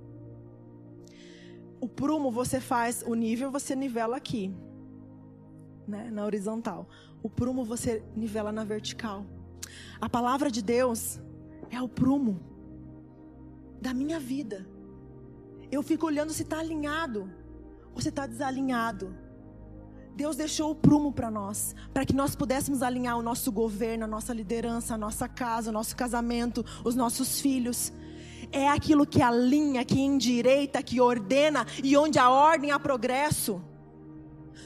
O 1.81 1.87
prumo 1.87 2.29
você 2.31 2.59
faz, 2.59 3.03
o 3.07 3.13
nível 3.15 3.49
você 3.49 3.75
nivela 3.75 4.17
aqui, 4.17 4.53
né, 5.87 6.09
na 6.11 6.25
horizontal. 6.25 6.87
O 7.23 7.29
prumo 7.29 7.63
você 7.63 8.03
nivela 8.15 8.51
na 8.51 8.63
vertical. 8.63 9.25
A 9.99 10.09
palavra 10.09 10.51
de 10.51 10.61
Deus 10.61 11.19
é 11.69 11.81
o 11.81 11.87
prumo 11.87 12.39
da 13.81 13.93
minha 13.93 14.19
vida. 14.19 14.67
Eu 15.71 15.81
fico 15.81 16.05
olhando 16.05 16.33
se 16.33 16.43
está 16.43 16.59
alinhado 16.59 17.31
ou 17.93 18.01
se 18.01 18.09
está 18.09 18.25
desalinhado. 18.25 19.15
Deus 20.20 20.36
deixou 20.36 20.72
o 20.72 20.76
prumo 20.76 21.13
para 21.13 21.32
nós, 21.32 21.74
para 21.93 22.05
que 22.05 22.11
nós 22.11 22.36
pudéssemos 22.36 22.84
alinhar 22.84 23.17
o 23.17 23.22
nosso 23.22 23.53
governo, 23.53 24.03
a 24.03 24.07
nossa 24.07 24.34
liderança, 24.34 24.95
a 24.95 24.97
nossa 24.97 25.30
casa, 25.30 25.70
o 25.70 25.74
nosso 25.74 25.95
casamento, 25.95 26.65
os 26.84 26.93
nossos 26.93 27.39
filhos. 27.39 27.93
É 28.51 28.67
aquilo 28.67 29.07
que 29.07 29.22
alinha, 29.22 29.86
que 29.86 29.97
endireita, 29.97 30.84
que 30.84 30.99
ordena 30.99 31.65
e 31.82 31.95
onde 31.95 32.20
a 32.20 32.30
ordem 32.30 32.70
há 32.70 32.78
progresso. 32.78 33.61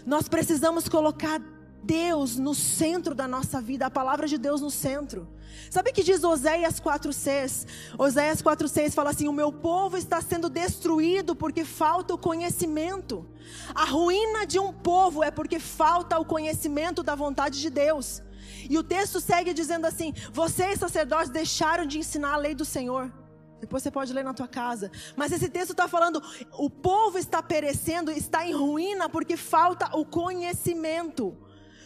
Nós 0.08 0.28
precisamos 0.28 0.89
colocar 0.89 1.39
Deus 1.84 2.38
no 2.38 2.55
centro 2.55 3.13
da 3.13 3.27
nossa 3.27 3.61
vida, 3.61 3.86
a 3.86 3.91
palavra 3.91 4.27
de 4.27 4.38
Deus 4.38 4.61
no 4.61 4.71
centro. 4.71 5.27
Sabe 5.69 5.91
o 5.91 5.93
que 5.93 6.03
diz 6.03 6.23
Oséias 6.23 6.79
4,6? 6.79 7.67
Oséias 7.97 8.41
4,6 8.41 8.91
fala 8.91 9.09
assim: 9.09 9.27
O 9.27 9.34
meu 9.34 9.51
povo 9.51 9.97
está 9.97 10.21
sendo 10.21 10.49
destruído 10.49 11.36
porque 11.36 11.65
falta 11.65 12.13
o 12.13 12.17
conhecimento. 12.17 13.27
A 13.75 13.86
ruína 13.86 14.45
de 14.45 14.59
um 14.59 14.71
povo 14.71 15.23
é 15.23 15.29
porque 15.29 15.59
falta 15.59 16.17
o 16.17 16.25
conhecimento 16.25 17.03
da 17.03 17.15
vontade 17.15 17.59
de 17.59 17.69
Deus. 17.69 18.21
E 18.69 18.77
o 18.77 18.84
texto 18.84 19.19
segue 19.19 19.53
dizendo 19.53 19.86
assim: 19.86 20.13
Vocês, 20.31 20.79
sacerdotes, 20.79 21.29
deixaram 21.29 21.86
de 21.86 21.99
ensinar 21.99 22.34
a 22.34 22.38
lei 22.38 22.55
do 22.55 22.65
Senhor. 22.65 23.11
Depois 23.59 23.81
você 23.81 23.89
pode 23.89 24.11
ler 24.11 24.25
na 24.25 24.34
tua 24.34 24.47
casa. 24.47 24.91
Mas 25.15 25.31
esse 25.31 25.49
texto 25.49 25.71
está 25.71 25.88
falando: 25.88 26.21
o 26.57 26.69
povo 26.69 27.17
está 27.17 27.41
perecendo, 27.41 28.11
está 28.11 28.45
em 28.45 28.53
ruína 28.53 29.07
porque 29.07 29.38
falta 29.38 29.97
o 29.97 30.05
conhecimento. 30.05 31.38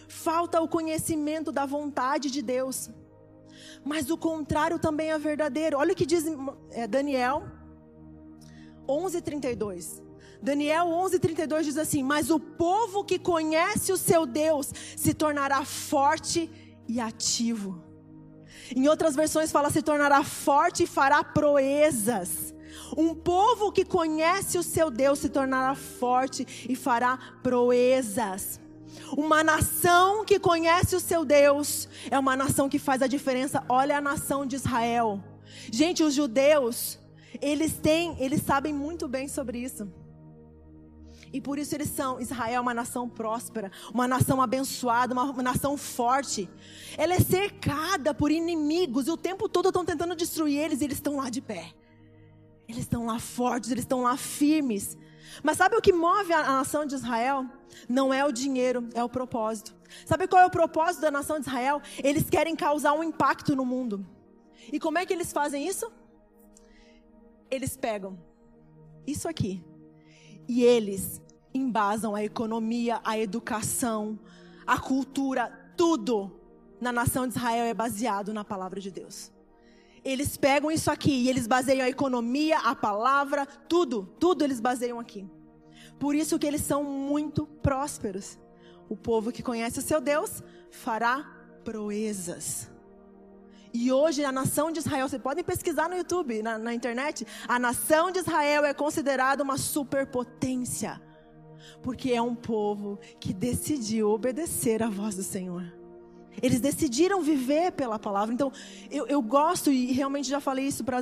Falta 0.08 0.62
o 0.62 0.68
conhecimento 0.68 1.52
da 1.52 1.66
vontade 1.66 2.32
de 2.32 2.42
Deus. 2.42 2.90
Mas 3.84 4.10
o 4.10 4.18
contrário 4.18 4.80
também 4.80 5.12
é 5.12 5.20
verdadeiro. 5.20 5.78
Olha 5.78 5.94
o 5.94 5.96
que 5.96 6.06
diz 6.06 6.26
é, 6.72 6.88
Daniel 6.88 7.44
11:32. 8.88 10.02
Daniel 10.42 10.88
11:32 10.88 11.64
diz 11.64 11.78
assim: 11.78 12.04
"Mas 12.04 12.30
o 12.30 12.40
povo 12.40 13.04
que 13.04 13.20
conhece 13.20 13.92
o 13.92 13.98
seu 13.98 14.26
Deus 14.26 14.72
se 14.96 15.14
tornará 15.14 15.66
forte 15.66 16.50
e 16.88 17.00
ativo." 17.00 17.84
Em 18.76 18.88
outras 18.88 19.16
versões 19.16 19.52
fala 19.52 19.70
se 19.70 19.82
tornará 19.82 20.24
forte 20.24 20.84
e 20.84 20.88
fará 20.88 21.24
proezas. 21.24 22.54
Um 22.96 23.14
povo 23.16 23.72
que 23.72 23.84
conhece 23.84 24.58
o 24.58 24.64
seu 24.64 24.90
Deus 24.90 25.20
se 25.20 25.30
tornará 25.30 25.76
forte 25.76 26.46
e 26.70 26.76
fará 26.76 27.18
proezas. 27.42 28.60
Uma 29.16 29.44
nação 29.44 30.26
que 30.26 30.40
conhece 30.40 30.96
o 30.96 31.00
seu 31.00 31.24
Deus 31.26 31.88
é 32.10 32.18
uma 32.18 32.36
nação 32.36 32.70
que 32.70 32.80
faz 32.80 33.02
a 33.02 33.08
diferença. 33.08 33.64
Olha 33.70 33.98
a 33.98 34.02
nação 34.02 34.46
de 34.46 34.56
Israel. 34.56 35.24
Gente, 35.72 36.04
os 36.04 36.14
judeus, 36.14 37.00
eles 37.42 37.74
têm, 37.74 38.16
eles 38.20 38.42
sabem 38.42 38.74
muito 38.74 39.08
bem 39.08 39.28
sobre 39.28 39.60
isso. 39.60 39.88
E 41.32 41.42
por 41.42 41.60
isso 41.60 41.76
eles 41.76 41.90
são. 41.90 42.20
Israel 42.20 42.56
é 42.56 42.60
uma 42.60 42.74
nação 42.74 43.08
próspera, 43.10 43.72
uma 43.94 44.08
nação 44.08 44.42
abençoada, 44.42 45.14
uma, 45.14 45.24
uma 45.24 45.44
nação 45.44 45.78
forte. 45.78 46.50
Ela 46.98 47.16
é 47.16 47.20
cercada 47.20 48.14
por 48.14 48.32
inimigos 48.32 49.08
e 49.08 49.12
o 49.12 49.18
tempo 49.18 49.50
todo 49.50 49.68
estão 49.70 49.84
tentando 49.84 50.16
destruir 50.16 50.58
eles 50.58 50.82
e 50.82 50.86
eles 50.86 50.98
estão 50.98 51.18
lá 51.18 51.30
de 51.30 51.42
pé. 51.42 51.74
Eles 52.68 52.82
estão 52.82 53.06
lá 53.06 53.20
fortes, 53.20 53.72
eles 53.72 53.84
estão 53.84 54.02
lá 54.02 54.18
firmes. 54.18 54.98
Mas 55.44 55.58
sabe 55.58 55.76
o 55.76 55.82
que 55.82 55.94
move 55.94 56.34
a, 56.34 56.44
nação 56.44 56.86
de 56.86 56.96
Israel? 56.96 57.46
Não 57.88 58.14
é 58.14 58.26
o 58.26 58.32
dinheiro, 58.32 58.88
é 58.94 59.04
o 59.04 59.10
propósito. 59.10 59.76
Sabe 60.06 60.28
qual 60.28 60.42
é 60.42 60.46
o 60.46 60.52
propósito 60.52 61.02
da 61.02 61.12
nação 61.12 61.40
de 61.40 61.48
Israel? 61.48 61.82
Eles 62.04 62.30
querem 62.30 62.56
causar 62.56 62.94
um 62.94 63.04
impacto 63.04 63.56
no 63.56 63.66
mundo. 63.66 64.06
E 64.72 64.80
como 64.80 64.98
é 64.98 65.06
que 65.06 65.14
eles 65.14 65.32
fazem 65.32 65.68
isso? 65.68 65.92
Eles 67.50 67.78
pegam 67.78 68.18
isso 69.06 69.28
aqui 69.28 69.64
e 70.48 70.64
eles 70.64 71.22
embasam 71.54 72.14
a 72.14 72.24
economia, 72.24 73.00
a 73.04 73.18
educação, 73.18 74.20
a 74.66 74.78
cultura, 74.78 75.50
tudo 75.78 76.38
na 76.80 76.92
nação 76.92 77.28
de 77.28 77.38
Israel 77.38 77.66
é 77.66 77.74
baseado 77.74 78.34
na 78.34 78.44
palavra 78.44 78.80
de 78.80 78.92
Deus. 78.92 79.32
Eles 80.08 80.38
pegam 80.38 80.72
isso 80.72 80.90
aqui 80.90 81.12
e 81.12 81.28
eles 81.28 81.48
baseiam 81.48 81.86
a 81.86 81.90
economia, 81.90 82.60
a 82.60 82.74
palavra, 82.74 83.46
tudo, 83.46 84.06
tudo 84.18 84.42
eles 84.42 84.62
baseiam 84.62 85.02
aqui. 85.02 85.28
Por 86.00 86.16
isso 86.16 86.40
que 86.40 86.48
eles 86.48 86.62
são 86.62 86.82
muito 86.82 87.46
prósperos. 87.46 88.40
O 88.88 88.96
povo 88.96 89.34
que 89.34 89.44
conhece 89.44 89.80
o 89.80 89.82
seu 89.82 90.00
Deus 90.00 90.42
fará 90.72 91.30
proezas. 91.66 92.72
E 93.74 93.92
hoje 93.92 94.24
a 94.24 94.32
nação 94.32 94.72
de 94.72 94.80
Israel, 94.80 95.10
vocês 95.10 95.22
podem 95.22 95.44
pesquisar 95.44 95.90
no 95.90 95.98
YouTube, 95.98 96.42
na, 96.42 96.58
na 96.58 96.74
internet, 96.74 97.28
a 97.46 97.60
nação 97.60 98.10
de 98.10 98.20
Israel 98.20 98.64
é 98.64 98.74
considerada 98.74 99.44
uma 99.44 99.58
superpotência, 99.58 101.02
porque 101.84 102.14
é 102.14 102.22
um 102.22 102.34
povo 102.34 102.98
que 103.20 103.34
decidiu 103.34 104.12
obedecer 104.12 104.82
à 104.82 104.90
voz 104.90 105.18
do 105.18 105.24
Senhor. 105.24 105.77
Eles 106.42 106.60
decidiram 106.60 107.22
viver 107.22 107.72
pela 107.72 107.98
palavra. 107.98 108.34
Então, 108.34 108.52
eu, 108.92 109.08
eu 109.08 109.22
gosto, 109.22 109.72
e 109.72 109.92
realmente 109.92 110.30
já 110.30 110.40
falei 110.40 110.66
isso 110.68 110.84
para 110.84 110.98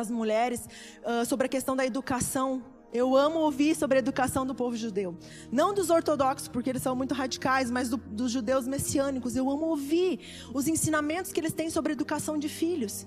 as 0.00 0.10
mulheres, 0.10 0.68
uh, 1.02 1.24
sobre 1.24 1.46
a 1.46 1.48
questão 1.48 1.76
da 1.76 1.84
educação 1.84 2.62
eu 2.92 3.16
amo 3.16 3.40
ouvir 3.40 3.74
sobre 3.74 3.98
a 3.98 4.00
educação 4.00 4.46
do 4.46 4.54
povo 4.54 4.76
judeu. 4.76 5.18
Não 5.52 5.74
dos 5.74 5.90
ortodoxos, 5.90 6.48
porque 6.48 6.70
eles 6.70 6.82
são 6.82 6.96
muito 6.96 7.14
radicais, 7.14 7.70
mas 7.70 7.90
do, 7.90 7.96
dos 7.96 8.30
judeus 8.30 8.66
messiânicos. 8.66 9.36
Eu 9.36 9.50
amo 9.50 9.66
ouvir 9.66 10.20
os 10.54 10.66
ensinamentos 10.66 11.32
que 11.32 11.40
eles 11.40 11.52
têm 11.52 11.68
sobre 11.68 11.92
a 11.92 11.94
educação 11.94 12.38
de 12.38 12.48
filhos. 12.48 13.06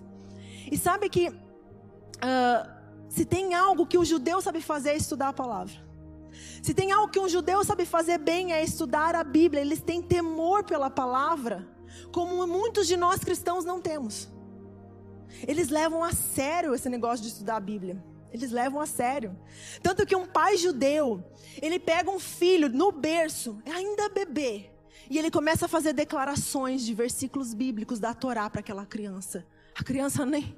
E 0.72 0.78
sabe 0.78 1.10
que 1.10 1.30
uh, 1.30 2.70
se 3.08 3.26
tem 3.26 3.56
algo 3.56 3.88
que 3.88 3.98
o 3.98 4.06
judeu 4.06 4.42
sabe 4.42 4.62
fazer 4.62 4.90
é 4.90 4.98
estudar 4.98 5.30
a 5.30 5.34
palavra. 5.34 5.89
Se 6.62 6.74
tem 6.74 6.92
algo 6.92 7.12
que 7.12 7.20
um 7.20 7.30
judeu 7.30 7.64
sabe 7.64 7.86
fazer 7.86 8.18
bem 8.18 8.54
é 8.54 8.64
estudar 8.64 9.16
a 9.16 9.24
Bíblia. 9.24 9.62
Eles 9.62 9.82
têm 9.82 10.02
temor 10.02 10.64
pela 10.64 10.90
palavra, 10.90 11.68
como 12.12 12.46
muitos 12.48 12.88
de 12.88 12.98
nós 12.98 13.20
cristãos 13.20 13.66
não 13.66 13.82
temos. 13.82 14.30
Eles 15.48 15.70
levam 15.70 16.04
a 16.04 16.12
sério 16.14 16.74
esse 16.74 16.90
negócio 16.90 17.24
de 17.24 17.32
estudar 17.32 17.58
a 17.58 17.62
Bíblia. 17.62 18.04
Eles 18.32 18.52
levam 18.52 18.80
a 18.80 18.86
sério. 18.86 19.38
Tanto 19.82 20.06
que 20.06 20.16
um 20.16 20.26
pai 20.26 20.58
judeu, 20.58 21.24
ele 21.62 21.80
pega 21.80 22.10
um 22.12 22.20
filho 22.20 22.70
no 22.70 22.92
berço, 22.92 23.62
ainda 23.66 24.10
bebê, 24.10 24.70
e 25.10 25.18
ele 25.18 25.32
começa 25.32 25.66
a 25.66 25.70
fazer 25.70 25.94
declarações 25.94 26.84
de 26.84 26.94
versículos 26.94 27.54
bíblicos 27.54 28.00
da 28.00 28.14
Torá 28.14 28.50
para 28.50 28.60
aquela 28.60 28.86
criança. 28.86 29.46
A 29.76 29.84
criança 29.84 30.26
nem, 30.26 30.56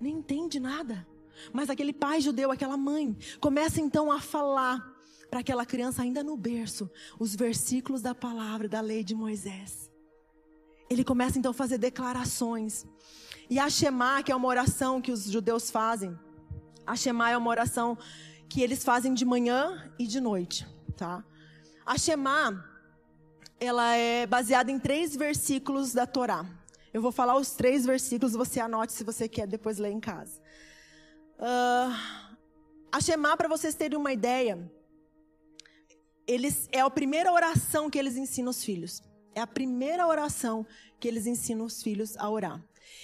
nem 0.00 0.16
entende 0.16 0.58
nada. 0.60 1.06
Mas 1.52 1.70
aquele 1.70 1.92
pai 1.92 2.20
judeu, 2.20 2.50
aquela 2.50 2.76
mãe, 2.76 3.16
começa 3.40 3.80
então 3.80 4.10
a 4.10 4.20
falar 4.20 4.96
para 5.30 5.40
aquela 5.40 5.66
criança, 5.66 6.02
ainda 6.02 6.22
no 6.22 6.36
berço, 6.36 6.90
os 7.18 7.34
versículos 7.34 8.00
da 8.00 8.14
palavra, 8.14 8.68
da 8.68 8.80
lei 8.80 9.04
de 9.04 9.14
Moisés. 9.14 9.90
Ele 10.88 11.04
começa 11.04 11.38
então 11.38 11.50
a 11.50 11.54
fazer 11.54 11.78
declarações. 11.78 12.86
E 13.50 13.58
a 13.58 13.68
Shema, 13.68 14.22
que 14.22 14.32
é 14.32 14.36
uma 14.36 14.48
oração 14.48 15.00
que 15.00 15.12
os 15.12 15.24
judeus 15.24 15.70
fazem, 15.70 16.18
a 16.86 16.96
Shema 16.96 17.30
é 17.30 17.36
uma 17.36 17.50
oração 17.50 17.98
que 18.48 18.62
eles 18.62 18.82
fazem 18.82 19.12
de 19.12 19.24
manhã 19.24 19.92
e 19.98 20.06
de 20.06 20.20
noite, 20.20 20.66
tá? 20.96 21.22
A 21.84 21.98
Shema, 21.98 22.64
ela 23.60 23.94
é 23.94 24.26
baseada 24.26 24.70
em 24.70 24.78
três 24.78 25.14
versículos 25.14 25.92
da 25.92 26.06
Torá. 26.06 26.46
Eu 26.92 27.02
vou 27.02 27.12
falar 27.12 27.36
os 27.36 27.50
três 27.50 27.84
versículos, 27.84 28.32
você 28.32 28.60
anote 28.60 28.92
se 28.92 29.04
você 29.04 29.28
quer 29.28 29.46
depois 29.46 29.76
ler 29.78 29.90
em 29.90 30.00
casa. 30.00 30.40
Uh, 31.38 31.94
a 32.90 33.00
Shema, 33.00 33.36
para 33.36 33.48
vocês 33.48 33.74
terem 33.74 33.96
uma 33.96 34.12
ideia, 34.12 34.58
eles, 36.26 36.68
é 36.72 36.80
a 36.80 36.90
primeira 36.90 37.32
oração 37.32 37.88
que 37.88 37.98
eles 37.98 38.16
ensinam 38.16 38.50
os 38.50 38.64
filhos. 38.64 39.02
É 39.34 39.40
a 39.40 39.46
primeira 39.46 40.06
oração 40.06 40.66
que 40.98 41.06
eles 41.06 41.26
ensinam 41.26 41.64
os 41.64 41.82
filhos 41.82 42.16
a 42.16 42.28
orar. 42.28 42.62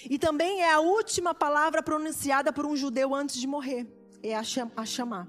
E 0.09 0.19
também 0.19 0.61
é 0.61 0.71
a 0.71 0.79
última 0.79 1.33
palavra 1.33 1.81
pronunciada 1.81 2.51
por 2.51 2.65
um 2.65 2.75
judeu 2.75 3.15
antes 3.15 3.37
de 3.37 3.47
morrer. 3.47 3.87
É 4.21 4.35
a, 4.35 4.43
chamar. 4.43 5.27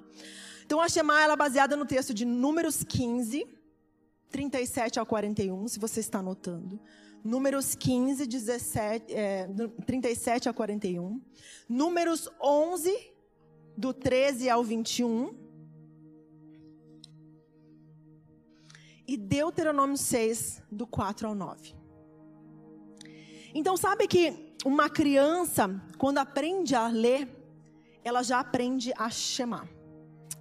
Então 0.64 0.80
a 0.80 0.88
chamar 0.88 1.22
ela 1.22 1.34
é 1.34 1.36
baseada 1.36 1.76
no 1.76 1.86
texto 1.86 2.12
de 2.12 2.24
Números 2.24 2.82
15, 2.82 3.46
37 4.30 4.98
ao 4.98 5.06
41, 5.06 5.68
se 5.68 5.78
você 5.78 6.00
está 6.00 6.18
anotando. 6.18 6.80
Números 7.26 7.74
15, 7.74 8.24
17, 8.24 9.12
é, 9.12 9.48
37 9.84 10.48
a 10.48 10.52
41. 10.52 11.20
Números 11.68 12.30
11, 12.40 13.12
do 13.76 13.92
13 13.92 14.48
ao 14.48 14.62
21. 14.62 15.34
E 19.08 19.16
Deuteronômio 19.16 19.96
6, 19.96 20.62
do 20.70 20.86
4 20.86 21.26
ao 21.26 21.34
9. 21.34 21.74
Então, 23.52 23.76
sabe 23.76 24.06
que 24.06 24.54
uma 24.64 24.88
criança, 24.88 25.68
quando 25.98 26.18
aprende 26.18 26.76
a 26.76 26.86
ler, 26.86 27.28
ela 28.04 28.22
já 28.22 28.38
aprende 28.38 28.92
a 28.96 29.10
chamar. 29.10 29.68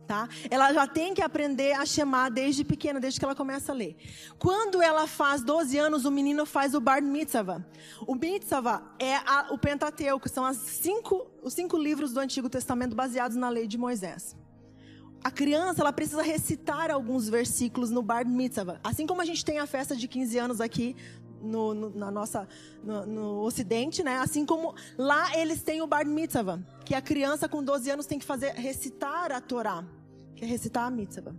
Tá? 0.07 0.29
Ela 0.51 0.71
já 0.71 0.85
tem 0.85 1.15
que 1.15 1.21
aprender 1.21 1.73
a 1.73 1.85
chamar 1.85 2.29
desde 2.29 2.63
pequena, 2.63 2.99
desde 2.99 3.19
que 3.19 3.25
ela 3.25 3.33
começa 3.33 3.71
a 3.71 3.75
ler. 3.75 3.95
Quando 4.37 4.81
ela 4.81 5.07
faz 5.07 5.43
12 5.43 5.77
anos, 5.79 6.05
o 6.05 6.11
menino 6.11 6.45
faz 6.45 6.75
o 6.75 6.79
Bar 6.79 7.01
Mitzvah. 7.01 7.65
O 8.05 8.13
Mitzvah 8.13 8.83
é 8.99 9.15
a, 9.15 9.47
o 9.51 9.57
Pentateuco, 9.57 10.29
são 10.29 10.45
as 10.45 10.57
cinco, 10.57 11.25
os 11.41 11.53
cinco 11.53 11.75
livros 11.75 12.13
do 12.13 12.19
Antigo 12.19 12.47
Testamento 12.49 12.95
baseados 12.95 13.35
na 13.35 13.49
lei 13.49 13.67
de 13.67 13.77
Moisés. 13.77 14.35
A 15.23 15.31
criança 15.31 15.81
ela 15.81 15.91
precisa 15.91 16.21
recitar 16.21 16.91
alguns 16.91 17.27
versículos 17.27 17.89
no 17.89 18.03
Bar 18.03 18.27
Mitzvah. 18.27 18.79
Assim 18.83 19.07
como 19.07 19.21
a 19.21 19.25
gente 19.25 19.43
tem 19.43 19.57
a 19.57 19.65
festa 19.65 19.95
de 19.95 20.07
15 20.07 20.37
anos 20.37 20.61
aqui 20.61 20.95
no, 21.41 21.73
no, 21.73 21.89
na 21.89 22.11
nossa, 22.11 22.47
no, 22.83 23.05
no, 23.05 23.41
Ocidente, 23.41 24.03
né? 24.03 24.17
Assim 24.17 24.45
como 24.45 24.75
lá 24.97 25.35
eles 25.35 25.63
têm 25.63 25.81
o 25.81 25.87
Bar 25.87 26.05
Mitzvah, 26.05 26.59
que 26.85 26.93
a 26.93 27.01
criança 27.01 27.49
com 27.49 27.63
12 27.63 27.89
anos 27.89 28.05
tem 28.05 28.19
que 28.19 28.25
fazer 28.25 28.51
recitar 28.53 29.31
a 29.31 29.41
Torá, 29.41 29.83
que 30.35 30.45
é 30.45 30.47
recitar 30.47 30.85
a 30.85 30.91
Mitzvah. 30.91 31.35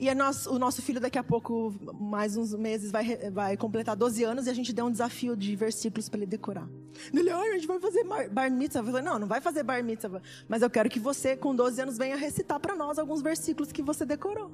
E 0.00 0.12
nosso, 0.16 0.52
o 0.52 0.58
nosso 0.58 0.82
filho 0.82 0.98
daqui 1.00 1.16
a 1.16 1.22
pouco, 1.22 1.72
mais 1.94 2.36
uns 2.36 2.52
meses, 2.54 2.90
vai, 2.90 3.30
vai 3.30 3.56
completar 3.56 3.94
12 3.94 4.24
anos 4.24 4.46
e 4.48 4.50
a 4.50 4.52
gente 4.52 4.72
deu 4.72 4.86
um 4.86 4.90
desafio 4.90 5.36
de 5.36 5.54
versículos 5.54 6.08
para 6.08 6.18
ele 6.18 6.26
decorar. 6.26 6.68
Ele, 7.14 7.30
ah, 7.30 7.38
a 7.38 7.52
gente 7.52 7.68
vai 7.68 7.78
fazer 7.78 8.02
bar 8.32 8.50
mitzvah. 8.50 8.80
Eu 8.80 8.86
falei, 8.86 9.02
não, 9.02 9.20
não 9.20 9.28
vai 9.28 9.40
fazer 9.40 9.62
bar 9.62 9.80
mitzvah. 9.84 10.20
Mas 10.48 10.60
eu 10.60 10.68
quero 10.68 10.90
que 10.90 10.98
você, 10.98 11.36
com 11.36 11.54
12 11.54 11.82
anos, 11.82 11.98
venha 11.98 12.16
recitar 12.16 12.58
para 12.58 12.74
nós 12.74 12.98
alguns 12.98 13.22
versículos 13.22 13.70
que 13.70 13.80
você 13.80 14.04
decorou. 14.04 14.50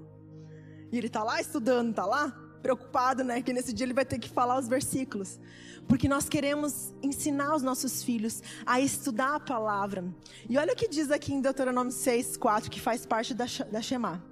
E 0.93 0.99
ele 0.99 1.07
está 1.07 1.24
lá 1.24 1.41
estudando, 1.41 1.91
está 1.91 2.05
lá? 2.05 2.47
Preocupado, 2.68 3.24
né? 3.24 3.40
Que 3.40 3.50
nesse 3.50 3.72
dia 3.72 3.86
ele 3.86 3.94
vai 3.94 4.04
ter 4.04 4.18
que 4.18 4.28
falar 4.28 4.58
os 4.58 4.68
versículos. 4.68 5.40
Porque 5.88 6.06
nós 6.06 6.28
queremos 6.28 6.94
ensinar 7.02 7.54
os 7.56 7.62
nossos 7.62 8.02
filhos 8.02 8.42
a 8.66 8.78
estudar 8.78 9.36
a 9.36 9.40
palavra. 9.40 10.04
E 10.46 10.58
olha 10.58 10.74
o 10.74 10.76
que 10.76 10.86
diz 10.86 11.10
aqui 11.10 11.32
em 11.32 11.40
Deuteronômio 11.40 11.90
6, 11.90 12.36
4, 12.36 12.70
que 12.70 12.78
faz 12.78 13.06
parte 13.06 13.32
da, 13.32 13.46
da 13.72 13.80
Shema. 13.80 14.22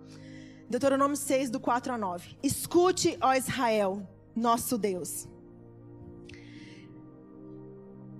Deuteronômio 0.69 1.17
6, 1.17 1.49
do 1.49 1.59
4 1.59 1.95
a 1.95 1.99
9. 1.99 2.37
Escute, 2.43 3.17
ó 3.23 3.33
Israel, 3.33 4.07
nosso 4.35 4.77
Deus. 4.77 5.27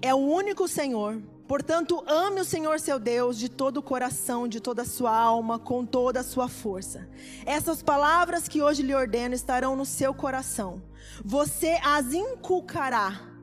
É 0.01 0.15
o 0.15 0.19
único 0.19 0.67
Senhor, 0.67 1.21
Portanto, 1.47 2.03
ame 2.07 2.41
o 2.41 2.45
Senhor 2.45 2.81
seu 2.81 2.99
Deus 2.99 3.39
de 3.39 3.49
todo 3.49 3.77
o 3.77 3.83
coração, 3.83 4.49
de 4.49 4.61
toda 4.61 4.83
a 4.83 4.87
sua 4.87 5.17
alma, 5.17 5.59
com 5.59 5.87
toda 5.87 6.21
a 6.21 6.25
sua 6.25 6.49
força. 6.49 7.09
Essas 7.45 7.83
palavras 7.83 8.49
que 8.49 8.61
hoje 8.61 8.83
lhe 8.83 8.95
ordeno 8.95 9.35
estarão 9.35 9.77
no 9.77 9.87
seu 9.87 10.13
coração. 10.13 10.83
Você 11.25 11.79
as 11.85 12.13
inculcará 12.13 13.36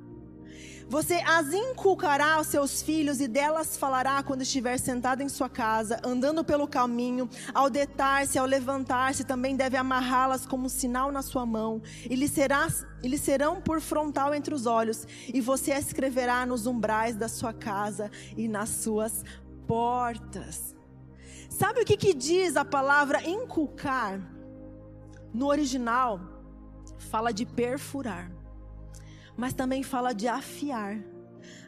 você 0.93 1.15
as 1.25 1.51
inculcará 1.51 2.35
aos 2.35 2.45
seus 2.45 2.83
filhos 2.83 3.19
e 3.19 3.27
delas 3.27 3.75
falará 3.75 4.21
quando 4.21 4.43
estiver 4.43 4.77
sentado 4.77 5.23
em 5.23 5.27
sua 5.27 5.49
casa, 5.49 5.99
andando 6.03 6.43
pelo 6.43 6.67
caminho, 6.67 7.27
ao 7.51 7.67
deitar-se, 7.67 8.37
ao 8.37 8.45
levantar-se, 8.45 9.23
também 9.23 9.55
deve 9.55 9.75
amarrá-las 9.75 10.45
como 10.45 10.69
sinal 10.69 11.11
na 11.11 11.23
sua 11.23 11.47
mão, 11.47 11.81
e 12.07 12.15
lhe, 12.15 12.27
será, 12.27 12.67
e 13.01 13.07
lhe 13.07 13.17
serão 13.17 13.59
por 13.59 13.81
frontal 13.81 14.35
entre 14.35 14.53
os 14.53 14.67
olhos, 14.67 15.07
e 15.33 15.41
você 15.41 15.71
as 15.71 15.87
escreverá 15.87 16.45
nos 16.45 16.67
umbrais 16.67 17.15
da 17.15 17.27
sua 17.27 17.53
casa 17.53 18.11
e 18.37 18.47
nas 18.47 18.69
suas 18.69 19.23
portas. 19.65 20.75
Sabe 21.49 21.81
o 21.81 21.85
que, 21.85 21.97
que 21.97 22.13
diz 22.13 22.55
a 22.55 22.63
palavra 22.63 23.27
inculcar? 23.27 24.21
No 25.33 25.47
original, 25.47 26.19
fala 26.99 27.33
de 27.33 27.47
perfurar 27.47 28.42
mas 29.37 29.53
também 29.53 29.83
fala 29.83 30.13
de 30.13 30.27
afiar. 30.27 30.97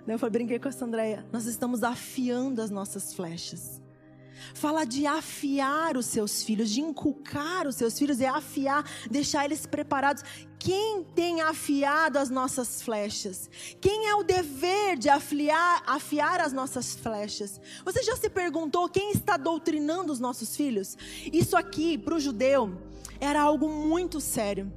Eu 0.07 0.19
falei, 0.19 0.31
brinquei 0.31 0.59
com 0.59 0.67
a 0.67 0.71
Sandréia, 0.71 1.25
nós 1.31 1.45
estamos 1.45 1.83
afiando 1.83 2.61
as 2.61 2.69
nossas 2.69 3.13
flechas. 3.13 3.81
Fala 4.53 4.85
de 4.85 5.07
afiar 5.07 5.97
os 5.97 6.05
seus 6.05 6.43
filhos, 6.43 6.69
de 6.69 6.81
inculcar 6.81 7.67
os 7.67 7.75
seus 7.75 7.97
filhos, 7.97 8.21
é 8.21 8.27
afiar, 8.27 8.83
deixar 9.09 9.45
eles 9.45 9.65
preparados. 9.65 10.23
Quem 10.59 11.03
tem 11.03 11.41
afiado 11.41 12.19
as 12.19 12.29
nossas 12.29 12.81
flechas? 12.81 13.49
Quem 13.79 14.07
é 14.07 14.15
o 14.15 14.23
dever 14.23 14.97
de 14.97 15.09
afiar, 15.09 15.83
afiar 15.85 16.41
as 16.41 16.53
nossas 16.53 16.95
flechas? 16.95 17.59
Você 17.83 18.03
já 18.03 18.15
se 18.15 18.29
perguntou 18.29 18.89
quem 18.89 19.11
está 19.11 19.37
doutrinando 19.37 20.11
os 20.11 20.19
nossos 20.19 20.55
filhos? 20.55 20.97
Isso 21.31 21.55
aqui, 21.55 21.97
para 21.97 22.15
o 22.15 22.19
judeu, 22.19 22.77
era 23.19 23.41
algo 23.41 23.69
muito 23.69 24.19
sério. 24.19 24.71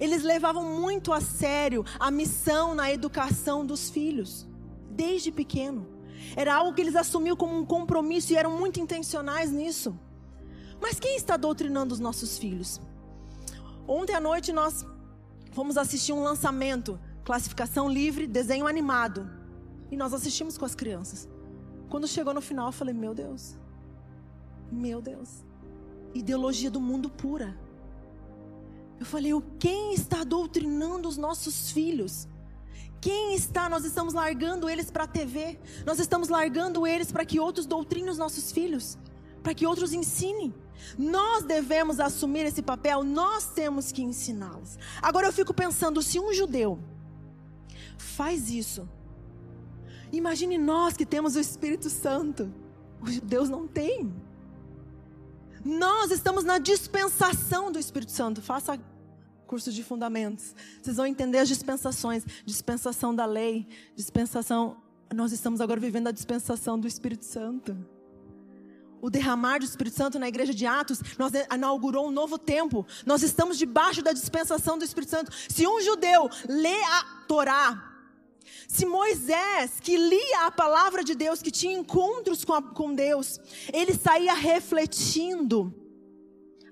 Eles 0.00 0.22
levavam 0.22 0.64
muito 0.80 1.12
a 1.12 1.20
sério 1.20 1.84
a 1.98 2.10
missão 2.10 2.74
na 2.74 2.90
educação 2.90 3.64
dos 3.64 3.90
filhos, 3.90 4.46
desde 4.90 5.30
pequeno. 5.30 5.88
Era 6.36 6.54
algo 6.54 6.72
que 6.72 6.80
eles 6.80 6.96
assumiam 6.96 7.36
como 7.36 7.56
um 7.56 7.64
compromisso 7.64 8.32
e 8.32 8.36
eram 8.36 8.56
muito 8.56 8.80
intencionais 8.80 9.50
nisso. 9.50 9.98
Mas 10.80 10.98
quem 10.98 11.16
está 11.16 11.36
doutrinando 11.36 11.92
os 11.92 12.00
nossos 12.00 12.38
filhos? 12.38 12.80
Ontem 13.86 14.14
à 14.14 14.20
noite 14.20 14.52
nós 14.52 14.86
fomos 15.52 15.76
assistir 15.76 16.12
um 16.12 16.22
lançamento, 16.22 16.98
classificação 17.24 17.88
livre, 17.88 18.26
desenho 18.26 18.66
animado. 18.66 19.30
E 19.90 19.96
nós 19.96 20.14
assistimos 20.14 20.56
com 20.56 20.64
as 20.64 20.74
crianças. 20.74 21.28
Quando 21.88 22.08
chegou 22.08 22.32
no 22.32 22.40
final, 22.40 22.68
eu 22.68 22.72
falei: 22.72 22.94
Meu 22.94 23.14
Deus, 23.14 23.58
meu 24.70 25.02
Deus, 25.02 25.44
ideologia 26.14 26.70
do 26.70 26.80
mundo 26.80 27.10
pura. 27.10 27.54
Eu 29.02 29.06
falei, 29.06 29.32
quem 29.58 29.94
está 29.94 30.22
doutrinando 30.22 31.08
os 31.08 31.16
nossos 31.16 31.72
filhos? 31.72 32.28
Quem 33.00 33.34
está? 33.34 33.68
Nós 33.68 33.84
estamos 33.84 34.14
largando 34.14 34.70
eles 34.70 34.92
para 34.92 35.02
a 35.02 35.08
TV. 35.08 35.58
Nós 35.84 35.98
estamos 35.98 36.28
largando 36.28 36.86
eles 36.86 37.10
para 37.10 37.24
que 37.24 37.40
outros 37.40 37.66
doutrinem 37.66 38.10
os 38.10 38.16
nossos 38.16 38.52
filhos, 38.52 38.96
para 39.42 39.54
que 39.54 39.66
outros 39.66 39.92
ensinem. 39.92 40.54
Nós 40.96 41.42
devemos 41.42 41.98
assumir 41.98 42.46
esse 42.46 42.62
papel, 42.62 43.02
nós 43.02 43.46
temos 43.46 43.90
que 43.90 44.02
ensiná-los. 44.02 44.78
Agora 45.02 45.26
eu 45.26 45.32
fico 45.32 45.52
pensando, 45.52 46.00
se 46.00 46.20
um 46.20 46.32
judeu 46.32 46.78
faz 47.98 48.50
isso, 48.50 48.88
imagine 50.12 50.58
nós 50.58 50.96
que 50.96 51.04
temos 51.04 51.34
o 51.34 51.40
Espírito 51.40 51.90
Santo. 51.90 52.54
Os 53.00 53.14
judeus 53.14 53.48
não 53.48 53.66
têm. 53.66 54.14
Nós 55.64 56.12
estamos 56.12 56.44
na 56.44 56.58
dispensação 56.58 57.72
do 57.72 57.80
Espírito 57.80 58.12
Santo. 58.12 58.40
Faça 58.40 58.78
curso 59.52 59.70
de 59.70 59.84
fundamentos. 59.84 60.54
Vocês 60.80 60.96
vão 60.96 61.04
entender 61.04 61.36
as 61.36 61.46
dispensações, 61.46 62.24
dispensação 62.46 63.14
da 63.14 63.26
lei, 63.26 63.68
dispensação. 63.94 64.78
Nós 65.14 65.30
estamos 65.30 65.60
agora 65.60 65.78
vivendo 65.78 66.06
a 66.06 66.10
dispensação 66.10 66.80
do 66.80 66.88
Espírito 66.88 67.26
Santo. 67.26 67.76
O 68.98 69.10
derramar 69.10 69.58
do 69.58 69.66
Espírito 69.66 69.94
Santo 69.94 70.18
na 70.18 70.26
igreja 70.26 70.54
de 70.54 70.64
Atos, 70.64 71.02
nós 71.18 71.32
inaugurou 71.54 72.08
um 72.08 72.10
novo 72.10 72.38
tempo. 72.38 72.86
Nós 73.04 73.22
estamos 73.22 73.58
debaixo 73.58 74.00
da 74.00 74.14
dispensação 74.14 74.78
do 74.78 74.86
Espírito 74.86 75.10
Santo. 75.10 75.30
Se 75.50 75.66
um 75.66 75.82
judeu 75.82 76.30
lê 76.48 76.82
a 76.84 77.04
Torá, 77.28 77.92
se 78.66 78.86
Moisés, 78.86 79.72
que 79.82 79.98
lia 79.98 80.46
a 80.46 80.50
palavra 80.50 81.04
de 81.04 81.14
Deus, 81.14 81.42
que 81.42 81.50
tinha 81.50 81.78
encontros 81.78 82.42
com, 82.42 82.54
a, 82.54 82.62
com 82.62 82.94
Deus, 82.94 83.38
ele 83.70 83.92
saía 83.92 84.32
refletindo 84.32 85.81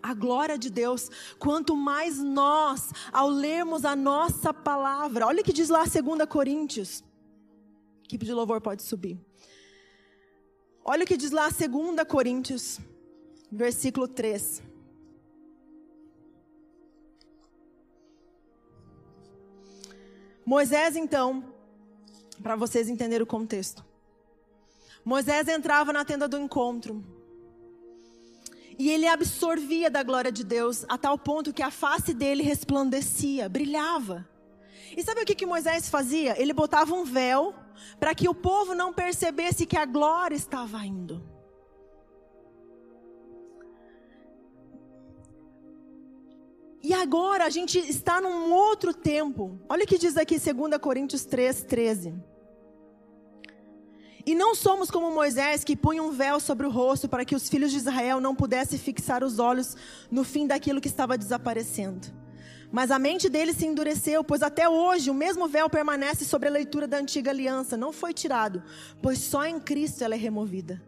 a 0.02 0.14
glória 0.14 0.58
de 0.58 0.70
Deus, 0.70 1.10
quanto 1.38 1.76
mais 1.76 2.18
nós, 2.18 2.90
ao 3.12 3.28
lermos 3.28 3.84
a 3.84 3.94
nossa 3.94 4.52
palavra, 4.52 5.26
olha 5.26 5.40
o 5.40 5.44
que 5.44 5.52
diz 5.52 5.68
lá 5.68 5.84
2 5.84 6.28
Coríntios, 6.28 7.02
equipe 8.04 8.24
de 8.24 8.32
louvor 8.32 8.60
pode 8.60 8.82
subir. 8.82 9.18
Olha 10.84 11.04
o 11.04 11.06
que 11.06 11.16
diz 11.16 11.30
lá 11.30 11.48
2 11.48 12.06
Coríntios, 12.08 12.80
versículo 13.52 14.08
3. 14.08 14.62
Moisés, 20.44 20.96
então, 20.96 21.44
para 22.42 22.56
vocês 22.56 22.88
entenderem 22.88 23.22
o 23.22 23.26
contexto. 23.26 23.84
Moisés 25.04 25.46
entrava 25.46 25.92
na 25.92 26.04
tenda 26.04 26.26
do 26.26 26.38
encontro. 26.38 27.19
E 28.80 28.88
ele 28.88 29.06
absorvia 29.06 29.90
da 29.90 30.02
glória 30.02 30.32
de 30.32 30.42
Deus 30.42 30.86
a 30.88 30.96
tal 30.96 31.18
ponto 31.18 31.52
que 31.52 31.62
a 31.62 31.70
face 31.70 32.14
dele 32.14 32.42
resplandecia, 32.42 33.46
brilhava. 33.46 34.26
E 34.96 35.02
sabe 35.02 35.20
o 35.20 35.26
que, 35.26 35.34
que 35.34 35.44
Moisés 35.44 35.90
fazia? 35.90 36.40
Ele 36.40 36.54
botava 36.54 36.94
um 36.94 37.04
véu 37.04 37.54
para 37.98 38.14
que 38.14 38.26
o 38.26 38.34
povo 38.34 38.74
não 38.74 38.90
percebesse 38.90 39.66
que 39.66 39.76
a 39.76 39.84
glória 39.84 40.34
estava 40.34 40.78
indo. 40.86 41.22
E 46.82 46.94
agora 46.94 47.44
a 47.44 47.50
gente 47.50 47.78
está 47.78 48.18
num 48.18 48.50
outro 48.50 48.94
tempo. 48.94 49.60
Olha 49.68 49.84
o 49.84 49.86
que 49.86 49.98
diz 49.98 50.16
aqui 50.16 50.38
2 50.38 50.78
Coríntios 50.78 51.26
3, 51.26 51.64
13. 51.64 52.29
E 54.30 54.34
não 54.36 54.54
somos 54.54 54.92
como 54.92 55.10
Moisés, 55.10 55.64
que 55.64 55.74
punha 55.74 56.00
um 56.00 56.12
véu 56.12 56.38
sobre 56.38 56.64
o 56.64 56.70
rosto 56.70 57.08
para 57.08 57.24
que 57.24 57.34
os 57.34 57.48
filhos 57.48 57.72
de 57.72 57.78
Israel 57.78 58.20
não 58.20 58.32
pudessem 58.32 58.78
fixar 58.78 59.24
os 59.24 59.40
olhos 59.40 59.76
no 60.08 60.22
fim 60.22 60.46
daquilo 60.46 60.80
que 60.80 60.86
estava 60.86 61.18
desaparecendo. 61.18 62.06
Mas 62.70 62.92
a 62.92 62.98
mente 63.00 63.28
deles 63.28 63.56
se 63.56 63.66
endureceu, 63.66 64.22
pois 64.22 64.40
até 64.40 64.68
hoje 64.68 65.10
o 65.10 65.14
mesmo 65.14 65.48
véu 65.48 65.68
permanece 65.68 66.24
sobre 66.24 66.46
a 66.46 66.52
leitura 66.52 66.86
da 66.86 66.98
antiga 66.98 67.32
aliança, 67.32 67.76
não 67.76 67.92
foi 67.92 68.14
tirado, 68.14 68.62
pois 69.02 69.18
só 69.18 69.44
em 69.44 69.58
Cristo 69.58 70.04
ela 70.04 70.14
é 70.14 70.18
removida. 70.18 70.80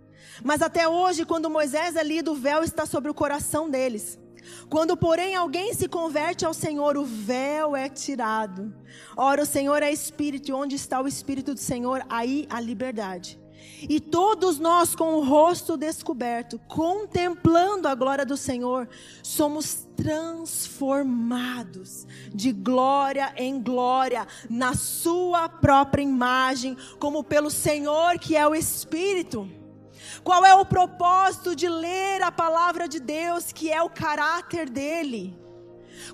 Mas 0.45 0.62
até 0.62 0.86
hoje, 0.86 1.24
quando 1.24 1.51
Moisés 1.51 1.97
é 1.97 2.05
lido, 2.05 2.30
o 2.30 2.36
véu 2.36 2.62
está 2.62 2.86
sobre 2.86 3.11
o 3.11 3.14
coração 3.14 3.68
deles. 3.68 4.20
Quando, 4.68 4.97
porém, 4.97 5.34
alguém 5.34 5.74
se 5.74 5.88
converte 5.88 6.45
ao 6.45 6.55
Senhor, 6.55 6.97
o 6.97 7.05
véu 7.05 7.76
é 7.76 7.88
tirado. 7.88 8.74
Ora, 9.16 9.43
o 9.43 9.47
Senhor 9.47 9.82
é 9.82 9.90
Espírito, 9.90 10.51
e 10.51 10.53
onde 10.53 10.76
está 10.76 11.01
o 11.01 11.09
Espírito 11.09 11.55
do 11.55 11.61
Senhor, 11.61 12.05
aí 12.09 12.47
a 12.51 12.61
liberdade. 12.61 13.43
E 13.88 14.01
todos 14.01 14.59
nós, 14.59 14.95
com 14.95 15.14
o 15.14 15.24
rosto 15.24 15.76
descoberto, 15.76 16.59
contemplando 16.68 17.88
a 17.88 17.95
glória 17.95 18.24
do 18.24 18.36
Senhor, 18.36 18.88
somos 19.22 19.86
transformados 19.97 22.07
de 22.32 22.53
glória 22.53 23.32
em 23.36 23.61
glória, 23.61 24.26
na 24.49 24.74
Sua 24.74 25.49
própria 25.49 26.03
imagem, 26.03 26.76
como 26.99 27.24
pelo 27.24 27.51
Senhor 27.51 28.18
que 28.18 28.36
é 28.36 28.47
o 28.47 28.55
Espírito. 28.55 29.49
Qual 30.25 30.45
é 30.45 30.55
o 30.55 30.64
propósito 30.64 31.57
de 31.57 31.68
ler 31.68 32.23
a 32.23 32.31
palavra 32.31 32.87
de 32.87 33.01
Deus, 33.01 33.53
que 33.53 33.73
é 33.73 33.83
o 33.83 33.91
caráter 33.91 34.70
dele? 34.70 35.37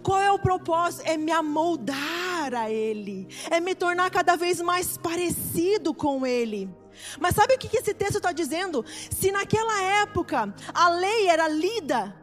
Qual 0.02 0.20
é 0.20 0.30
o 0.30 0.38
propósito? 0.38 1.02
É 1.06 1.16
me 1.16 1.30
amoldar 1.30 2.54
a 2.54 2.70
Ele, 2.70 3.28
é 3.50 3.60
me 3.60 3.74
tornar 3.74 4.10
cada 4.10 4.36
vez 4.36 4.60
mais 4.60 4.96
parecido 4.96 5.92
com 5.92 6.26
Ele. 6.26 6.70
Mas 7.20 7.34
sabe 7.34 7.54
o 7.54 7.58
que 7.58 7.76
esse 7.76 7.94
texto 7.94 8.16
está 8.16 8.32
dizendo? 8.32 8.84
Se 9.10 9.30
naquela 9.30 9.82
época 10.02 10.52
a 10.74 10.88
lei 10.88 11.28
era 11.28 11.46
lida 11.46 12.14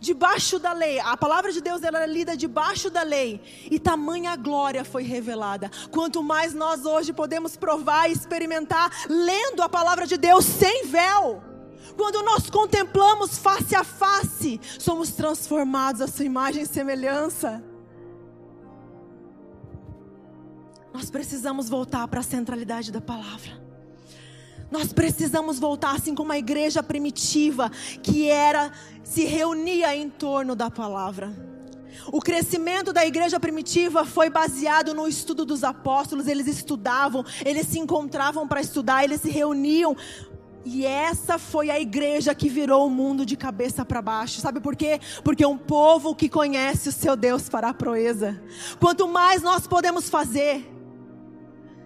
debaixo 0.00 0.58
da 0.58 0.72
lei. 0.72 0.98
A 1.00 1.16
palavra 1.16 1.52
de 1.52 1.60
Deus 1.60 1.82
era 1.82 2.04
lida 2.06 2.36
debaixo 2.36 2.90
da 2.90 3.02
lei. 3.02 3.40
E 3.70 3.78
tamanha 3.78 4.36
glória 4.36 4.84
foi 4.84 5.02
revelada. 5.02 5.70
Quanto 5.90 6.22
mais 6.22 6.54
nós 6.54 6.84
hoje 6.84 7.12
podemos 7.12 7.56
provar 7.56 8.08
e 8.08 8.12
experimentar 8.12 8.90
lendo 9.08 9.62
a 9.62 9.68
palavra 9.68 10.06
de 10.06 10.16
Deus 10.16 10.44
sem 10.44 10.86
véu. 10.86 11.42
Quando 11.96 12.22
nós 12.22 12.48
contemplamos 12.48 13.38
face 13.38 13.74
a 13.74 13.84
face, 13.84 14.60
somos 14.78 15.12
transformados 15.12 16.00
à 16.00 16.06
sua 16.06 16.24
imagem 16.24 16.62
e 16.62 16.66
semelhança. 16.66 17.62
Nós 20.92 21.10
precisamos 21.10 21.68
voltar 21.68 22.06
para 22.08 22.20
a 22.20 22.22
centralidade 22.22 22.92
da 22.92 23.00
palavra. 23.00 23.61
Nós 24.72 24.90
precisamos 24.90 25.58
voltar 25.58 25.94
assim 25.94 26.14
como 26.14 26.32
a 26.32 26.38
igreja 26.38 26.82
primitiva, 26.82 27.70
que 28.02 28.30
era 28.30 28.72
se 29.04 29.26
reunia 29.26 29.94
em 29.94 30.08
torno 30.08 30.56
da 30.56 30.70
palavra. 30.70 31.30
O 32.10 32.22
crescimento 32.22 32.90
da 32.90 33.04
igreja 33.04 33.38
primitiva 33.38 34.06
foi 34.06 34.30
baseado 34.30 34.94
no 34.94 35.06
estudo 35.06 35.44
dos 35.44 35.62
apóstolos, 35.62 36.26
eles 36.26 36.46
estudavam, 36.46 37.22
eles 37.44 37.66
se 37.66 37.78
encontravam 37.78 38.48
para 38.48 38.62
estudar, 38.62 39.04
eles 39.04 39.20
se 39.20 39.28
reuniam. 39.28 39.94
E 40.64 40.86
essa 40.86 41.36
foi 41.36 41.68
a 41.68 41.78
igreja 41.78 42.34
que 42.34 42.48
virou 42.48 42.86
o 42.86 42.90
mundo 42.90 43.26
de 43.26 43.36
cabeça 43.36 43.84
para 43.84 44.00
baixo. 44.00 44.40
Sabe 44.40 44.58
por 44.58 44.74
quê? 44.74 44.98
Porque 45.22 45.44
um 45.44 45.58
povo 45.58 46.14
que 46.14 46.30
conhece 46.30 46.88
o 46.88 46.92
seu 46.92 47.14
Deus 47.14 47.46
fará 47.46 47.74
proeza. 47.74 48.40
Quanto 48.80 49.06
mais 49.06 49.42
nós 49.42 49.66
podemos 49.66 50.08
fazer, 50.08 50.71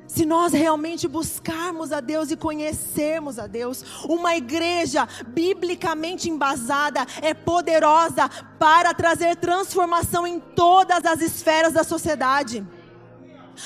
se 0.06 0.24
nós 0.24 0.52
realmente 0.52 1.08
buscarmos 1.08 1.92
a 1.92 2.00
Deus 2.00 2.30
e 2.30 2.36
conhecermos 2.36 3.38
a 3.38 3.46
Deus, 3.46 3.84
uma 4.04 4.36
igreja 4.36 5.08
biblicamente 5.26 6.30
embasada 6.30 7.06
é 7.22 7.34
poderosa 7.34 8.28
para 8.58 8.94
trazer 8.94 9.36
transformação 9.36 10.26
em 10.26 10.40
todas 10.40 11.04
as 11.04 11.20
esferas 11.20 11.72
da 11.72 11.84
sociedade. 11.84 12.66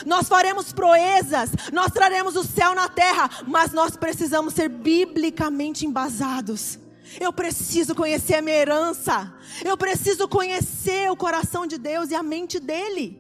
Nós 0.07 0.29
faremos 0.29 0.73
proezas, 0.73 1.51
nós 1.73 1.93
traremos 1.93 2.37
o 2.37 2.45
céu 2.45 2.75
na 2.75 2.89
terra, 2.89 3.29
mas 3.47 3.73
nós 3.73 3.97
precisamos 3.97 4.55
ser 4.55 4.69
biblicamente 4.69 5.85
embasados. 5.85 6.79
Eu 7.19 7.33
preciso 7.33 7.95
conhecer 7.95 8.37
a 8.37 8.43
minha 8.43 8.57
herança, 8.57 9.35
eu 9.65 9.77
preciso 9.77 10.29
conhecer 10.29 11.11
o 11.11 11.17
coração 11.17 11.67
de 11.67 11.77
Deus 11.77 12.11
e 12.11 12.15
a 12.15 12.23
mente 12.23 12.61
dEle. 12.61 13.20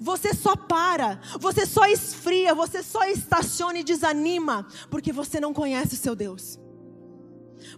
Você 0.00 0.34
só 0.34 0.56
para, 0.56 1.20
você 1.40 1.64
só 1.66 1.86
esfria, 1.86 2.54
você 2.54 2.82
só 2.82 3.04
estaciona 3.04 3.78
e 3.78 3.84
desanima, 3.84 4.66
porque 4.90 5.12
você 5.12 5.40
não 5.40 5.52
conhece 5.52 5.94
o 5.94 5.98
seu 5.98 6.14
Deus. 6.14 6.58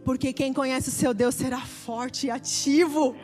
Porque 0.05 0.33
quem 0.33 0.53
conhece 0.53 0.89
o 0.89 0.93
seu 0.93 1.15
Deus 1.15 1.35
será 1.35 1.61
forte 1.61 2.27
e 2.27 2.31
ativo. 2.31 3.15